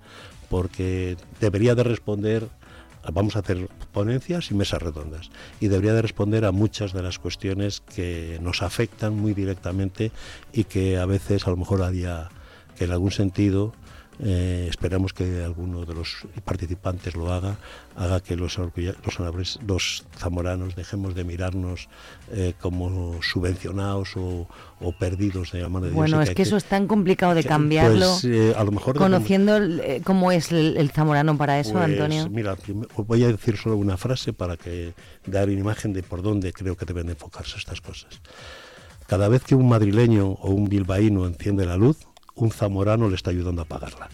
porque 0.50 1.18
debería 1.40 1.76
de 1.76 1.84
responder 1.84 2.48
vamos 3.14 3.36
a 3.36 3.40
hacer 3.40 3.70
ponencias 3.92 4.52
y 4.52 4.54
mesas 4.54 4.82
redondas 4.82 5.30
y 5.60 5.68
debería 5.68 5.94
de 5.94 6.02
responder 6.02 6.46
a 6.46 6.52
muchas 6.52 6.94
de 6.94 7.02
las 7.02 7.20
cuestiones 7.20 7.82
que 7.82 8.40
nos 8.42 8.62
afectan 8.62 9.16
muy 9.16 9.34
directamente 9.34 10.12
y 10.54 10.66
que 10.66 10.98
a 10.98 11.06
veces 11.06 11.48
a 11.48 11.52
lo 11.52 11.58
mejor 11.58 11.82
haría 11.82 12.30
que 12.78 12.86
en 12.86 12.92
algún 12.92 13.12
sentido 13.12 13.74
eh, 14.22 14.68
esperamos 14.70 15.14
que 15.14 15.44
alguno 15.44 15.86
de 15.86 15.94
los 15.94 16.28
participantes 16.44 17.16
lo 17.16 17.32
haga, 17.32 17.58
haga 17.96 18.20
que 18.20 18.36
los, 18.36 18.58
los, 18.58 19.60
los 19.66 20.04
zamoranos 20.18 20.76
dejemos 20.76 21.16
de 21.16 21.24
mirarnos 21.24 21.88
eh, 22.32 22.54
como 22.60 23.22
subvencionados 23.24 24.18
o, 24.18 24.48
o 24.82 24.92
perdidos 24.92 25.52
de 25.54 25.62
la 25.62 25.70
mano 25.70 25.86
de 25.86 25.92
Dios. 25.92 25.96
Bueno, 25.96 26.22
es 26.22 26.32
que 26.32 26.42
eso 26.42 26.58
es 26.58 26.66
tan 26.66 26.88
complicado 26.88 27.34
de 27.34 27.44
cambiarlo. 27.44 28.18
Pues, 28.22 28.26
eh, 28.26 28.54
a 28.58 28.64
lo 28.64 28.72
mejor 28.72 28.98
Conociendo 28.98 29.58
cómo 30.04 30.32
es 30.32 30.52
el, 30.52 30.76
el 30.78 30.92
zamorano 30.92 31.38
para 31.38 31.60
eso, 31.60 31.74
pues, 31.74 31.86
Antonio. 31.86 32.30
Mira, 32.30 32.56
prim- 32.56 32.86
os 32.96 33.08
voy 33.08 33.24
a 33.24 33.28
decir 33.28 33.56
solo 33.58 33.78
una 33.78 33.98
frase 33.98 34.34
para 34.34 34.58
que 34.58 34.94
dar 35.26 35.48
una 35.48 35.60
imagen 35.60 35.94
de 35.94 36.04
por 36.04 36.22
dónde 36.22 36.52
creo 36.52 36.76
que 36.76 36.86
deben 36.86 37.06
de 37.08 37.14
enfocarse 37.14 37.58
estas 37.58 37.80
cosas. 37.82 38.20
Cada 39.08 39.28
vez 39.28 39.44
que 39.44 39.56
un 39.56 39.68
madrileño 39.68 40.28
o 40.28 40.52
un 40.52 40.70
bilbaíno 40.70 41.26
enciende 41.26 41.66
la 41.66 41.78
luz, 41.78 41.98
un 42.40 42.52
zamorano 42.52 43.10
le 43.10 43.16
está 43.16 43.30
ayudando 43.32 43.62
a 43.62 43.66
apagarla. 43.66 44.10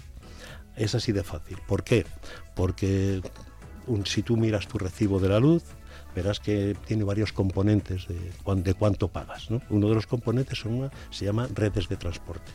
Es 0.75 0.95
así 0.95 1.11
de 1.11 1.23
fácil. 1.23 1.57
¿Por 1.67 1.83
qué? 1.83 2.05
Porque 2.55 3.21
si 4.05 4.23
tú 4.23 4.35
miras 4.37 4.67
tu 4.67 4.77
recibo 4.77 5.19
de 5.19 5.29
la 5.29 5.39
luz, 5.39 5.63
verás 6.15 6.39
que 6.39 6.75
tiene 6.85 7.03
varios 7.03 7.31
componentes 7.33 8.07
de, 8.07 8.31
cuán- 8.43 8.63
de 8.63 8.73
cuánto 8.73 9.07
pagas. 9.09 9.49
¿no? 9.51 9.61
Uno 9.69 9.89
de 9.89 9.95
los 9.95 10.07
componentes 10.07 10.59
son 10.59 10.73
una- 10.73 10.91
se 11.11 11.25
llama 11.25 11.47
redes 11.53 11.87
de 11.87 11.97
transporte 11.97 12.51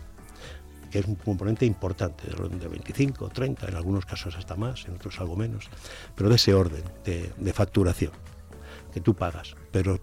que 0.91 0.99
es 0.99 1.07
un 1.07 1.15
componente 1.15 1.65
importante, 1.67 2.25
de 2.27 2.67
25, 2.67 3.29
30, 3.29 3.69
en 3.69 3.77
algunos 3.77 4.05
casos 4.05 4.35
hasta 4.37 4.57
más, 4.57 4.87
en 4.89 4.95
otros 4.97 5.21
algo 5.21 5.37
menos, 5.37 5.71
pero 6.17 6.29
de 6.29 6.35
ese 6.35 6.53
orden 6.53 6.83
de, 7.05 7.33
de 7.39 7.53
facturación 7.53 8.11
que 8.93 9.01
tú 9.01 9.15
pagas. 9.15 9.55
Pero 9.71 10.01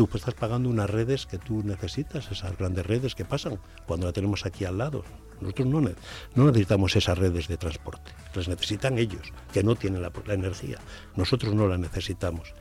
tú 0.00 0.06
pues, 0.06 0.22
estás 0.22 0.32
pagando 0.32 0.70
unas 0.70 0.88
redes 0.88 1.26
que 1.26 1.36
tú 1.36 1.62
necesitas, 1.62 2.32
esas 2.32 2.56
grandes 2.56 2.86
redes 2.86 3.14
que 3.14 3.26
pasan 3.26 3.58
cuando 3.86 4.06
la 4.06 4.14
tenemos 4.14 4.46
aquí 4.46 4.64
al 4.64 4.78
lado. 4.78 5.04
Nosotros 5.42 5.68
no, 5.68 5.82
no 5.82 6.46
necesitamos 6.46 6.96
esas 6.96 7.18
redes 7.18 7.48
de 7.48 7.58
transporte, 7.58 8.10
las 8.34 8.48
necesitan 8.48 8.96
ellos, 8.96 9.30
que 9.52 9.62
no 9.62 9.76
tienen 9.76 10.00
la, 10.00 10.10
energía. 10.28 10.78
Nosotros 11.16 11.54
no 11.54 11.68
la 11.68 11.76
necesitamos. 11.76 12.54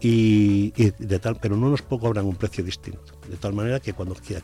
Y, 0.00 0.72
de 0.98 1.20
tal, 1.20 1.36
pero 1.40 1.56
no 1.56 1.70
nos 1.70 1.82
cobran 1.82 2.26
un 2.26 2.34
precio 2.34 2.64
distinto. 2.64 3.12
De 3.30 3.36
tal 3.36 3.52
manera 3.52 3.78
que 3.78 3.92
cuando 3.92 4.16
aquí, 4.16 4.34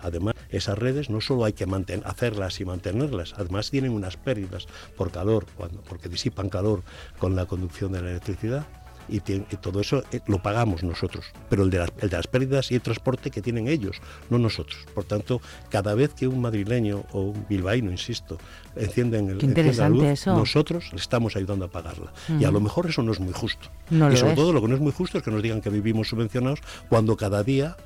además, 0.00 0.34
esas 0.48 0.78
redes 0.78 1.10
no 1.10 1.20
solo 1.20 1.44
hay 1.44 1.52
que 1.52 1.66
manten- 1.68 2.00
hacerlas 2.06 2.58
y 2.62 2.64
mantenerlas, 2.64 3.34
además 3.36 3.70
tienen 3.70 3.92
unas 3.92 4.16
pérdidas 4.16 4.66
por 4.96 5.10
calor, 5.10 5.44
cuando, 5.58 5.82
porque 5.82 6.08
disipan 6.08 6.48
calor 6.48 6.84
con 7.18 7.36
la 7.36 7.44
conducción 7.44 7.92
de 7.92 8.00
la 8.00 8.10
electricidad. 8.12 8.66
Y, 9.08 9.20
todo 9.20 9.80
eso 9.80 10.02
eh, 10.12 10.20
lo 10.26 10.42
pagamos 10.42 10.82
nosotros, 10.82 11.26
pero 11.48 11.64
el 11.64 11.70
de, 11.70 11.78
las, 11.78 11.90
el 12.00 12.10
de 12.10 12.16
las 12.16 12.26
pérdidas 12.26 12.70
y 12.70 12.74
el 12.74 12.80
transporte 12.80 13.30
que 13.30 13.42
tienen 13.42 13.68
ellos, 13.68 14.00
no 14.30 14.38
nosotros. 14.38 14.86
Por 14.94 15.04
tanto, 15.04 15.40
cada 15.70 15.94
vez 15.94 16.14
que 16.14 16.26
un 16.26 16.40
madrileño 16.40 17.04
o 17.12 17.20
un 17.20 17.46
bilbaíno, 17.48 17.90
insisto, 17.90 18.38
encienden 18.76 19.28
el 19.28 19.34
enciende 19.34 19.72
la 19.74 19.88
luz, 19.88 20.04
eso. 20.04 20.34
nosotros 20.34 20.90
le 20.92 20.98
estamos 20.98 21.36
ayudando 21.36 21.66
a 21.66 21.68
pagarla. 21.68 22.12
Y 22.28 22.44
a 22.44 22.48
Ujú. 22.48 22.52
lo 22.52 22.60
mejor 22.60 22.86
eso 22.86 23.02
no 23.02 23.12
es 23.12 23.20
muy 23.20 23.32
justo. 23.32 23.68
No 23.90 24.12
y 24.12 24.16
sobre 24.16 24.32
es. 24.32 24.38
todo 24.38 24.52
lo 24.52 24.60
que 24.62 24.68
no 24.68 24.74
es 24.74 24.80
muy 24.80 24.92
justo 24.92 25.18
es 25.18 25.24
que 25.24 25.30
nos 25.30 25.42
digan 25.42 25.60
que 25.60 25.70
vivimos 25.70 26.08
subvencionados 26.08 26.60
cuando 26.88 27.16
cada 27.16 27.42
día 27.42 27.76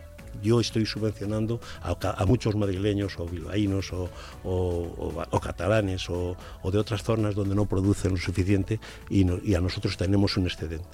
yo 0.42 0.60
estoy 0.60 0.86
subvencionando 0.86 1.60
a, 1.82 2.24
muchos 2.26 2.54
madrileños 2.56 3.18
o 3.18 3.26
bilbaínos 3.26 3.92
o, 3.92 5.40
catalanes 5.42 6.08
o, 6.10 6.36
de 6.70 6.78
otras 6.78 7.02
zonas 7.02 7.34
donde 7.34 7.54
no 7.54 7.66
producen 7.66 8.12
lo 8.12 8.18
suficiente 8.18 8.80
y 9.10 9.54
a 9.54 9.60
nosotros 9.60 9.96
tenemos 9.96 10.36
un 10.36 10.46
excedente. 10.46 10.86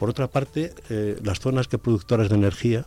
Por 0.00 0.08
otra 0.08 0.28
parte, 0.28 0.72
eh, 0.88 1.18
las 1.22 1.40
zonas 1.40 1.68
que 1.68 1.76
productoras 1.76 2.30
de 2.30 2.34
energía, 2.34 2.86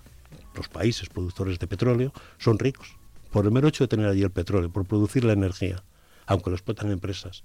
los 0.56 0.68
países 0.68 1.10
productores 1.10 1.60
de 1.60 1.68
petróleo, 1.68 2.12
son 2.39 2.58
ricos 2.58 2.98
por 3.30 3.46
el 3.46 3.52
mero 3.52 3.68
hecho 3.68 3.84
de 3.84 3.88
tener 3.88 4.08
allí 4.08 4.24
el 4.24 4.32
petróleo, 4.32 4.72
por 4.72 4.86
producir 4.86 5.24
la 5.24 5.34
energía, 5.34 5.84
aunque 6.26 6.50
lo 6.50 6.56
explotan 6.56 6.91
empresas. 6.91 7.44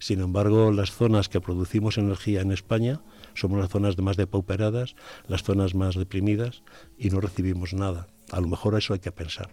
Sin 0.00 0.20
embargo, 0.20 0.72
las 0.72 0.90
zonas 0.90 1.28
que 1.28 1.40
producimos 1.40 1.98
energía 1.98 2.40
en 2.40 2.50
España 2.50 3.00
somos 3.36 3.58
las 3.60 3.68
zonas 3.70 3.96
más 3.98 4.16
depauperadas, 4.16 4.94
las 5.28 5.42
zonas 5.42 5.74
más 5.74 5.94
deprimidas 5.94 6.62
y 6.98 7.10
no 7.10 7.20
recibimos 7.20 7.72
nada. 7.74 8.08
A 8.32 8.40
lo 8.40 8.48
mejor 8.48 8.74
eso 8.76 8.92
hay 8.94 9.00
que 9.00 9.12
pensar. 9.12 9.48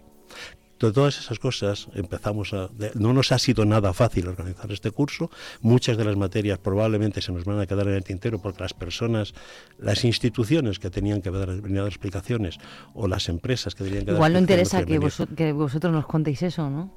De 0.79 0.91
todas 0.91 1.17
esas 1.17 1.39
cosas 1.39 1.87
empezamos 1.93 2.51
a... 2.51 2.67
de- 2.67 2.91
no 2.95 3.13
nos 3.13 3.31
ha 3.31 3.39
sido 3.39 3.63
nada 3.63 3.93
fácil 3.93 4.27
organizar 4.27 4.69
este 4.71 4.91
curso. 4.91 5.29
Muchas 5.61 5.95
de 5.95 6.03
las 6.03 6.17
materias 6.17 6.57
probablemente 6.59 7.21
se 7.21 7.31
nos 7.31 7.45
van 7.45 7.59
a 7.59 7.65
quedar 7.67 7.87
en 7.87 7.93
el 7.93 8.03
tintero 8.03 8.41
porque 8.41 8.63
las 8.63 8.73
personas, 8.73 9.33
las 9.77 10.03
instituciones 10.03 10.79
que 10.79 10.89
tenían 10.89 11.21
que 11.21 11.31
dar, 11.31 11.61
venir 11.61 11.77
a 11.79 11.83
dar 11.83 11.89
explicaciones 11.91 12.57
o 12.93 13.07
las 13.07 13.29
empresas 13.29 13.75
que 13.75 13.85
tenían 13.85 14.01
que 14.03 14.07
dar 14.11 14.15
Igual 14.15 14.33
no 14.33 14.39
interesa 14.39 14.83
que, 14.83 14.99
vos- 14.99 15.23
que 15.37 15.53
vosotros 15.53 15.93
nos 15.93 16.05
contéis 16.05 16.41
eso, 16.41 16.69
¿no? 16.69 16.91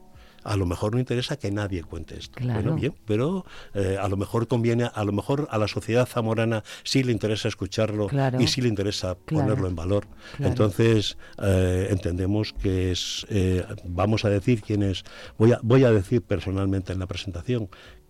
A 0.47 0.57
lo 0.57 0.65
mejor 0.67 0.95
no 0.95 0.99
interesa 1.01 1.37
que 1.39 1.51
nadie 1.51 1.83
cuente 1.83 2.17
esto. 2.19 2.39
Claro. 2.41 2.63
Bueno, 2.63 2.77
bien, 2.77 2.95
pero 3.05 3.45
eh, 3.75 3.99
a 4.01 4.09
lo 4.09 4.17
mejor 4.17 4.47
conviene, 4.49 4.91
a 4.95 5.05
lo 5.05 5.13
mejor 5.13 5.49
a 5.51 5.59
la 5.59 5.69
sociedad 5.69 6.07
zamorana 6.07 6.63
sí 6.85 7.03
le 7.03 7.13
interesa 7.13 7.49
escucharlo 7.49 8.07
Claro. 8.07 8.41
y 8.41 8.47
sí 8.47 8.61
le 8.63 8.69
interesa 8.69 9.17
Claro. 9.27 9.45
ponerlo 9.47 9.69
en 9.69 9.75
valor. 9.77 10.07
Entonces 10.39 11.19
eh, 11.43 11.89
entendemos 11.91 12.53
que 12.53 12.93
es, 12.93 13.27
eh, 13.29 13.65
vamos 13.85 14.25
a 14.25 14.31
decir 14.31 14.63
quiénes, 14.63 15.05
voy 15.39 15.53
a, 15.53 15.59
voy 15.63 15.85
a 15.85 15.91
decir 15.91 16.23
personalmente 16.23 16.93
en 16.93 16.99
la 16.99 17.07
presentación 17.07 17.69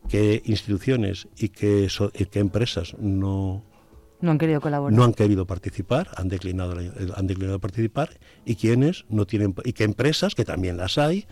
que 0.09 0.43
instituciones 0.45 1.26
y 1.37 1.49
so- 1.89 2.12
y 2.14 2.26
que 2.26 2.39
empresas 2.39 2.95
no, 2.99 3.64
No 4.20 4.30
han 4.30 4.39
querido 4.39 4.61
colaborar. 4.61 4.97
no 4.97 5.03
han 5.05 5.12
querido 5.14 5.47
participar, 5.47 6.11
han 6.16 6.28
declinado, 6.28 6.76
han 7.16 7.26
declinado 7.26 7.59
participar, 7.59 8.11
y 8.45 8.55
quienes 8.57 9.05
no 9.09 9.26
tienen, 9.26 9.55
y 9.64 9.72
que 9.72 9.84
empresas, 9.84 10.34
que 10.34 10.45
también 10.45 10.76
las 10.76 10.97
hay, 10.99 11.26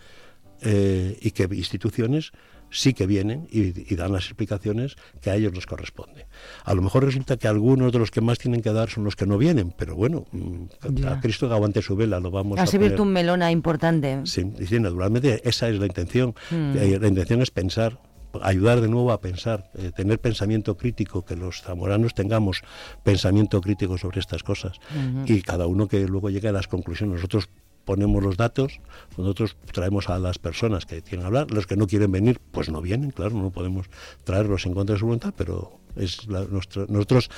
eh, 0.61 1.17
y 1.21 1.31
que 1.31 1.43
instituciones 1.43 2.31
sí 2.71 2.93
que 2.93 3.05
vienen 3.07 3.47
y, 3.51 3.93
y 3.93 3.95
dan 3.95 4.11
las 4.11 4.25
explicaciones 4.25 4.95
que 5.21 5.29
a 5.29 5.35
ellos 5.35 5.53
les 5.53 5.65
corresponde. 5.65 6.27
A 6.63 6.73
lo 6.73 6.81
mejor 6.81 7.05
resulta 7.05 7.37
que 7.37 7.47
algunos 7.47 7.91
de 7.91 7.99
los 7.99 8.11
que 8.11 8.21
más 8.21 8.37
tienen 8.37 8.61
que 8.61 8.71
dar 8.73 8.89
son 8.89 9.03
los 9.03 9.15
que 9.15 9.25
no 9.25 9.37
vienen, 9.37 9.73
pero 9.77 9.95
bueno, 9.95 10.25
mm, 10.31 10.65
Ya. 10.95 11.13
a 11.13 11.21
Cristo 11.21 11.47
que 11.47 11.53
aguante 11.53 11.81
su 11.81 11.95
vela, 11.95 12.19
lo 12.19 12.31
vamos 12.31 12.59
Has 12.59 12.73
a 12.73 12.77
abierto 12.77 13.03
un 13.03 13.13
melona 13.13 13.51
importante. 13.51 14.21
Sí, 14.25 14.43
naturalmente 14.79 15.47
esa 15.47 15.69
es 15.69 15.79
la 15.79 15.85
intención. 15.85 16.35
Mm. 16.51 16.77
Eh, 16.77 16.99
la 16.99 17.07
intención 17.07 17.41
es 17.41 17.51
pensar, 17.51 17.99
ayudar 18.41 18.81
de 18.81 18.89
nuevo 18.89 19.11
a 19.11 19.21
pensar, 19.21 19.71
eh, 19.75 19.91
tener 19.95 20.19
pensamiento 20.19 20.75
crítico, 20.75 21.23
que 21.23 21.35
los 21.35 21.61
zamoranos 21.61 22.13
tengamos 22.13 22.61
pensamiento 23.03 23.61
crítico 23.61 23.97
sobre 23.97 24.19
estas 24.19 24.43
cosas 24.43 24.79
y 25.25 25.41
cada 25.41 25.67
uno 25.67 25.87
que 25.87 26.05
luego 26.07 26.29
llegue 26.29 26.49
a 26.49 26.51
las 26.51 26.67
conclusiones. 26.67 27.15
Nosotros 27.15 27.49
ponemos 27.85 28.23
los 28.23 28.37
datos, 28.37 28.79
nosotros 29.17 29.55
traemos 29.71 30.09
a 30.09 30.19
las 30.19 30.39
personas 30.39 30.85
que 30.85 31.01
quieren 31.01 31.25
hablar, 31.25 31.51
los 31.51 31.67
que 31.67 31.77
no 31.77 31.87
quieren 31.87 32.11
venir, 32.11 32.39
pues 32.51 32.69
no 32.69 32.81
vienen, 32.81 33.11
claro, 33.11 33.35
no 33.35 33.51
podemos 33.51 33.87
traerlos 34.23 34.65
en 34.65 34.73
contra 34.73 34.93
de 34.93 34.99
su 34.99 35.05
voluntad, 35.05 35.33
pero 35.37 35.79
es 35.95 36.27
la- 36.27 36.45
nosotros 36.89 37.29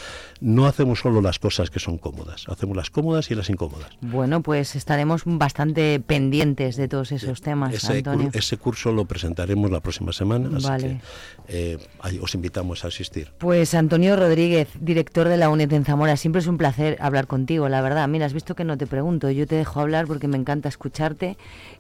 no 0.42 0.66
hacemos 0.66 1.00
solo 1.00 1.22
las 1.22 1.40
cosas 1.40 1.70
que 1.70 1.80
son 1.80 1.98
cómodas, 1.98 2.46
hacemos 2.48 2.76
las 2.78 2.90
cómodas 2.90 3.30
y 3.32 3.36
las 3.36 3.50
incómodas. 3.50 3.90
Bueno, 4.02 4.42
pues 4.42 4.76
estaremos 4.76 5.24
bastante 5.26 6.00
pendientes 6.00 6.76
de 6.76 6.88
todos 6.88 7.12
esos 7.12 7.42
temas, 7.42 7.74
Ese, 7.74 7.94
cur- 7.94 7.98
Antonio. 7.98 8.30
ese 8.34 8.58
curso 8.58 8.92
lo 8.92 9.06
presentaremos 9.06 9.70
la 9.72 9.80
próxima 9.80 10.12
semana, 10.14 10.50
así 10.58 10.68
Vale. 10.68 11.02
que 11.48 11.74
eh, 11.74 12.20
os 12.22 12.36
invitamos 12.36 12.84
a 12.86 12.90
asistir. 12.90 13.32
Pues 13.38 13.74
Antonio 13.74 14.16
Rodríguez, 14.16 14.68
director 14.80 15.28
de 15.28 15.38
la 15.38 15.50
UNED 15.50 15.72
en 15.74 15.86
Zamora, 15.86 16.18
siempre 16.18 16.42
es 16.42 16.48
un 16.48 16.58
placer 16.58 16.98
hablar 17.00 17.28
contigo, 17.28 17.70
la 17.70 17.82
verdad. 17.82 18.08
Mira, 18.08 18.26
has 18.26 18.34
visto 18.34 18.56
que 18.56 18.64
no 18.64 18.78
te 18.78 18.88
pregunto, 18.88 19.30
yo 19.32 19.48
te 19.48 19.56
dejo 19.56 19.80
hablar 19.80 20.08
porque 20.08 20.28
me 20.28 20.38
encanta 20.38 20.70
escucharte. 20.70 21.38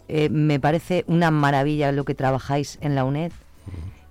Eh, 0.07 0.29
me 0.29 0.59
parece 0.59 1.03
una 1.07 1.31
maravilla 1.31 1.91
lo 1.91 2.05
que 2.05 2.15
trabajáis 2.15 2.77
en 2.81 2.95
la 2.95 3.03
UNED 3.03 3.31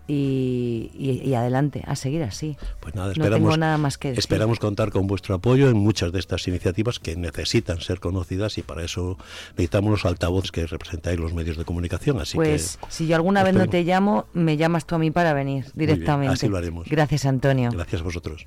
y, 0.09 0.91
y- 0.97 1.23
y 1.29 1.35
adelante, 1.35 1.83
a 1.87 1.97
seguir 1.97 2.23
así. 2.23 2.57
Pues 2.81 2.95
nada, 2.95 3.09
no 3.09 3.13
esperamos, 3.13 3.39
tengo 3.51 3.57
nada 3.57 3.79
más 3.79 3.99
que 3.99 4.09
decir. 4.09 4.19
esperamos 4.21 4.59
contar 4.59 4.91
con 4.91 5.07
vuestro 5.07 5.35
apoyo 5.35 5.69
en 5.69 5.77
muchas 5.77 6.13
de 6.13 6.19
estas 6.21 6.47
iniciativas 6.49 6.99
que 6.99 7.17
necesitan 7.17 7.81
ser 7.81 8.01
conocidas 8.01 8.59
y 8.59 8.63
para 8.63 8.85
eso 8.85 9.19
necesitamos 9.53 9.91
los 9.91 10.05
altavoces 10.05 10.53
que 10.53 10.67
representáis 10.67 11.19
los 11.19 11.35
medios 11.35 11.57
de 11.57 11.65
comunicación. 11.65 12.21
Así 12.21 12.37
Pues 12.37 12.79
que 12.81 12.87
si 12.91 13.07
yo 13.07 13.17
alguna 13.17 13.43
vez 13.43 13.55
no 13.55 13.67
te 13.69 13.83
llamo, 13.85 14.27
me 14.33 14.57
llamas 14.57 14.87
tú 14.87 14.95
a 14.95 14.99
mí 14.99 15.11
para 15.11 15.33
venir 15.33 15.65
bien, 15.75 15.91
directamente. 15.91 16.33
así 16.35 16.49
lo 16.49 16.57
haremos. 16.57 16.89
Gracias, 16.89 17.25
Antonio. 17.27 17.71
gracias 17.73 18.01
a 18.01 18.05
vosotros. 18.05 18.47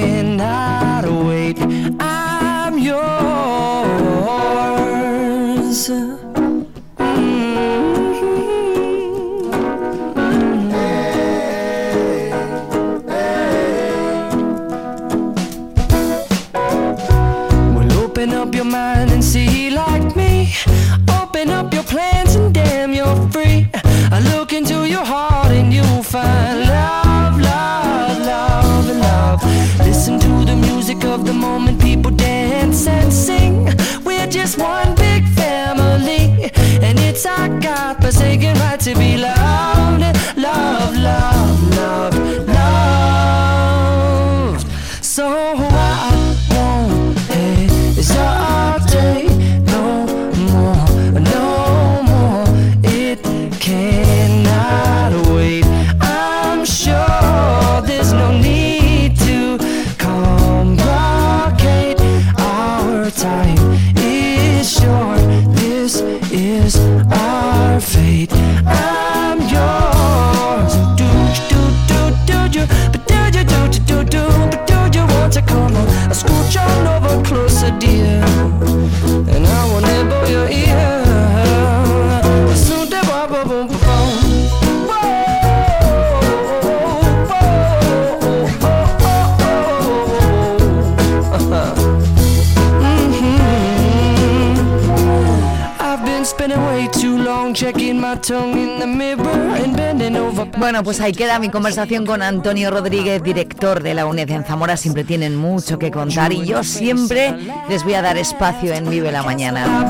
Pues 100.83 100.99
ahí 100.99 101.11
queda 101.11 101.37
mi 101.39 101.49
conversación 101.49 102.05
con 102.05 102.21
Antonio 102.21 102.71
Rodríguez, 102.71 103.21
director 103.21 103.83
de 103.83 103.93
la 103.93 104.05
UNED 104.05 104.31
en 104.31 104.43
Zamora. 104.43 104.77
Siempre 104.77 105.03
tienen 105.03 105.35
mucho 105.35 105.77
que 105.77 105.91
contar 105.91 106.33
y 106.33 106.45
yo 106.45 106.63
siempre 106.63 107.35
les 107.69 107.83
voy 107.83 107.93
a 107.93 108.01
dar 108.01 108.17
espacio 108.17 108.73
en 108.73 108.89
Vive 108.89 109.11
la 109.11 109.23
Mañana. 109.23 109.87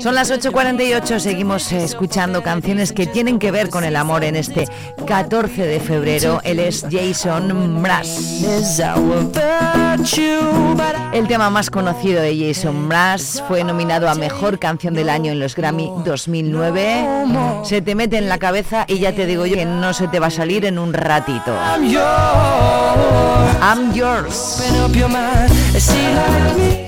Son 0.00 0.14
las 0.14 0.30
8.48, 0.30 1.18
seguimos 1.18 1.72
escuchando 1.72 2.42
canciones 2.42 2.92
que 2.92 3.06
tienen 3.06 3.38
que 3.38 3.50
ver 3.50 3.70
con 3.70 3.84
el 3.84 3.96
amor 3.96 4.24
en 4.24 4.36
este 4.36 4.68
14 5.06 5.66
de 5.66 5.80
febrero. 5.80 6.40
Él 6.44 6.58
es 6.58 6.84
Jason 6.90 7.80
Mraz. 7.80 8.08
El 11.12 11.26
tema 11.26 11.50
más 11.50 11.70
conocido 11.70 12.22
de 12.22 12.38
Jason 12.38 12.86
Mraz 12.86 13.42
fue 13.48 13.64
nominado 13.64 14.08
a 14.08 14.14
Mejor 14.14 14.58
Canción 14.58 14.94
del 14.94 15.10
Año 15.10 15.32
en 15.32 15.40
los 15.40 15.56
Grammy 15.56 15.90
2009. 16.04 17.04
Se 17.64 17.82
te 17.82 17.94
mete 17.94 18.18
en 18.18 18.28
la 18.28 18.38
cabeza 18.38 18.84
y 18.86 18.98
ya 19.00 19.12
te 19.12 19.26
digo 19.26 19.46
yo 19.46 19.56
que 19.56 19.66
no 19.70 19.92
se 19.92 20.08
te 20.08 20.18
va 20.18 20.26
a 20.28 20.30
salir 20.30 20.64
en 20.64 20.78
un 20.78 20.92
ratito. 20.92 21.54
I'm 23.62 23.92
yours. 23.92 24.62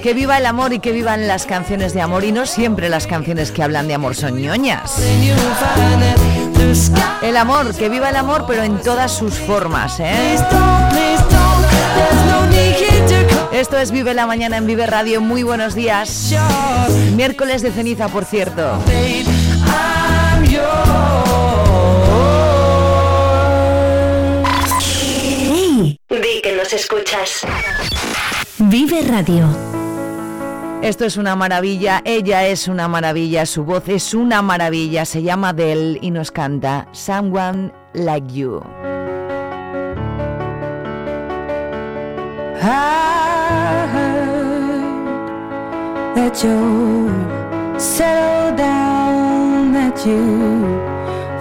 Que 0.03 0.15
viva 0.15 0.39
el 0.39 0.47
amor 0.47 0.73
y 0.73 0.81
que 0.81 0.93
vivan 0.93 1.29
las 1.29 1.47
canciones 1.47 1.95
de 1.95 2.01
amor 2.01 2.25
y 2.25 2.33
no 2.33 2.47
siempre 2.47 2.89
las 2.89 3.07
canciones 3.07 3.53
que 3.53 3.63
hablan 3.63 3.89
de 3.89 3.95
amor 3.95 4.15
son 4.15 4.41
ñoñas. 4.41 5.01
El 7.23 7.37
amor, 7.37 7.75
que 7.75 7.89
viva 7.89 8.09
el 8.09 8.17
amor 8.17 8.45
pero 8.47 8.63
en 8.63 8.79
todas 8.81 9.13
sus 9.13 9.35
formas, 9.35 10.01
¿eh? 10.01 10.37
Esto 13.53 13.79
es 13.79 13.91
Vive 13.91 14.15
la 14.15 14.27
Mañana 14.27 14.57
en 14.57 14.67
Vive 14.67 14.87
Radio. 14.87 15.21
Muy 15.21 15.43
buenos 15.43 15.75
días. 15.75 16.35
Miércoles 17.15 17.63
de 17.63 17.71
ceniza, 17.71 18.09
por 18.09 18.25
cierto. 18.25 18.83
¡Hey! 18.89 19.25
Que 26.41 26.57
nos 26.57 26.73
escuchas. 26.73 27.43
Vive 28.59 29.03
Radio. 29.03 29.47
Esto 30.81 31.05
es 31.05 31.19
una 31.19 31.37
maravilla, 31.37 32.01
ella 32.07 32.47
es 32.47 32.69
una 32.69 32.89
maravilla, 32.89 33.45
su 33.45 33.65
voz 33.65 33.87
es 33.89 34.15
una 34.15 34.41
maravilla, 34.41 35.05
se 35.05 35.23
llama 35.23 35.53
Del 35.53 35.99
y 36.01 36.11
nos 36.11 36.31
canta 36.31 36.89
Someone 36.93 37.71
Like 37.93 38.33
You. 38.33 38.63
I 42.63 43.87
heard 43.93 44.87
that 46.17 46.43
you 46.43 47.11
settled 47.79 48.57
down, 48.57 49.75
that 49.75 50.03
you 50.07 50.81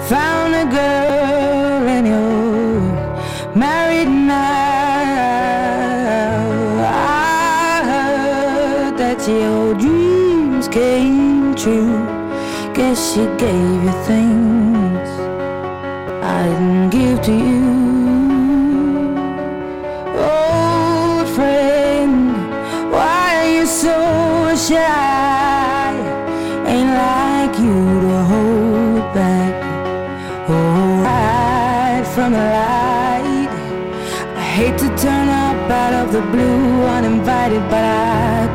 found 0.10 0.54
a 0.54 0.66
girl 0.66 1.21
true. 11.64 11.94
Guess 12.74 13.14
she 13.14 13.24
gave 13.38 13.84
you 13.86 13.94
things 14.10 15.10
I 16.24 16.48
didn't 16.48 16.90
give 16.90 17.22
to 17.28 17.34
you. 17.50 17.70
Old 20.30 21.28
friend, 21.36 22.34
why 22.92 23.26
are 23.42 23.52
you 23.58 23.66
so 23.68 23.96
shy? 24.56 25.94
Ain't 26.72 26.94
like 27.06 27.56
you 27.60 27.80
to 28.06 28.18
hold 28.32 29.14
back 29.14 29.54
hide 31.04 32.08
from 32.08 32.34
the 32.34 32.46
light. 32.60 33.52
I 34.36 34.44
hate 34.58 34.78
to 34.80 34.90
turn 34.98 35.30
up 35.30 35.70
out 35.70 35.94
of 35.94 36.12
the 36.12 36.22
blue 36.34 36.86
uninvited, 36.96 37.62
but 37.70 37.84
I 37.84 38.11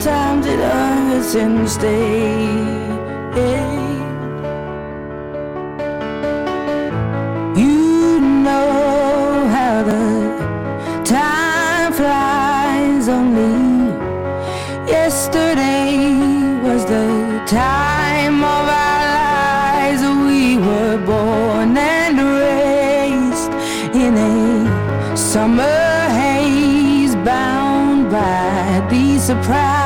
Sometimes 0.00 0.44
it 0.44 0.58
hurts 0.58 1.34
instead. 1.34 1.86
You 7.56 8.20
know 8.20 9.48
how 9.48 9.82
the 9.84 11.02
time 11.02 11.92
flies 11.94 13.08
only. 13.08 13.90
Yesterday 14.86 16.10
was 16.62 16.84
the 16.84 17.42
time 17.46 18.44
of 18.44 18.64
our 18.84 19.04
lives. 19.22 20.02
We 20.28 20.58
were 20.58 20.98
born 21.06 21.76
and 21.76 22.18
raised 22.44 23.52
in 23.94 24.14
a 24.14 25.16
summer 25.16 26.08
haze, 26.20 27.14
bound 27.16 28.10
by 28.10 28.86
the 28.90 29.18
surprise 29.18 29.85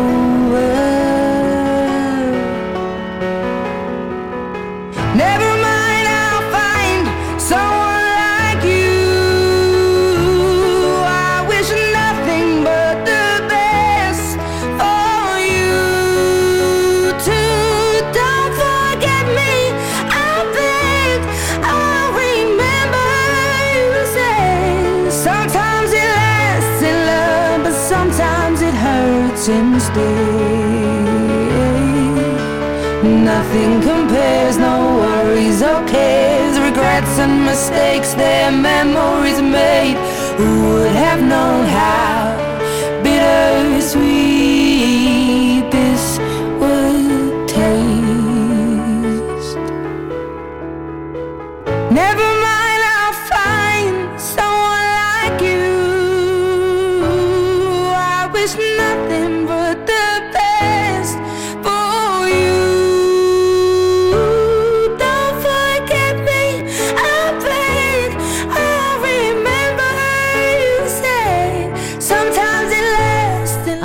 And 37.21 37.45
mistakes, 37.45 38.13
their 38.15 38.51
memories 38.51 39.41
made. 39.41 39.95
Who 40.39 40.51
would 40.73 40.95
have 41.05 41.21
known 41.21 41.65
how 41.65 42.10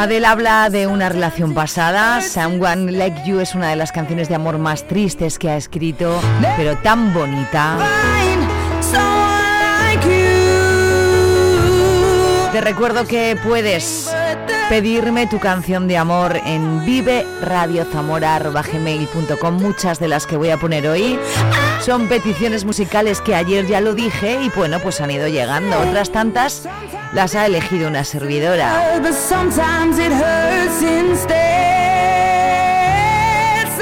Adele 0.07 0.27
habla 0.29 0.71
de 0.71 0.87
una 0.87 1.09
relación 1.09 1.53
pasada. 1.53 2.21
Someone 2.21 2.93
Like 2.93 3.25
You 3.27 3.41
es 3.41 3.57
una 3.57 3.71
de 3.71 3.75
las 3.75 3.91
canciones 3.91 4.29
de 4.29 4.37
amor 4.37 4.57
más 4.57 4.87
tristes 4.87 5.37
que 5.37 5.51
ha 5.51 5.57
escrito, 5.57 6.21
pero 6.57 6.77
tan 6.77 7.13
bonita. 7.13 7.77
Te 12.53 12.61
recuerdo 12.61 13.05
que 13.05 13.37
puedes 13.43 14.16
pedirme 14.69 15.27
tu 15.27 15.39
canción 15.39 15.89
de 15.89 15.97
amor 15.97 16.39
en 16.45 16.85
viveradiozamora.gmail.com 16.85 19.55
Muchas 19.55 19.99
de 20.01 20.09
las 20.09 20.27
que 20.27 20.37
voy 20.37 20.51
a 20.51 20.57
poner 20.57 20.89
hoy 20.89 21.17
son 21.81 22.09
peticiones 22.09 22.65
musicales 22.65 23.21
que 23.21 23.35
ayer 23.35 23.67
ya 23.67 23.81
lo 23.81 23.95
dije 23.95 24.39
y 24.43 24.51
bueno, 24.51 24.81
pues 24.81 25.01
han 25.01 25.11
ido 25.11 25.29
llegando. 25.29 25.79
Otras 25.81 26.11
tantas 26.11 26.69
las 27.13 27.37
ha 27.37 27.47
elegido 27.47 27.89
una 27.89 28.05
servidora. 28.05 28.99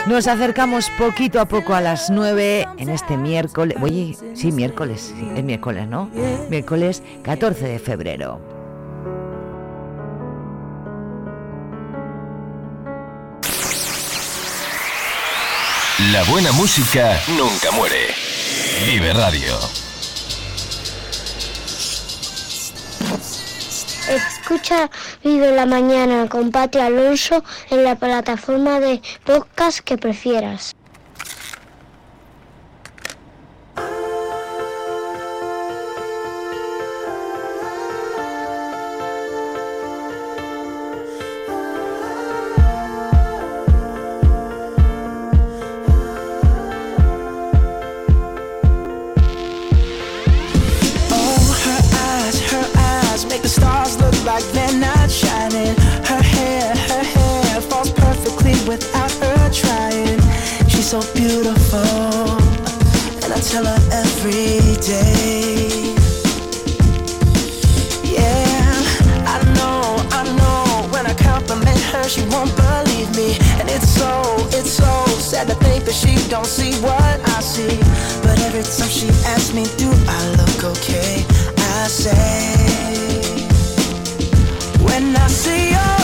Nos 0.07 0.27
acercamos 0.27 0.91
poquito 0.99 1.41
a 1.41 1.49
poco 1.49 1.75
a 1.75 1.81
las 1.81 2.11
9 2.11 2.69
en 2.77 2.91
este 2.91 3.17
miércoles. 3.17 3.79
Oye, 3.81 4.15
sí, 4.35 4.53
miércoles, 4.53 5.15
sí, 5.17 5.31
es 5.35 5.43
miércoles, 5.43 5.89
¿no? 5.89 6.11
Miércoles 6.51 7.03
14 7.23 7.69
de 7.69 7.79
febrero. 7.79 8.54
La 15.99 16.25
buena 16.25 16.51
música 16.51 17.23
nunca 17.39 17.71
muere. 17.71 18.09
Vive 18.85 19.13
Radio. 19.13 19.57
Escucha 24.09 24.91
Vive 25.23 25.53
la 25.53 25.67
Mañana 25.67 26.29
con 26.29 26.51
Pati 26.51 26.81
Alonso 26.81 27.45
en 27.71 27.85
la 27.85 27.95
plataforma 27.95 28.81
de 28.81 29.01
podcast 29.25 29.79
que 29.79 29.97
prefieras. 29.97 30.75
It's 73.75 73.89
so, 73.89 74.23
it's 74.59 74.71
so 74.71 75.05
sad 75.19 75.49
to 75.49 75.55
think 75.57 75.85
that 75.85 75.95
she 75.95 76.15
don't 76.29 76.47
see 76.47 76.73
what 76.81 77.19
I 77.37 77.41
see. 77.41 77.77
But 78.23 78.39
every 78.47 78.63
time 78.63 78.89
she 78.89 79.09
asks 79.27 79.53
me, 79.53 79.65
do 79.77 79.91
I 80.07 80.21
look 80.39 80.79
okay? 80.79 81.25
I 81.59 81.89
say, 81.89 82.55
when 84.85 85.17
I 85.17 85.27
see 85.27 85.71
your 85.71 86.04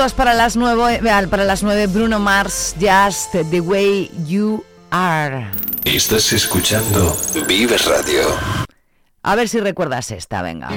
minutos 0.00 0.14
para 0.16 0.32
las 0.32 0.56
nueve, 0.56 1.00
eh, 1.04 1.26
para 1.28 1.44
las 1.44 1.62
nueve 1.62 1.86
Bruno 1.86 2.18
Mars, 2.18 2.74
Just 2.80 3.34
the 3.50 3.60
Way 3.60 4.10
You 4.26 4.64
Are. 4.90 5.50
Estás 5.84 6.32
escuchando 6.32 7.14
Vive 7.46 7.76
Radio. 7.76 8.22
A 9.22 9.36
ver 9.36 9.46
si 9.50 9.60
recuerdas 9.60 10.10
esta, 10.10 10.40
venga. 10.40 10.70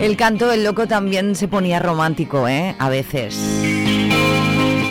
El 0.00 0.16
canto 0.16 0.48
del 0.48 0.64
loco 0.64 0.88
también 0.88 1.36
se 1.36 1.46
ponía 1.46 1.78
romántico, 1.78 2.48
¿eh? 2.48 2.74
A 2.80 2.88
veces. 2.88 3.38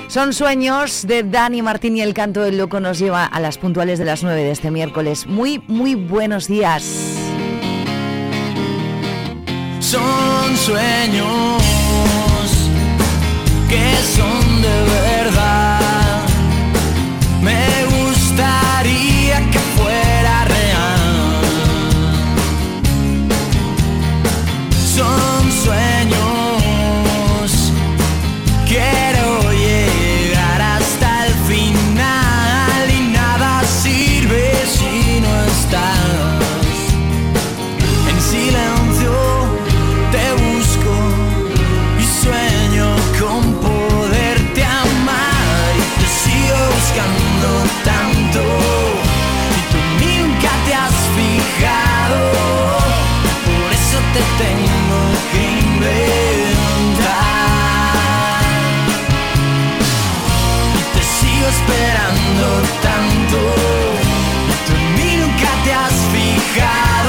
Son 0.07 0.31
sueños 0.31 1.05
de 1.05 1.23
Dani 1.23 1.61
Martín 1.61 1.97
y 1.97 2.01
el 2.01 2.13
canto 2.13 2.43
del 2.43 2.57
loco 2.57 2.79
nos 2.79 2.97
lleva 2.97 3.25
a 3.25 3.41
las 3.41 3.57
puntuales 3.57 3.99
de 3.99 4.05
las 4.05 4.23
9 4.23 4.41
de 4.41 4.51
este 4.51 4.71
miércoles. 4.71 5.27
Muy, 5.27 5.61
muy 5.67 5.95
buenos 5.95 6.47
días. 6.47 6.83
Son 9.81 10.55
sueños 10.55 11.74
que 13.75 13.95
son 14.15 14.61
de 14.61 14.77
verdad. 15.01 16.21
Me 17.41 17.65
gustaría 17.95 19.37
que 19.51 19.59
fuera 19.77 20.45
real. 20.45 21.45
God. 66.55 67.04